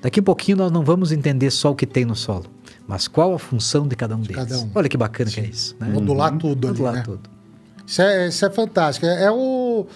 [0.00, 2.46] Daqui a pouquinho nós não vamos entender só o que tem no solo,
[2.86, 4.44] mas qual a função de cada um de deles.
[4.44, 4.70] Cada um.
[4.74, 5.40] Olha que bacana Sim.
[5.40, 5.76] que é isso.
[5.80, 5.88] Né?
[5.88, 6.38] Modular uhum.
[6.38, 7.04] tudo Modular ali, né?
[7.04, 7.30] tudo.
[7.86, 9.06] Isso é, isso é fantástico.
[9.06, 9.86] É, é, o,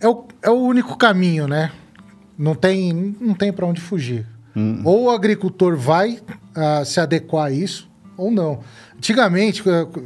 [0.00, 1.70] é, o, é o único caminho, né?
[2.36, 4.26] Não tem, não tem para onde fugir.
[4.54, 4.82] Uhum.
[4.84, 8.60] Ou o agricultor vai uh, se adequar a isso, ou não.
[8.96, 9.62] Antigamente,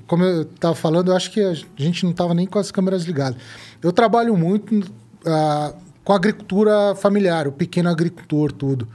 [0.07, 3.05] como eu estava falando, eu acho que a gente não estava nem com as câmeras
[3.05, 3.41] ligadas.
[3.83, 8.89] Eu trabalho muito uh, com agricultura familiar, o pequeno agricultor, tudo.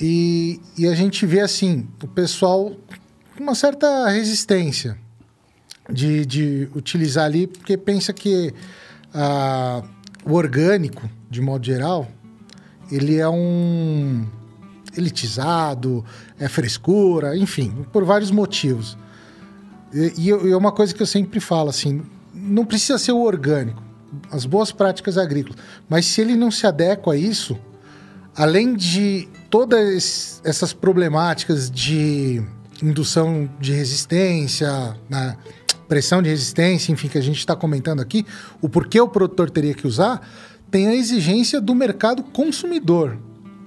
[0.00, 2.72] E, e a gente vê assim, o pessoal
[3.36, 4.98] com uma certa resistência
[5.90, 8.52] de, de utilizar ali, porque pensa que
[9.14, 9.88] uh,
[10.24, 12.06] o orgânico, de modo geral,
[12.90, 14.26] ele é um
[14.96, 16.04] elitizado,
[16.38, 18.96] é frescura, enfim, por vários motivos.
[19.92, 22.02] E, e é uma coisa que eu sempre falo assim,
[22.34, 23.82] não precisa ser o orgânico,
[24.30, 25.58] as boas práticas agrícolas,
[25.88, 27.58] mas se ele não se adequa a isso,
[28.36, 32.42] além de todas essas problemáticas de
[32.82, 35.36] indução de resistência, né,
[35.88, 38.24] pressão de resistência, enfim, que a gente está comentando aqui,
[38.60, 40.20] o porquê o produtor teria que usar,
[40.70, 43.18] tem a exigência do mercado consumidor,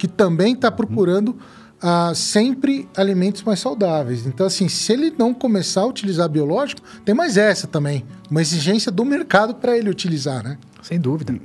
[0.02, 1.38] que também está procurando
[1.78, 4.26] uh, sempre alimentos mais saudáveis.
[4.26, 8.92] Então, assim, se ele não começar a utilizar biológico, tem mais essa também, uma exigência
[8.92, 10.58] do mercado para ele utilizar, né?
[10.82, 11.36] Sem dúvida.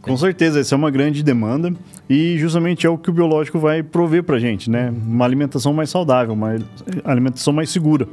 [0.00, 1.74] Com certeza, essa é uma grande demanda
[2.08, 4.90] e justamente é o que o biológico vai prover para a gente, né?
[4.90, 6.54] Uma alimentação mais saudável, uma
[7.04, 8.06] alimentação mais segura.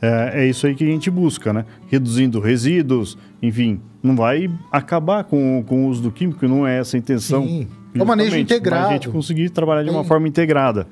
[0.00, 1.66] É, é, isso aí que a gente busca, né?
[1.88, 6.96] Reduzindo resíduos, enfim, não vai acabar com, com o uso do químico, não é essa
[6.96, 7.46] a intenção.
[7.46, 8.88] Sim, é o manejo integrado.
[8.88, 10.86] A gente conseguir trabalhar de uma forma integrada.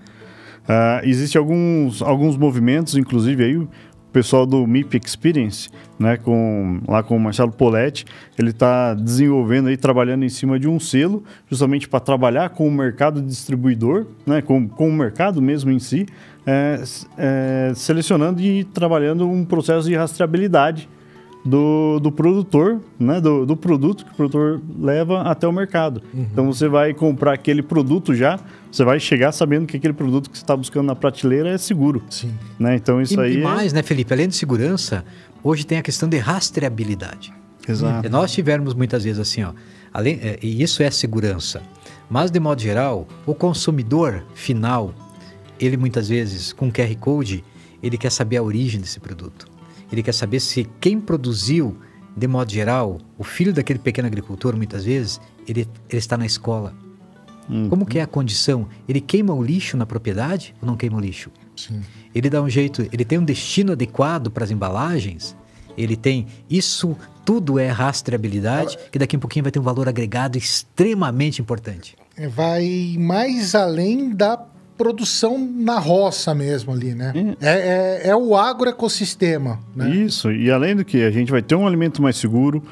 [0.62, 3.68] Uh, Existem alguns, alguns movimentos, inclusive aí,
[4.12, 8.05] pessoal do MIP Experience, né, com, lá com o Marcelo Poletti,
[8.38, 12.70] ele está desenvolvendo aí, trabalhando em cima de um selo, justamente para trabalhar com o
[12.70, 16.07] mercado distribuidor, né, com, com o mercado mesmo em si,
[16.46, 16.82] é,
[17.16, 20.88] é, selecionando e trabalhando um processo de rastreabilidade
[21.45, 26.03] do, do produtor, né, do, do produto que o produtor leva até o mercado.
[26.12, 26.26] Uhum.
[26.30, 28.38] Então você vai comprar aquele produto já,
[28.70, 32.03] você vai chegar sabendo que aquele produto que você está buscando na prateleira é seguro.
[32.11, 32.34] Sim.
[32.59, 32.76] Né?
[32.76, 33.36] Então isso e, aí.
[33.38, 33.76] E mais, é...
[33.76, 34.12] né, Felipe?
[34.12, 35.05] Além de segurança,
[35.43, 37.32] hoje tem a questão de rastreabilidade.
[37.66, 38.07] Exato.
[38.07, 39.53] E nós tivermos muitas vezes assim, ó,
[39.93, 41.62] além, é, e isso é segurança.
[42.09, 44.93] Mas, de modo geral, o consumidor final,
[45.61, 47.45] ele muitas vezes, com QR Code,
[47.82, 49.47] ele quer saber a origem desse produto.
[49.93, 51.76] Ele quer saber se quem produziu,
[52.16, 56.74] de modo geral, o filho daquele pequeno agricultor, muitas vezes, ele, ele está na escola.
[57.49, 57.68] Uhum.
[57.68, 58.68] Como que é a condição?
[58.88, 61.30] Ele queima o lixo na propriedade ou não queima o lixo?
[61.57, 61.80] Sim.
[62.14, 65.36] Ele dá um jeito, ele tem um destino adequado para as embalagens?
[65.76, 66.26] Ele tem.
[66.49, 71.41] Isso tudo é rastreabilidade, que daqui a um pouquinho vai ter um valor agregado extremamente
[71.41, 71.97] importante.
[72.16, 74.36] É, vai mais além da
[74.81, 77.12] produção na roça mesmo ali, né?
[77.39, 79.59] É, é, é o agroecossistema.
[79.76, 79.91] Né?
[79.91, 82.62] Isso, e além do que a gente vai ter um alimento mais seguro,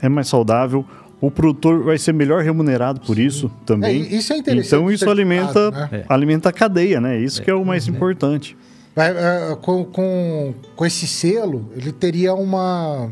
[0.00, 0.86] é mais saudável,
[1.20, 3.26] o produtor vai ser melhor remunerado por Sim.
[3.26, 4.04] isso também.
[4.04, 4.68] É, isso é interessante.
[4.68, 6.04] Então isso alimenta, né?
[6.08, 7.18] alimenta a cadeia, né?
[7.18, 7.44] Isso é.
[7.44, 7.90] que é o mais é.
[7.90, 8.56] importante.
[8.96, 13.10] Vai, é, com, com, com esse selo, ele teria uma...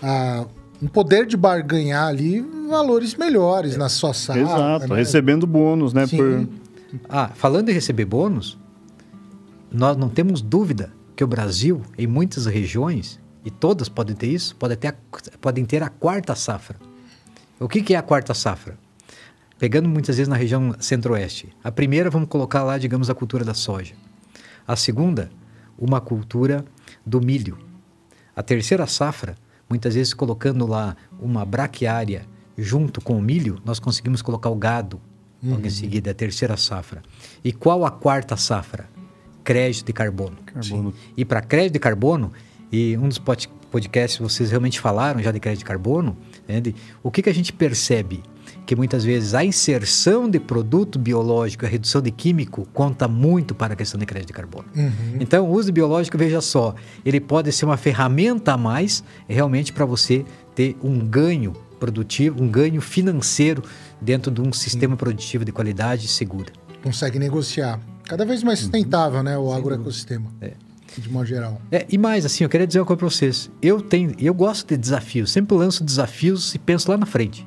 [0.00, 0.44] A,
[0.80, 2.40] um poder de barganhar ali
[2.70, 4.38] valores melhores na sua sala.
[4.38, 4.96] Exato, né?
[4.96, 6.06] recebendo bônus, né?
[6.06, 6.46] Por,
[7.08, 8.58] ah, falando em receber bônus,
[9.70, 14.56] nós não temos dúvida que o Brasil, em muitas regiões, e todas podem ter isso,
[14.56, 14.94] podem ter a,
[15.40, 16.76] podem ter a quarta safra.
[17.60, 18.78] O que, que é a quarta safra?
[19.58, 21.48] Pegando muitas vezes na região centro-oeste.
[21.62, 23.94] A primeira, vamos colocar lá, digamos, a cultura da soja.
[24.66, 25.30] A segunda,
[25.78, 26.64] uma cultura
[27.04, 27.58] do milho.
[28.36, 29.34] A terceira safra,
[29.68, 35.00] muitas vezes colocando lá uma braquiária junto com o milho, nós conseguimos colocar o gado,
[35.42, 35.52] Uhum.
[35.52, 37.02] Logo em seguida, a terceira safra.
[37.44, 38.88] E qual a quarta safra?
[39.44, 40.36] Crédito de carbono.
[40.44, 40.92] carbono.
[41.16, 42.32] E para crédito de carbono,
[42.70, 46.16] e um dos podcasts vocês realmente falaram já de crédito de carbono,
[46.46, 46.62] né,
[47.02, 48.22] o que, que a gente percebe?
[48.66, 53.72] Que muitas vezes a inserção de produto biológico, a redução de químico, conta muito para
[53.72, 54.66] a questão de crédito de carbono.
[54.76, 55.16] Uhum.
[55.20, 56.74] Então, o uso biológico, veja só,
[57.04, 60.24] ele pode ser uma ferramenta a mais realmente para você
[60.54, 63.62] ter um ganho produtivo, um ganho financeiro
[64.00, 66.52] dentro de um sistema produtivo de qualidade segura.
[66.82, 67.80] Consegue negociar.
[68.04, 69.24] Cada vez mais sustentável, uhum.
[69.24, 70.30] né, o agroecossistema.
[70.40, 70.52] É.
[70.96, 71.60] de modo geral.
[71.70, 73.50] É, e mais, assim, eu queria dizer uma coisa para vocês.
[73.60, 77.46] Eu tenho, eu gosto de desafios, sempre lanço desafios e penso lá na frente.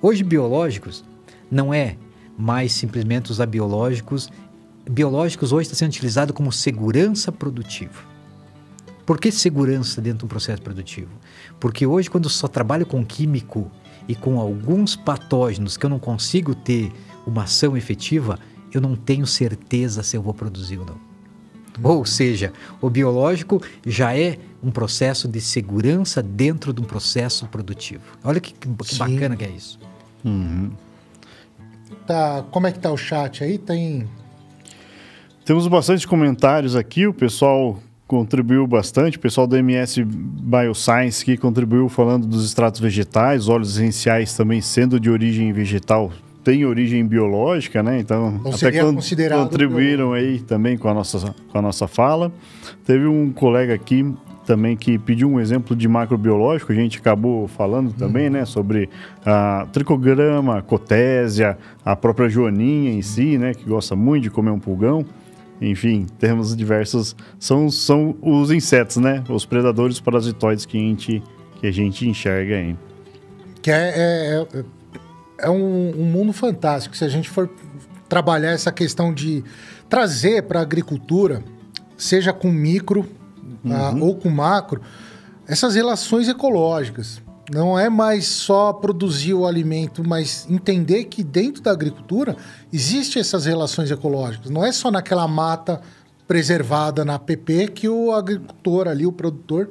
[0.00, 1.04] Hoje, biológicos
[1.50, 1.96] não é
[2.38, 4.28] mais simplesmente usar biológicos.
[4.88, 8.14] Biológicos hoje está sendo utilizado como segurança produtiva.
[9.06, 11.10] Por que segurança dentro de um processo produtivo?
[11.60, 13.70] Porque hoje, quando só trabalho com químico
[14.08, 16.92] e com alguns patógenos que eu não consigo ter
[17.26, 18.38] uma ação efetiva,
[18.72, 21.14] eu não tenho certeza se eu vou produzir ou não.
[21.82, 28.02] Ou seja, o biológico já é um processo de segurança dentro de um processo produtivo.
[28.22, 29.78] Olha que, que bacana que é isso.
[30.24, 30.70] Uhum.
[32.06, 33.58] Tá, como é que tá o chat aí?
[33.58, 34.08] Tem
[35.44, 41.88] Temos bastante comentários aqui, o pessoal contribuiu bastante, o pessoal do MS Bioscience que contribuiu
[41.88, 46.12] falando dos extratos vegetais, óleos essenciais também sendo de origem vegetal,
[46.44, 47.98] tem origem biológica, né?
[47.98, 48.98] Então, Ou até con
[49.42, 52.30] contribuíram aí também com a, nossa, com a nossa fala.
[52.84, 54.14] Teve um colega aqui
[54.44, 58.90] também que pediu um exemplo de macrobiológico, a gente acabou falando também, né, sobre
[59.24, 64.58] a tricograma, cotésia, a própria joaninha em si, né, que gosta muito de comer um
[64.58, 65.04] pulgão.
[65.70, 71.22] Enfim, temos diversos são, são os insetos, né, os predadores parasitoides que a gente
[71.60, 72.76] que a gente enxerga aí.
[73.62, 74.64] Que é, é, é,
[75.38, 76.94] é um, um mundo fantástico.
[76.94, 77.48] Se a gente for
[78.08, 79.42] trabalhar essa questão de
[79.88, 81.42] trazer para a agricultura,
[81.96, 83.08] seja com micro
[83.70, 84.82] ah, ou com macro,
[85.46, 87.22] essas relações ecológicas.
[87.52, 92.36] Não é mais só produzir o alimento, mas entender que dentro da agricultura
[92.72, 94.50] existem essas relações ecológicas.
[94.50, 95.80] Não é só naquela mata
[96.26, 99.68] preservada na APP que o agricultor ali, o produtor,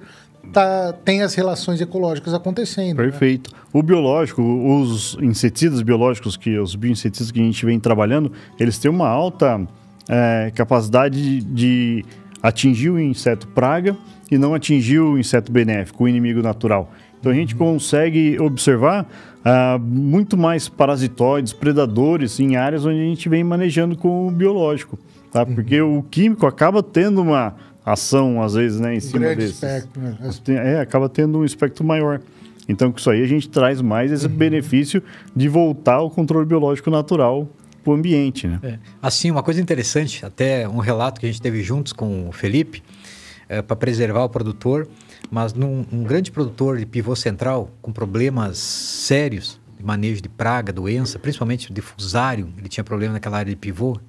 [0.51, 2.97] tá, tem as relações ecológicas acontecendo.
[2.97, 3.09] né?
[3.09, 3.51] Perfeito.
[3.71, 8.91] O biológico, os inseticidas biológicos, que os bioinseticidas que a gente vem trabalhando, eles têm
[8.91, 9.67] uma alta
[10.07, 12.05] é, capacidade de, de
[12.41, 13.97] atingir o inseto praga
[14.29, 16.91] e não atingir o inseto benéfico, o inimigo natural.
[17.23, 19.07] Então a gente consegue observar
[19.45, 24.99] ah, muito mais parasitoides, predadores em áreas onde a gente vem manejando com o biológico,
[25.31, 25.45] tá?
[25.45, 27.55] Porque o químico acaba tendo uma
[27.85, 29.55] ação às vezes, né, em cima grande desses.
[29.55, 30.17] espectro, né?
[30.73, 32.19] É, acaba tendo um espectro maior.
[32.67, 35.01] Então, com isso aí, a gente traz mais esse benefício
[35.33, 37.47] de voltar ao controle biológico natural
[37.85, 38.59] para o ambiente, né?
[38.61, 38.79] É.
[39.01, 42.83] Assim, uma coisa interessante, até um relato que a gente teve juntos com o Felipe,
[43.67, 44.87] para preservar o produtor,
[45.31, 50.71] mas num um grande produtor de pivô central com problemas sérios de manejo de praga,
[50.71, 53.99] doença, principalmente de fusário, ele tinha problema naquela área de pivô,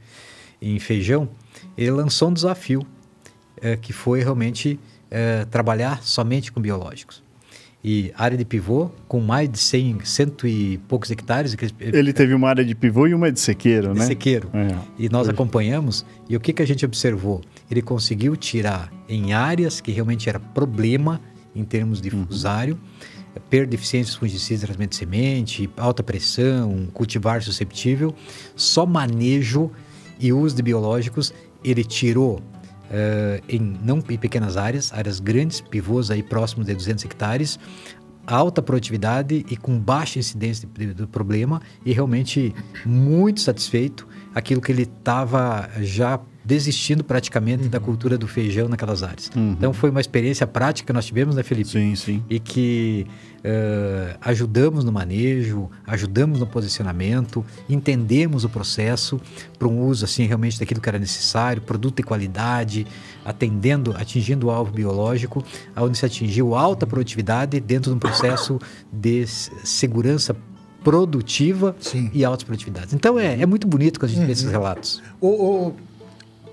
[0.62, 1.28] em feijão,
[1.76, 2.86] ele lançou um desafio
[3.60, 4.78] eh, que foi realmente
[5.10, 7.23] eh, trabalhar somente com biológicos.
[7.84, 12.48] E área de pivô, com mais de 100, cento e poucos hectares, Ele teve uma
[12.48, 14.06] área de pivô e uma de sequeiro, de né?
[14.06, 14.48] sequeiro.
[14.54, 14.74] É.
[14.98, 17.42] E nós acompanhamos, e o que, que a gente observou?
[17.70, 21.20] Ele conseguiu tirar em áreas que realmente era problema
[21.54, 22.80] em termos de fusário,
[23.50, 28.14] perda de eficiências fungicidas, tratamento de semente, alta pressão, cultivar susceptível,
[28.56, 29.70] só manejo
[30.18, 32.40] e uso de biológicos, ele tirou
[32.90, 37.58] eh, em não em pequenas áreas, áreas grandes, pivôs aí próximos de 200 hectares,
[38.26, 42.54] alta produtividade e com baixa incidência do problema e realmente
[42.84, 49.30] muito satisfeito aquilo que ele estava já desistindo praticamente da cultura do feijão naquelas áreas.
[49.52, 51.70] Então foi uma experiência prática que nós tivemos, né, Felipe?
[51.70, 52.22] Sim, sim.
[52.28, 53.06] E que
[53.44, 59.20] eh, ajudamos no manejo, ajudamos no posicionamento, entendemos o processo
[59.58, 62.86] para um uso assim realmente daquilo que era necessário, produto de qualidade,
[63.24, 65.44] atendendo, atingindo o alvo biológico,
[65.76, 68.58] onde se atingiu alta produtividade dentro de um processo
[68.90, 70.34] de segurança
[70.82, 72.10] produtiva Sim.
[72.14, 72.94] e altas produtividades.
[72.94, 75.02] Então é, é muito bonito quando a gente vê esses relatos.
[75.20, 75.28] O-
[75.68, 75.76] o-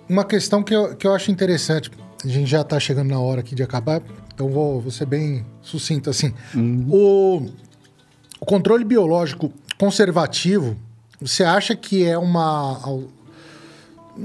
[0.10, 1.90] uma questão que eu, que eu acho interessante,
[2.24, 4.02] a gente já está chegando na hora aqui de acabar,
[4.34, 6.34] então vou, vou ser bem sucinto assim.
[6.90, 7.48] O,
[8.40, 10.76] o controle biológico conservativo,
[11.20, 12.80] você acha que é uma.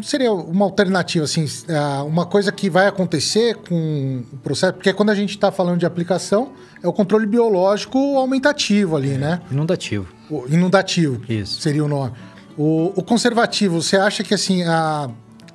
[0.02, 4.74] seria uma alternativa, assim, ah, uma coisa que vai acontecer com o processo?
[4.74, 6.52] Porque quando a gente está falando de aplicação,
[6.82, 9.40] é o controle biológico aumentativo ali, né?
[9.50, 10.06] Inundativo.
[10.30, 11.60] O inundativo Isso.
[11.60, 12.12] seria o nome.
[12.58, 15.10] O, o conservativo, você acha que assim, a-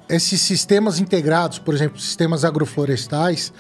[0.08, 3.52] esses sistemas integrados, por exemplo, sistemas agroflorestais,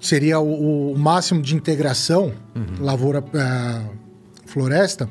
[0.00, 2.32] seria o, o máximo de integração,
[2.80, 3.84] lavoura ah,
[4.46, 5.08] floresta,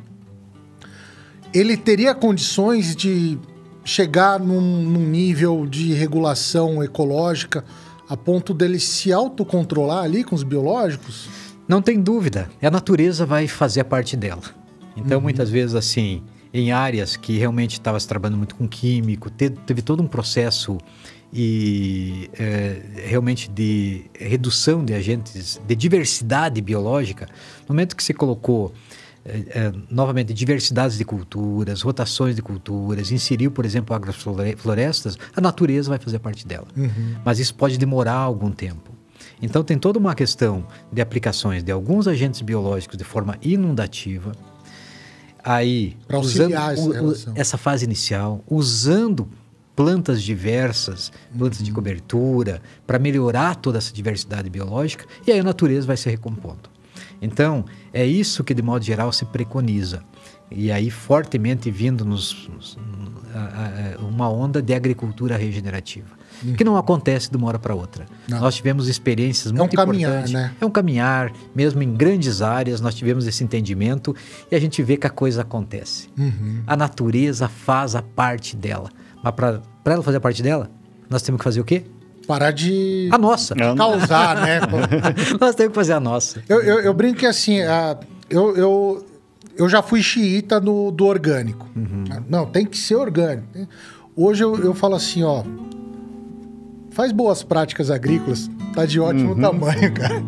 [1.53, 3.37] ele teria condições de
[3.83, 7.63] chegar num, num nível de regulação ecológica
[8.07, 11.29] a ponto dele se autocontrolar ali com os biológicos?
[11.67, 14.41] Não tem dúvida, a natureza vai fazer a parte dela.
[14.97, 16.21] Então, muitas vezes, assim,
[16.53, 20.77] em áreas que realmente estava se trabalhando muito com químico, te- teve todo um processo
[21.33, 27.27] e é, realmente de redução de agentes, de diversidade biológica,
[27.67, 28.73] no momento que se colocou
[29.23, 35.89] é, é, novamente diversidades de culturas, rotações de culturas, inseriu, por exemplo, agroflorestas, a natureza
[35.89, 36.67] vai fazer parte dela.
[36.75, 37.15] Uhum.
[37.23, 38.91] Mas isso pode demorar algum tempo.
[39.41, 44.31] Então tem toda uma questão de aplicações de alguns agentes biológicos de forma inundativa.
[45.43, 49.27] Aí, usando essa, essa fase inicial, usando
[49.75, 51.65] plantas diversas, plantas uhum.
[51.65, 56.69] de cobertura, para melhorar toda essa diversidade biológica, e aí a natureza vai se recompondo.
[57.21, 60.03] Então, é isso que, de modo geral, se preconiza.
[60.49, 62.77] E aí, fortemente vindo nos, nos
[63.33, 66.09] a, a, uma onda de agricultura regenerativa,
[66.43, 66.55] uhum.
[66.55, 68.05] que não acontece de uma hora para outra.
[68.27, 68.41] Não.
[68.41, 70.31] Nós tivemos experiências muito é um importantes.
[70.31, 70.55] Caminhar, né?
[70.59, 74.13] É um caminhar, mesmo em grandes áreas, nós tivemos esse entendimento
[74.51, 76.09] e a gente vê que a coisa acontece.
[76.17, 76.63] Uhum.
[76.67, 78.89] A natureza faz a parte dela.
[79.23, 80.69] Mas para ela fazer a parte dela,
[81.09, 81.83] nós temos que fazer o quê?
[82.27, 83.09] Parar de.
[83.11, 83.55] A nossa.
[83.55, 84.59] Causar, né?
[85.39, 86.43] nós temos que fazer a nossa.
[86.47, 87.97] Eu, eu, eu brinco que assim, a,
[88.29, 89.05] eu, eu,
[89.57, 91.67] eu já fui xiita no, do orgânico.
[91.75, 92.05] Uhum.
[92.29, 93.47] Não, tem que ser orgânico.
[94.15, 95.43] Hoje eu, eu falo assim, ó.
[96.91, 99.41] Faz boas práticas agrícolas, tá de ótimo uhum.
[99.41, 100.21] tamanho, cara.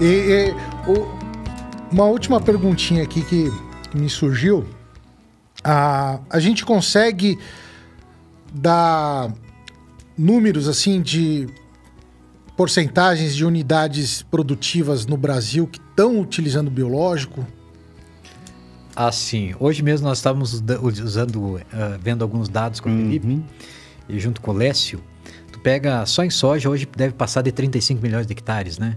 [0.00, 0.50] E, e
[0.90, 1.06] o,
[1.92, 3.50] uma última perguntinha aqui que,
[3.90, 4.66] que me surgiu.
[5.62, 7.38] A, a gente consegue
[8.52, 9.32] dar
[10.16, 11.48] números assim de
[12.56, 17.46] porcentagens de unidades produtivas no Brasil que estão utilizando biológico?
[18.94, 19.54] Ah, sim.
[19.58, 20.62] Hoje mesmo nós estávamos
[21.02, 21.62] usando, uh,
[22.00, 22.98] vendo alguns dados com o uhum.
[22.98, 23.42] Felipe
[24.08, 25.02] e junto com o Lécio.
[25.52, 28.96] Tu pega só em soja hoje deve passar de 35 milhões de hectares, né?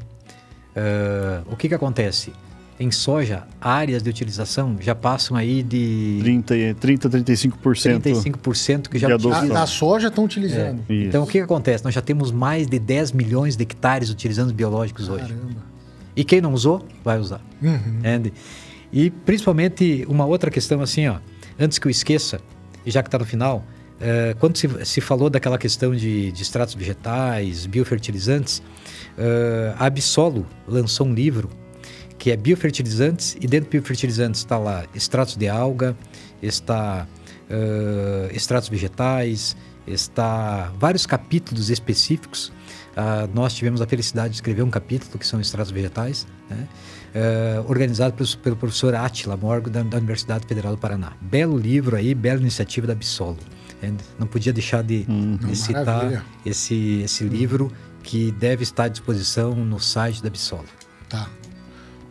[0.75, 2.33] Uh, o que, que acontece?
[2.79, 6.19] Em soja, áreas de utilização já passam aí de.
[6.21, 8.01] 30, 30 35%.
[8.01, 9.47] 35% que já utilizam.
[9.47, 10.83] Na soja estão utilizando.
[10.89, 10.93] É.
[10.93, 11.83] Então, o que, que acontece?
[11.83, 15.25] Nós já temos mais de 10 milhões de hectares utilizando biológicos Caramba.
[15.25, 15.57] hoje.
[16.15, 17.41] E quem não usou, vai usar.
[17.61, 18.31] Uhum.
[18.91, 21.17] E principalmente uma outra questão assim, ó.
[21.59, 22.39] Antes que eu esqueça,
[22.85, 23.63] e já que está no final,
[24.03, 28.61] uh, quando se, se, falou daquela questão de, de extratos vegetais, biofertilizantes,
[29.17, 31.49] Uh, a Absolo lançou um livro
[32.17, 35.95] que é biofertilizantes e dentro de biofertilizantes está lá extratos de alga,
[36.41, 37.07] está
[37.49, 39.55] uh, extratos vegetais,
[39.85, 42.47] está vários capítulos específicos.
[42.95, 46.67] Uh, nós tivemos a felicidade de escrever um capítulo que são extratos vegetais, né?
[47.13, 51.13] uh, organizado pelo, pelo, professor Atila Morgo da, da, Universidade Federal do Paraná.
[51.19, 53.37] Belo livro aí, bela iniciativa da Absolo.
[54.19, 57.71] Não podia deixar de, hum, de citar esse, esse livro
[58.03, 60.65] que deve estar à disposição no site da Absolo.
[61.09, 61.29] Tá.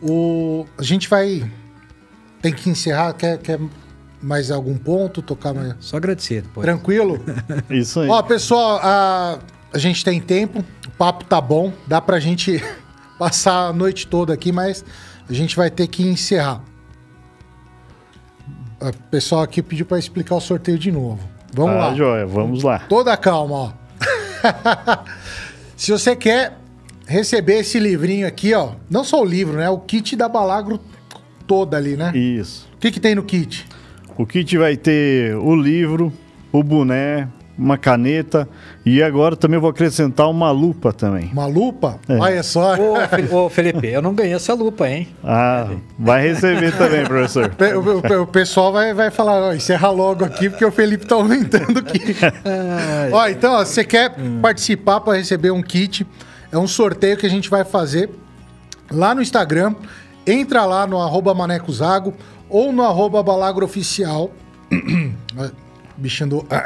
[0.00, 1.48] O, a gente vai.
[2.40, 3.12] Tem que encerrar.
[3.12, 3.60] Quer, quer
[4.20, 5.22] mais algum ponto?
[5.22, 5.74] Tocar mais.
[5.80, 6.42] Só agradecer.
[6.42, 6.64] Depois.
[6.64, 7.20] Tranquilo?
[7.70, 8.08] Isso aí.
[8.08, 9.38] Ó, pessoal, a,
[9.72, 10.64] a gente tem tempo.
[10.86, 11.72] O papo tá bom.
[11.86, 12.62] Dá pra gente
[13.18, 14.84] passar a noite toda aqui, mas
[15.28, 16.64] a gente vai ter que encerrar.
[18.80, 21.31] O pessoal aqui pediu para explicar o sorteio de novo.
[21.52, 21.94] Vamos ah, lá.
[21.94, 22.80] Joia, vamos lá.
[22.88, 23.72] Toda calma, ó.
[25.76, 26.58] Se você quer
[27.06, 29.68] receber esse livrinho aqui, ó, não só o livro, né?
[29.68, 30.80] O kit da Balagro
[31.46, 32.12] toda ali, né?
[32.16, 32.68] Isso.
[32.74, 33.66] O que, que tem no kit?
[34.16, 36.12] O kit vai ter o livro,
[36.50, 38.48] o boné, uma caneta
[38.84, 41.30] e agora também vou acrescentar uma lupa também.
[41.32, 41.98] Uma lupa?
[42.08, 42.16] É.
[42.16, 42.74] Olha só.
[43.30, 45.08] Ô, Felipe, eu não ganhei essa lupa, hein?
[45.22, 45.68] Ah,
[45.98, 47.52] vai receber também, professor.
[47.72, 51.14] O, o, o, pessoal vai, vai falar, ó, encerra logo aqui, porque o Felipe tá
[51.14, 52.16] aumentando aqui.
[53.12, 54.40] ó, então, ó, você quer hum.
[54.40, 56.06] participar para receber um kit,
[56.50, 58.10] é um sorteio que a gente vai fazer
[58.90, 59.74] lá no Instagram.
[60.26, 62.14] Entra lá no arroba manecozago
[62.48, 64.30] ou no arroba balagrooficial.
[65.96, 66.46] Bichinho do...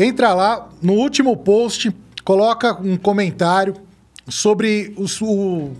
[0.00, 1.92] Entra lá no último post,
[2.24, 3.74] coloca um comentário
[4.28, 5.76] sobre o, o,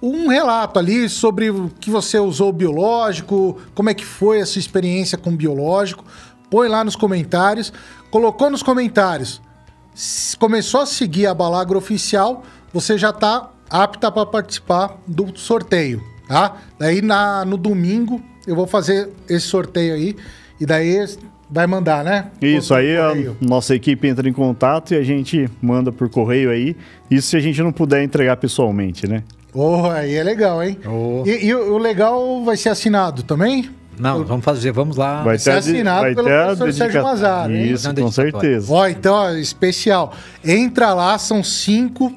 [0.00, 4.60] um relato ali sobre o que você usou biológico, como é que foi a sua
[4.60, 6.04] experiência com biológico.
[6.48, 7.72] Põe lá nos comentários.
[8.08, 9.40] Colocou nos comentários,
[10.38, 16.56] começou a seguir a Balagro Oficial, você já está apta para participar do sorteio, tá?
[16.78, 20.16] Daí na, no domingo eu vou fazer esse sorteio aí.
[20.60, 21.04] E daí
[21.50, 22.26] vai mandar, né?
[22.40, 26.76] Isso, aí a nossa equipe entra em contato e a gente manda por correio aí.
[27.10, 29.24] Isso se a gente não puder entregar pessoalmente, né?
[29.52, 30.78] Oh, aí é legal, hein?
[30.86, 31.24] Oh.
[31.26, 33.68] E, e, o legal vai ser assinado também?
[33.98, 35.22] Não, vamos fazer, vamos lá.
[35.22, 37.70] Vai ser assinado vai pelo ter a professor Sérgio dedica- Mazaro, hein?
[37.70, 38.72] Isso, com certeza.
[38.72, 40.14] Ó, então, ó, especial.
[40.44, 42.14] Entra lá, são cinco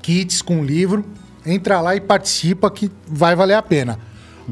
[0.00, 1.04] kits com livro.
[1.46, 3.98] Entra lá e participa que vai valer a pena.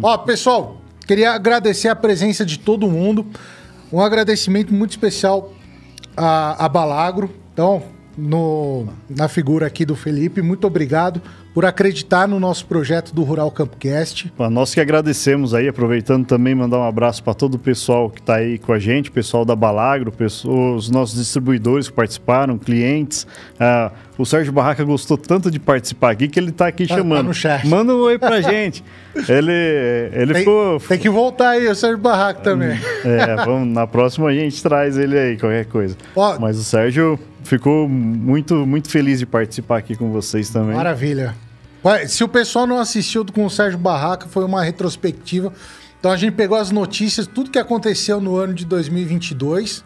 [0.00, 3.26] Ó, pessoal, queria agradecer a presença de todo mundo.
[3.92, 5.52] Um agradecimento muito especial
[6.16, 7.30] a, a Balagro.
[7.52, 7.82] Então,
[8.16, 11.20] no, na figura aqui do Felipe, muito obrigado
[11.56, 14.30] por acreditar no nosso projeto do Rural Campcast.
[14.50, 18.34] Nós que agradecemos aí, aproveitando também mandar um abraço para todo o pessoal que está
[18.36, 23.26] aí com a gente, pessoal da Balagro, pessoas- os nossos distribuidores que participaram, clientes.
[23.58, 27.00] Ah, o Sérgio Barraca gostou tanto de participar aqui que ele está aqui Tá- tá
[27.00, 27.28] chamando.
[27.28, 27.66] no chat.
[27.66, 28.84] Manda um oi pra gente.
[29.26, 29.50] Ele,
[30.12, 30.78] ele Tem, ficou.
[30.78, 32.78] tem que voltar aí, o Sérgio Barraco também.
[33.02, 35.96] É, vamos, na próxima a gente traz ele aí, qualquer coisa.
[36.14, 36.38] Ó.
[36.38, 40.76] Mas o Sérgio ficou muito, muito feliz de participar aqui com vocês também.
[40.76, 41.34] Maravilha.
[41.86, 45.52] Ué, Se o pessoal não assistiu com o Sérgio Barraca, foi uma retrospectiva.
[46.00, 49.84] Então a gente pegou as notícias, tudo que aconteceu no ano de 2022.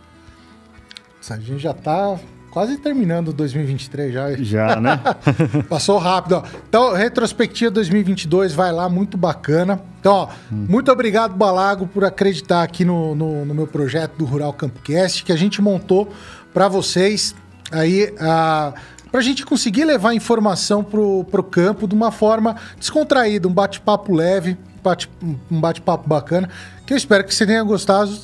[1.28, 2.18] A gente já tá
[2.50, 4.32] quase terminando 2023 já.
[4.36, 4.98] Já, né?
[5.68, 6.42] Passou rápido, ó.
[6.66, 9.78] Então, retrospectiva 2022, vai lá, muito bacana.
[10.00, 14.54] Então, ó, muito obrigado, Balago, por acreditar aqui no, no, no meu projeto do Rural
[14.54, 16.10] Campcast, que a gente montou
[16.52, 17.34] para vocês
[17.70, 18.72] aí, a,
[19.10, 24.56] pra gente conseguir levar informação pro, pro campo de uma forma descontraída, um bate-papo leve,
[24.82, 25.10] bate-
[25.50, 26.48] um bate-papo bacana,
[26.86, 28.16] que eu espero que você tenha gostado.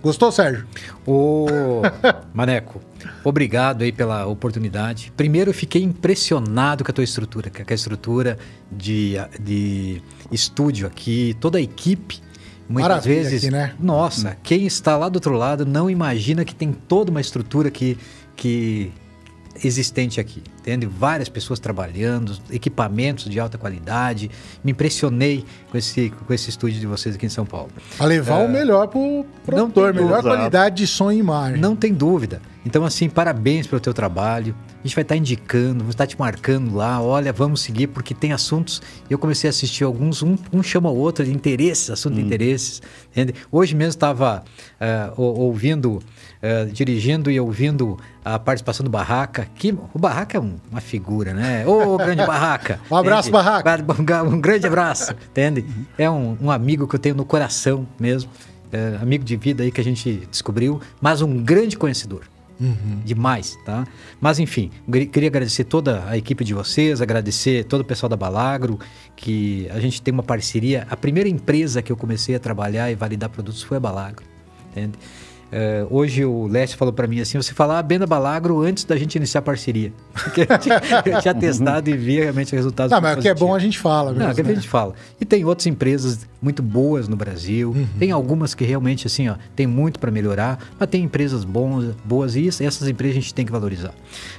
[0.00, 0.64] Gostou, Sérgio?
[1.04, 1.46] Ô,
[2.32, 2.80] Maneco,
[3.24, 5.12] obrigado aí pela oportunidade.
[5.16, 8.38] Primeiro, eu fiquei impressionado com a tua estrutura, com a estrutura
[8.70, 10.00] de, de
[10.30, 12.20] estúdio aqui, toda a equipe.
[12.68, 13.72] Muitas Maravilha vezes, aqui, né?
[13.80, 17.96] nossa, quem está lá do outro lado não imagina que tem toda uma estrutura que,
[18.36, 18.92] que
[19.62, 20.86] existente aqui, entende?
[20.86, 24.30] Várias pessoas trabalhando, equipamentos de alta qualidade.
[24.62, 27.70] Me impressionei com esse, com esse estúdio de vocês aqui em São Paulo.
[27.98, 30.36] A levar o melhor pro produtor, tem melhor dúvida.
[30.36, 31.60] qualidade de som e imagem.
[31.60, 32.40] Não tem dúvida.
[32.66, 34.54] Então, assim, parabéns pelo teu trabalho.
[34.84, 37.00] A gente vai estar indicando, vamos estar te marcando lá.
[37.00, 38.82] Olha, vamos seguir, porque tem assuntos.
[39.08, 42.82] Eu comecei a assistir alguns, um, um chama o outro de interesses, assunto de interesses.
[43.10, 43.34] entende?
[43.50, 44.44] Hoje mesmo estava
[44.78, 46.00] eh, ou- ouvindo,
[46.42, 49.48] eh, dirigindo e ouvindo a participação do Barraca.
[49.54, 51.66] Que, o Barraca é um- uma figura, né?
[51.66, 52.80] Ô, grande Barraca!
[52.90, 53.44] Um abraço, entende?
[53.44, 54.22] Barraca.
[54.24, 55.64] Um grande abraço, entende?
[55.96, 58.30] É um, um amigo que eu tenho no coração mesmo.
[58.72, 62.22] é, amigo de vida aí que a gente descobriu, mas um grande conhecedor.
[63.04, 63.86] Demais, tá?
[64.20, 64.72] Mas enfim,
[65.12, 68.80] queria agradecer toda a equipe de vocês, agradecer todo o pessoal da Balagro,
[69.14, 70.84] que a gente tem uma parceria.
[70.90, 74.24] A primeira empresa que eu comecei a trabalhar e validar produtos foi a Balagro,
[74.72, 74.98] entende?
[75.50, 78.96] É, hoje o Leste falou para mim assim: você falava bem da Balagro antes da
[78.96, 79.92] gente iniciar a parceria.
[80.12, 82.90] Porque eu tinha- eu tinha testado e via realmente resultados.
[82.92, 84.26] Não, mas o que é bom a gente fala mesmo.
[84.26, 84.54] Não, que a né?
[84.54, 84.92] gente fala.
[85.20, 87.74] E tem outras empresas muito boas no Brasil.
[87.98, 92.36] Tem algumas que realmente, assim, ó, tem muito para melhorar, mas tem empresas bons, boas
[92.36, 93.94] e essas empresas a gente tem que valorizar.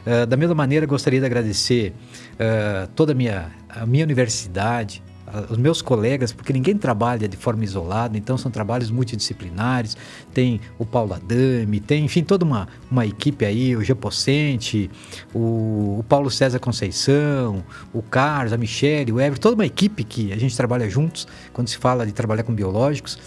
[0.06, 1.92] Eh, da mesma maneira, gostaria de agradecer
[2.38, 5.09] eh, toda a minha, a minha universidade, a-
[5.50, 9.96] os meus colegas, porque ninguém trabalha de forma isolada, então são trabalhos multidisciplinares.
[10.34, 14.90] Tem o Paulo Adame, tem, enfim, toda uma, uma equipe aí, o Gepocente,
[15.34, 20.32] o, o Paulo César Conceição, o Carlos, a Michele, o Ever, toda uma equipe que
[20.34, 23.18] a gente trabalha juntos quando se fala de trabalhar com biológicos.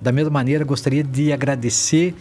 [0.00, 2.14] Da mesma maneira, gostaria de agradecer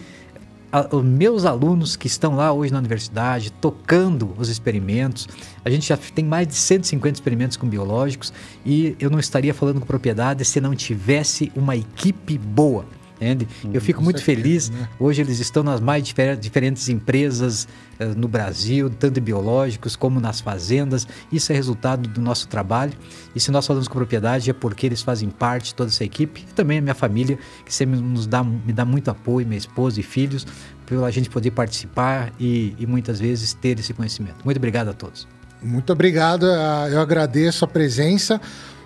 [0.91, 5.27] os meus alunos que estão lá hoje na universidade, tocando os experimentos.
[5.65, 8.31] A gente já tem mais de 150 experimentos com biológicos
[8.65, 12.85] e eu não estaria falando com propriedade se não tivesse uma equipe boa.
[13.21, 13.47] Entende?
[13.73, 14.69] Eu fico muito certeza, feliz.
[14.69, 14.87] né?
[14.97, 17.67] Hoje eles estão nas mais difer- diferentes empresas
[17.99, 21.05] eh, no Brasil, tanto em biológicos como nas fazendas.
[21.29, 22.93] Isso é resultado do nosso trabalho.
[23.35, 26.45] E se nós falamos com propriedade é porque eles fazem parte toda essa equipe.
[26.49, 29.99] E também a minha família, que sempre nos dá, me dá muito apoio, minha esposa
[29.99, 30.47] e filhos,
[30.85, 34.37] pela gente poder participar e, e muitas vezes ter esse conhecimento.
[34.45, 35.27] Muito obrigado a todos.
[35.61, 38.39] Muito obrigado, ah, eu agradeço a presença.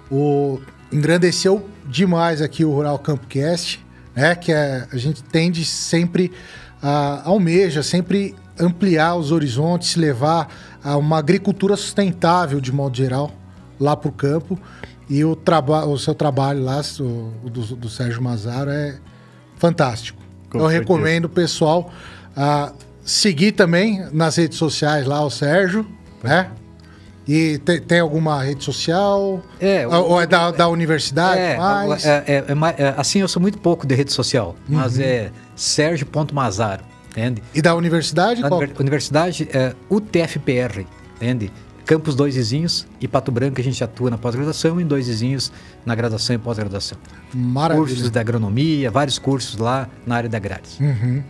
[0.10, 0.60] O
[0.91, 3.80] engrandeceu demais aqui o Rural Campcast,
[4.15, 4.35] né?
[4.35, 6.31] Que é, a gente tende sempre
[6.84, 10.49] a almeja sempre ampliar os horizontes, levar
[10.84, 13.31] a uma agricultura sustentável de modo geral
[13.80, 14.60] lá para o campo.
[15.10, 18.98] E o, traba o seu trabalho lá, o, do, do Sérgio Mazaro, é
[19.57, 20.22] fantástico.
[20.49, 20.80] Com Eu certeza.
[20.81, 21.91] recomendo o pessoal
[22.35, 22.73] a
[23.03, 25.85] seguir também nas redes sociais lá o Sérgio,
[26.22, 26.52] né?
[27.27, 29.41] E te- tem alguma rede social?
[29.59, 31.39] É, ou ou é da, da universidade?
[31.39, 32.05] É, mais?
[32.05, 36.83] é, é- é é- assim eu sou muito pouco de rede social, mas é Sérgio.mazaro,
[37.11, 37.41] entende?
[37.53, 38.43] E da universidade?
[38.43, 38.59] A qual?
[38.59, 40.85] univer- universidade é UTFPR,
[41.15, 41.51] entende?
[41.85, 45.51] Campos dois vizinhos e Pato Branco a gente atua na pós-graduação e em dois vizinhos
[45.85, 46.97] na graduação e pós-graduação.
[47.33, 47.85] Maravilha.
[47.87, 50.79] Cursos de agronomia, vários cursos lá na área da agrárias.
[50.79, 51.21] Uhum.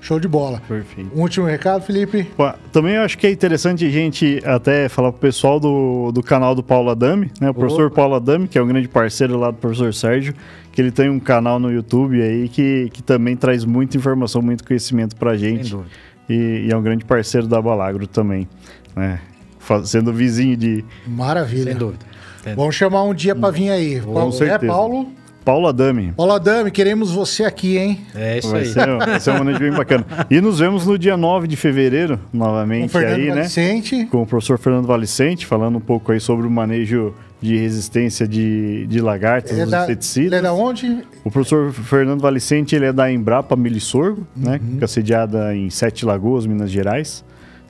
[0.00, 0.62] Show de bola.
[0.66, 1.10] Perfeito.
[1.14, 2.24] Um último recado, Felipe?
[2.36, 6.22] Pô, Também eu acho que é interessante a gente até falar pro pessoal do, do
[6.22, 7.50] canal do Paulo Adame, né?
[7.50, 10.34] O professor Paulo Adame, que é um grande parceiro lá do professor Sérgio,
[10.72, 14.64] que ele tem um canal no YouTube aí que, que também traz muita informação, muito
[14.64, 15.68] conhecimento pra gente.
[15.68, 15.90] Sem dúvida.
[16.28, 18.48] E, e é um grande parceiro da Balagro também,
[18.94, 19.20] né?
[19.58, 21.72] Fazendo vizinho de Maravilha.
[21.72, 22.06] Sem dúvida.
[22.54, 24.00] Vamos chamar um dia pra vir aí.
[24.00, 24.58] Paulo, é.
[24.58, 25.12] Paulo?
[25.48, 26.12] Paulo Adame.
[26.14, 28.00] Paulo Adame, queremos você aqui, hein?
[28.14, 28.66] É isso Vai aí.
[28.66, 30.04] ser, vai ser uma noite bem bacana.
[30.30, 33.34] E nos vemos no dia 9 de fevereiro, Com novamente Fernando aí, né?
[33.36, 34.04] Valicente.
[34.10, 38.86] com o professor Fernando Valicente, falando um pouco aí sobre o manejo de resistência de,
[38.88, 40.26] de lagartas, Ele é, da, inseticidas.
[40.26, 40.98] ele é da onde?
[41.24, 44.60] O professor Fernando Valicente, ele é da Embrapa Milissorgo, né?
[44.78, 47.24] Que é sediada em Sete Lagoas, Minas Gerais.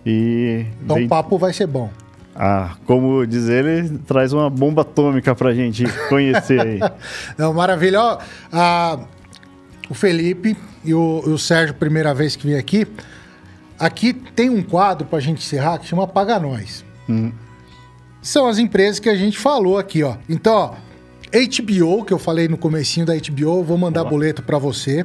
[0.05, 1.90] E, Então vem- o papo vai ser bom.
[2.40, 6.78] Ah, como diz ele, traz uma bomba atômica pra gente conhecer aí.
[7.36, 8.01] Não, maravilha.
[8.01, 8.19] Ó,
[8.52, 9.01] a-
[9.90, 12.86] o Felipe e o, o Sérgio, primeira vez que vem aqui.
[13.78, 16.85] Aqui tem um quadro pra gente encerrar que chama Paga Nós.
[18.23, 20.16] São as empresas que a gente falou aqui, ó.
[20.28, 20.74] Então, ó,
[21.32, 25.05] HBO, que eu falei no comecinho da HBO, vou mandar boleto pra você.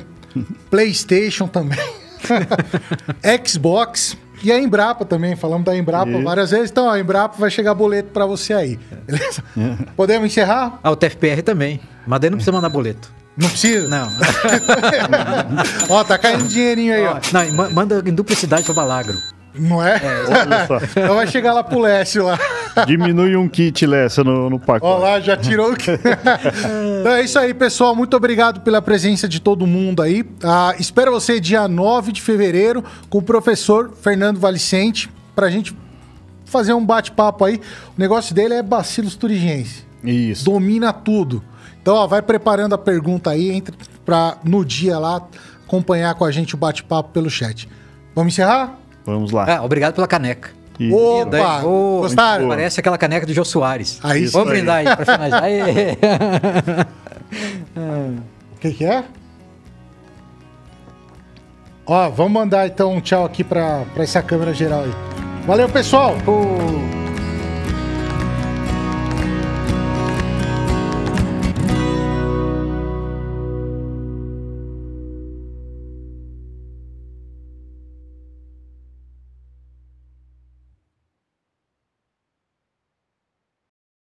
[0.70, 1.80] PlayStation também.
[3.46, 5.36] Xbox e a Embrapa também.
[5.36, 6.24] Falamos da Embrapa Isso.
[6.24, 6.70] várias vezes.
[6.72, 8.80] Então, a Embrapa vai chegar boleto pra você aí.
[9.06, 9.44] Beleza?
[9.96, 10.80] Podemos encerrar?
[10.84, 11.80] Ah, o TFPR também.
[12.06, 13.12] Mas daí não precisa mandar boleto.
[13.38, 13.88] Não precisa?
[13.88, 14.08] Não.
[15.90, 17.20] Ó, tá caindo dinheirinho aí, ó.
[17.32, 19.18] não, ma- manda em duplicidade para Balagro.
[19.56, 20.02] Não é?
[20.28, 20.80] Olha só.
[21.04, 22.40] Então vai chegar lá pro Lécio lá.
[22.88, 25.02] Diminui um kit Lessa no, no pacote.
[25.02, 25.92] lá, já tirou o que.
[27.00, 27.96] então é isso aí, pessoal.
[27.96, 30.26] Muito obrigado pela presença de todo mundo aí.
[30.44, 35.76] Ah, espero você dia 9 de fevereiro com o professor Fernando Valicente pra gente
[36.46, 37.60] fazer um bate-papo aí.
[37.98, 39.86] O negócio dele é bacilos turigiense.
[40.04, 40.46] Isso.
[40.46, 41.44] Domina tudo.
[41.82, 43.76] Então, ó, vai preparando a pergunta aí, entra
[44.06, 45.22] pra no dia lá
[45.66, 47.68] acompanhar com a gente o bate-papo pelo chat.
[48.16, 48.78] Vamos encerrar?
[49.06, 49.46] Vamos lá.
[49.58, 50.50] Ah, obrado pela caneca.
[50.80, 51.30] E- Opa!
[51.30, 52.48] Daí- Ô, Gostaram?
[52.48, 54.00] Parece aquela caneca do Jô Soares.
[54.04, 54.54] Aí Vamos sim.
[54.56, 55.44] brindar aí para finalizar.
[58.56, 59.04] O que, que é?
[61.86, 64.94] Ó, vamos mandar então um tchau aqui pra, pra essa câmera geral aí.
[65.46, 66.16] Valeu, pessoal!
[66.26, 67.03] Ô.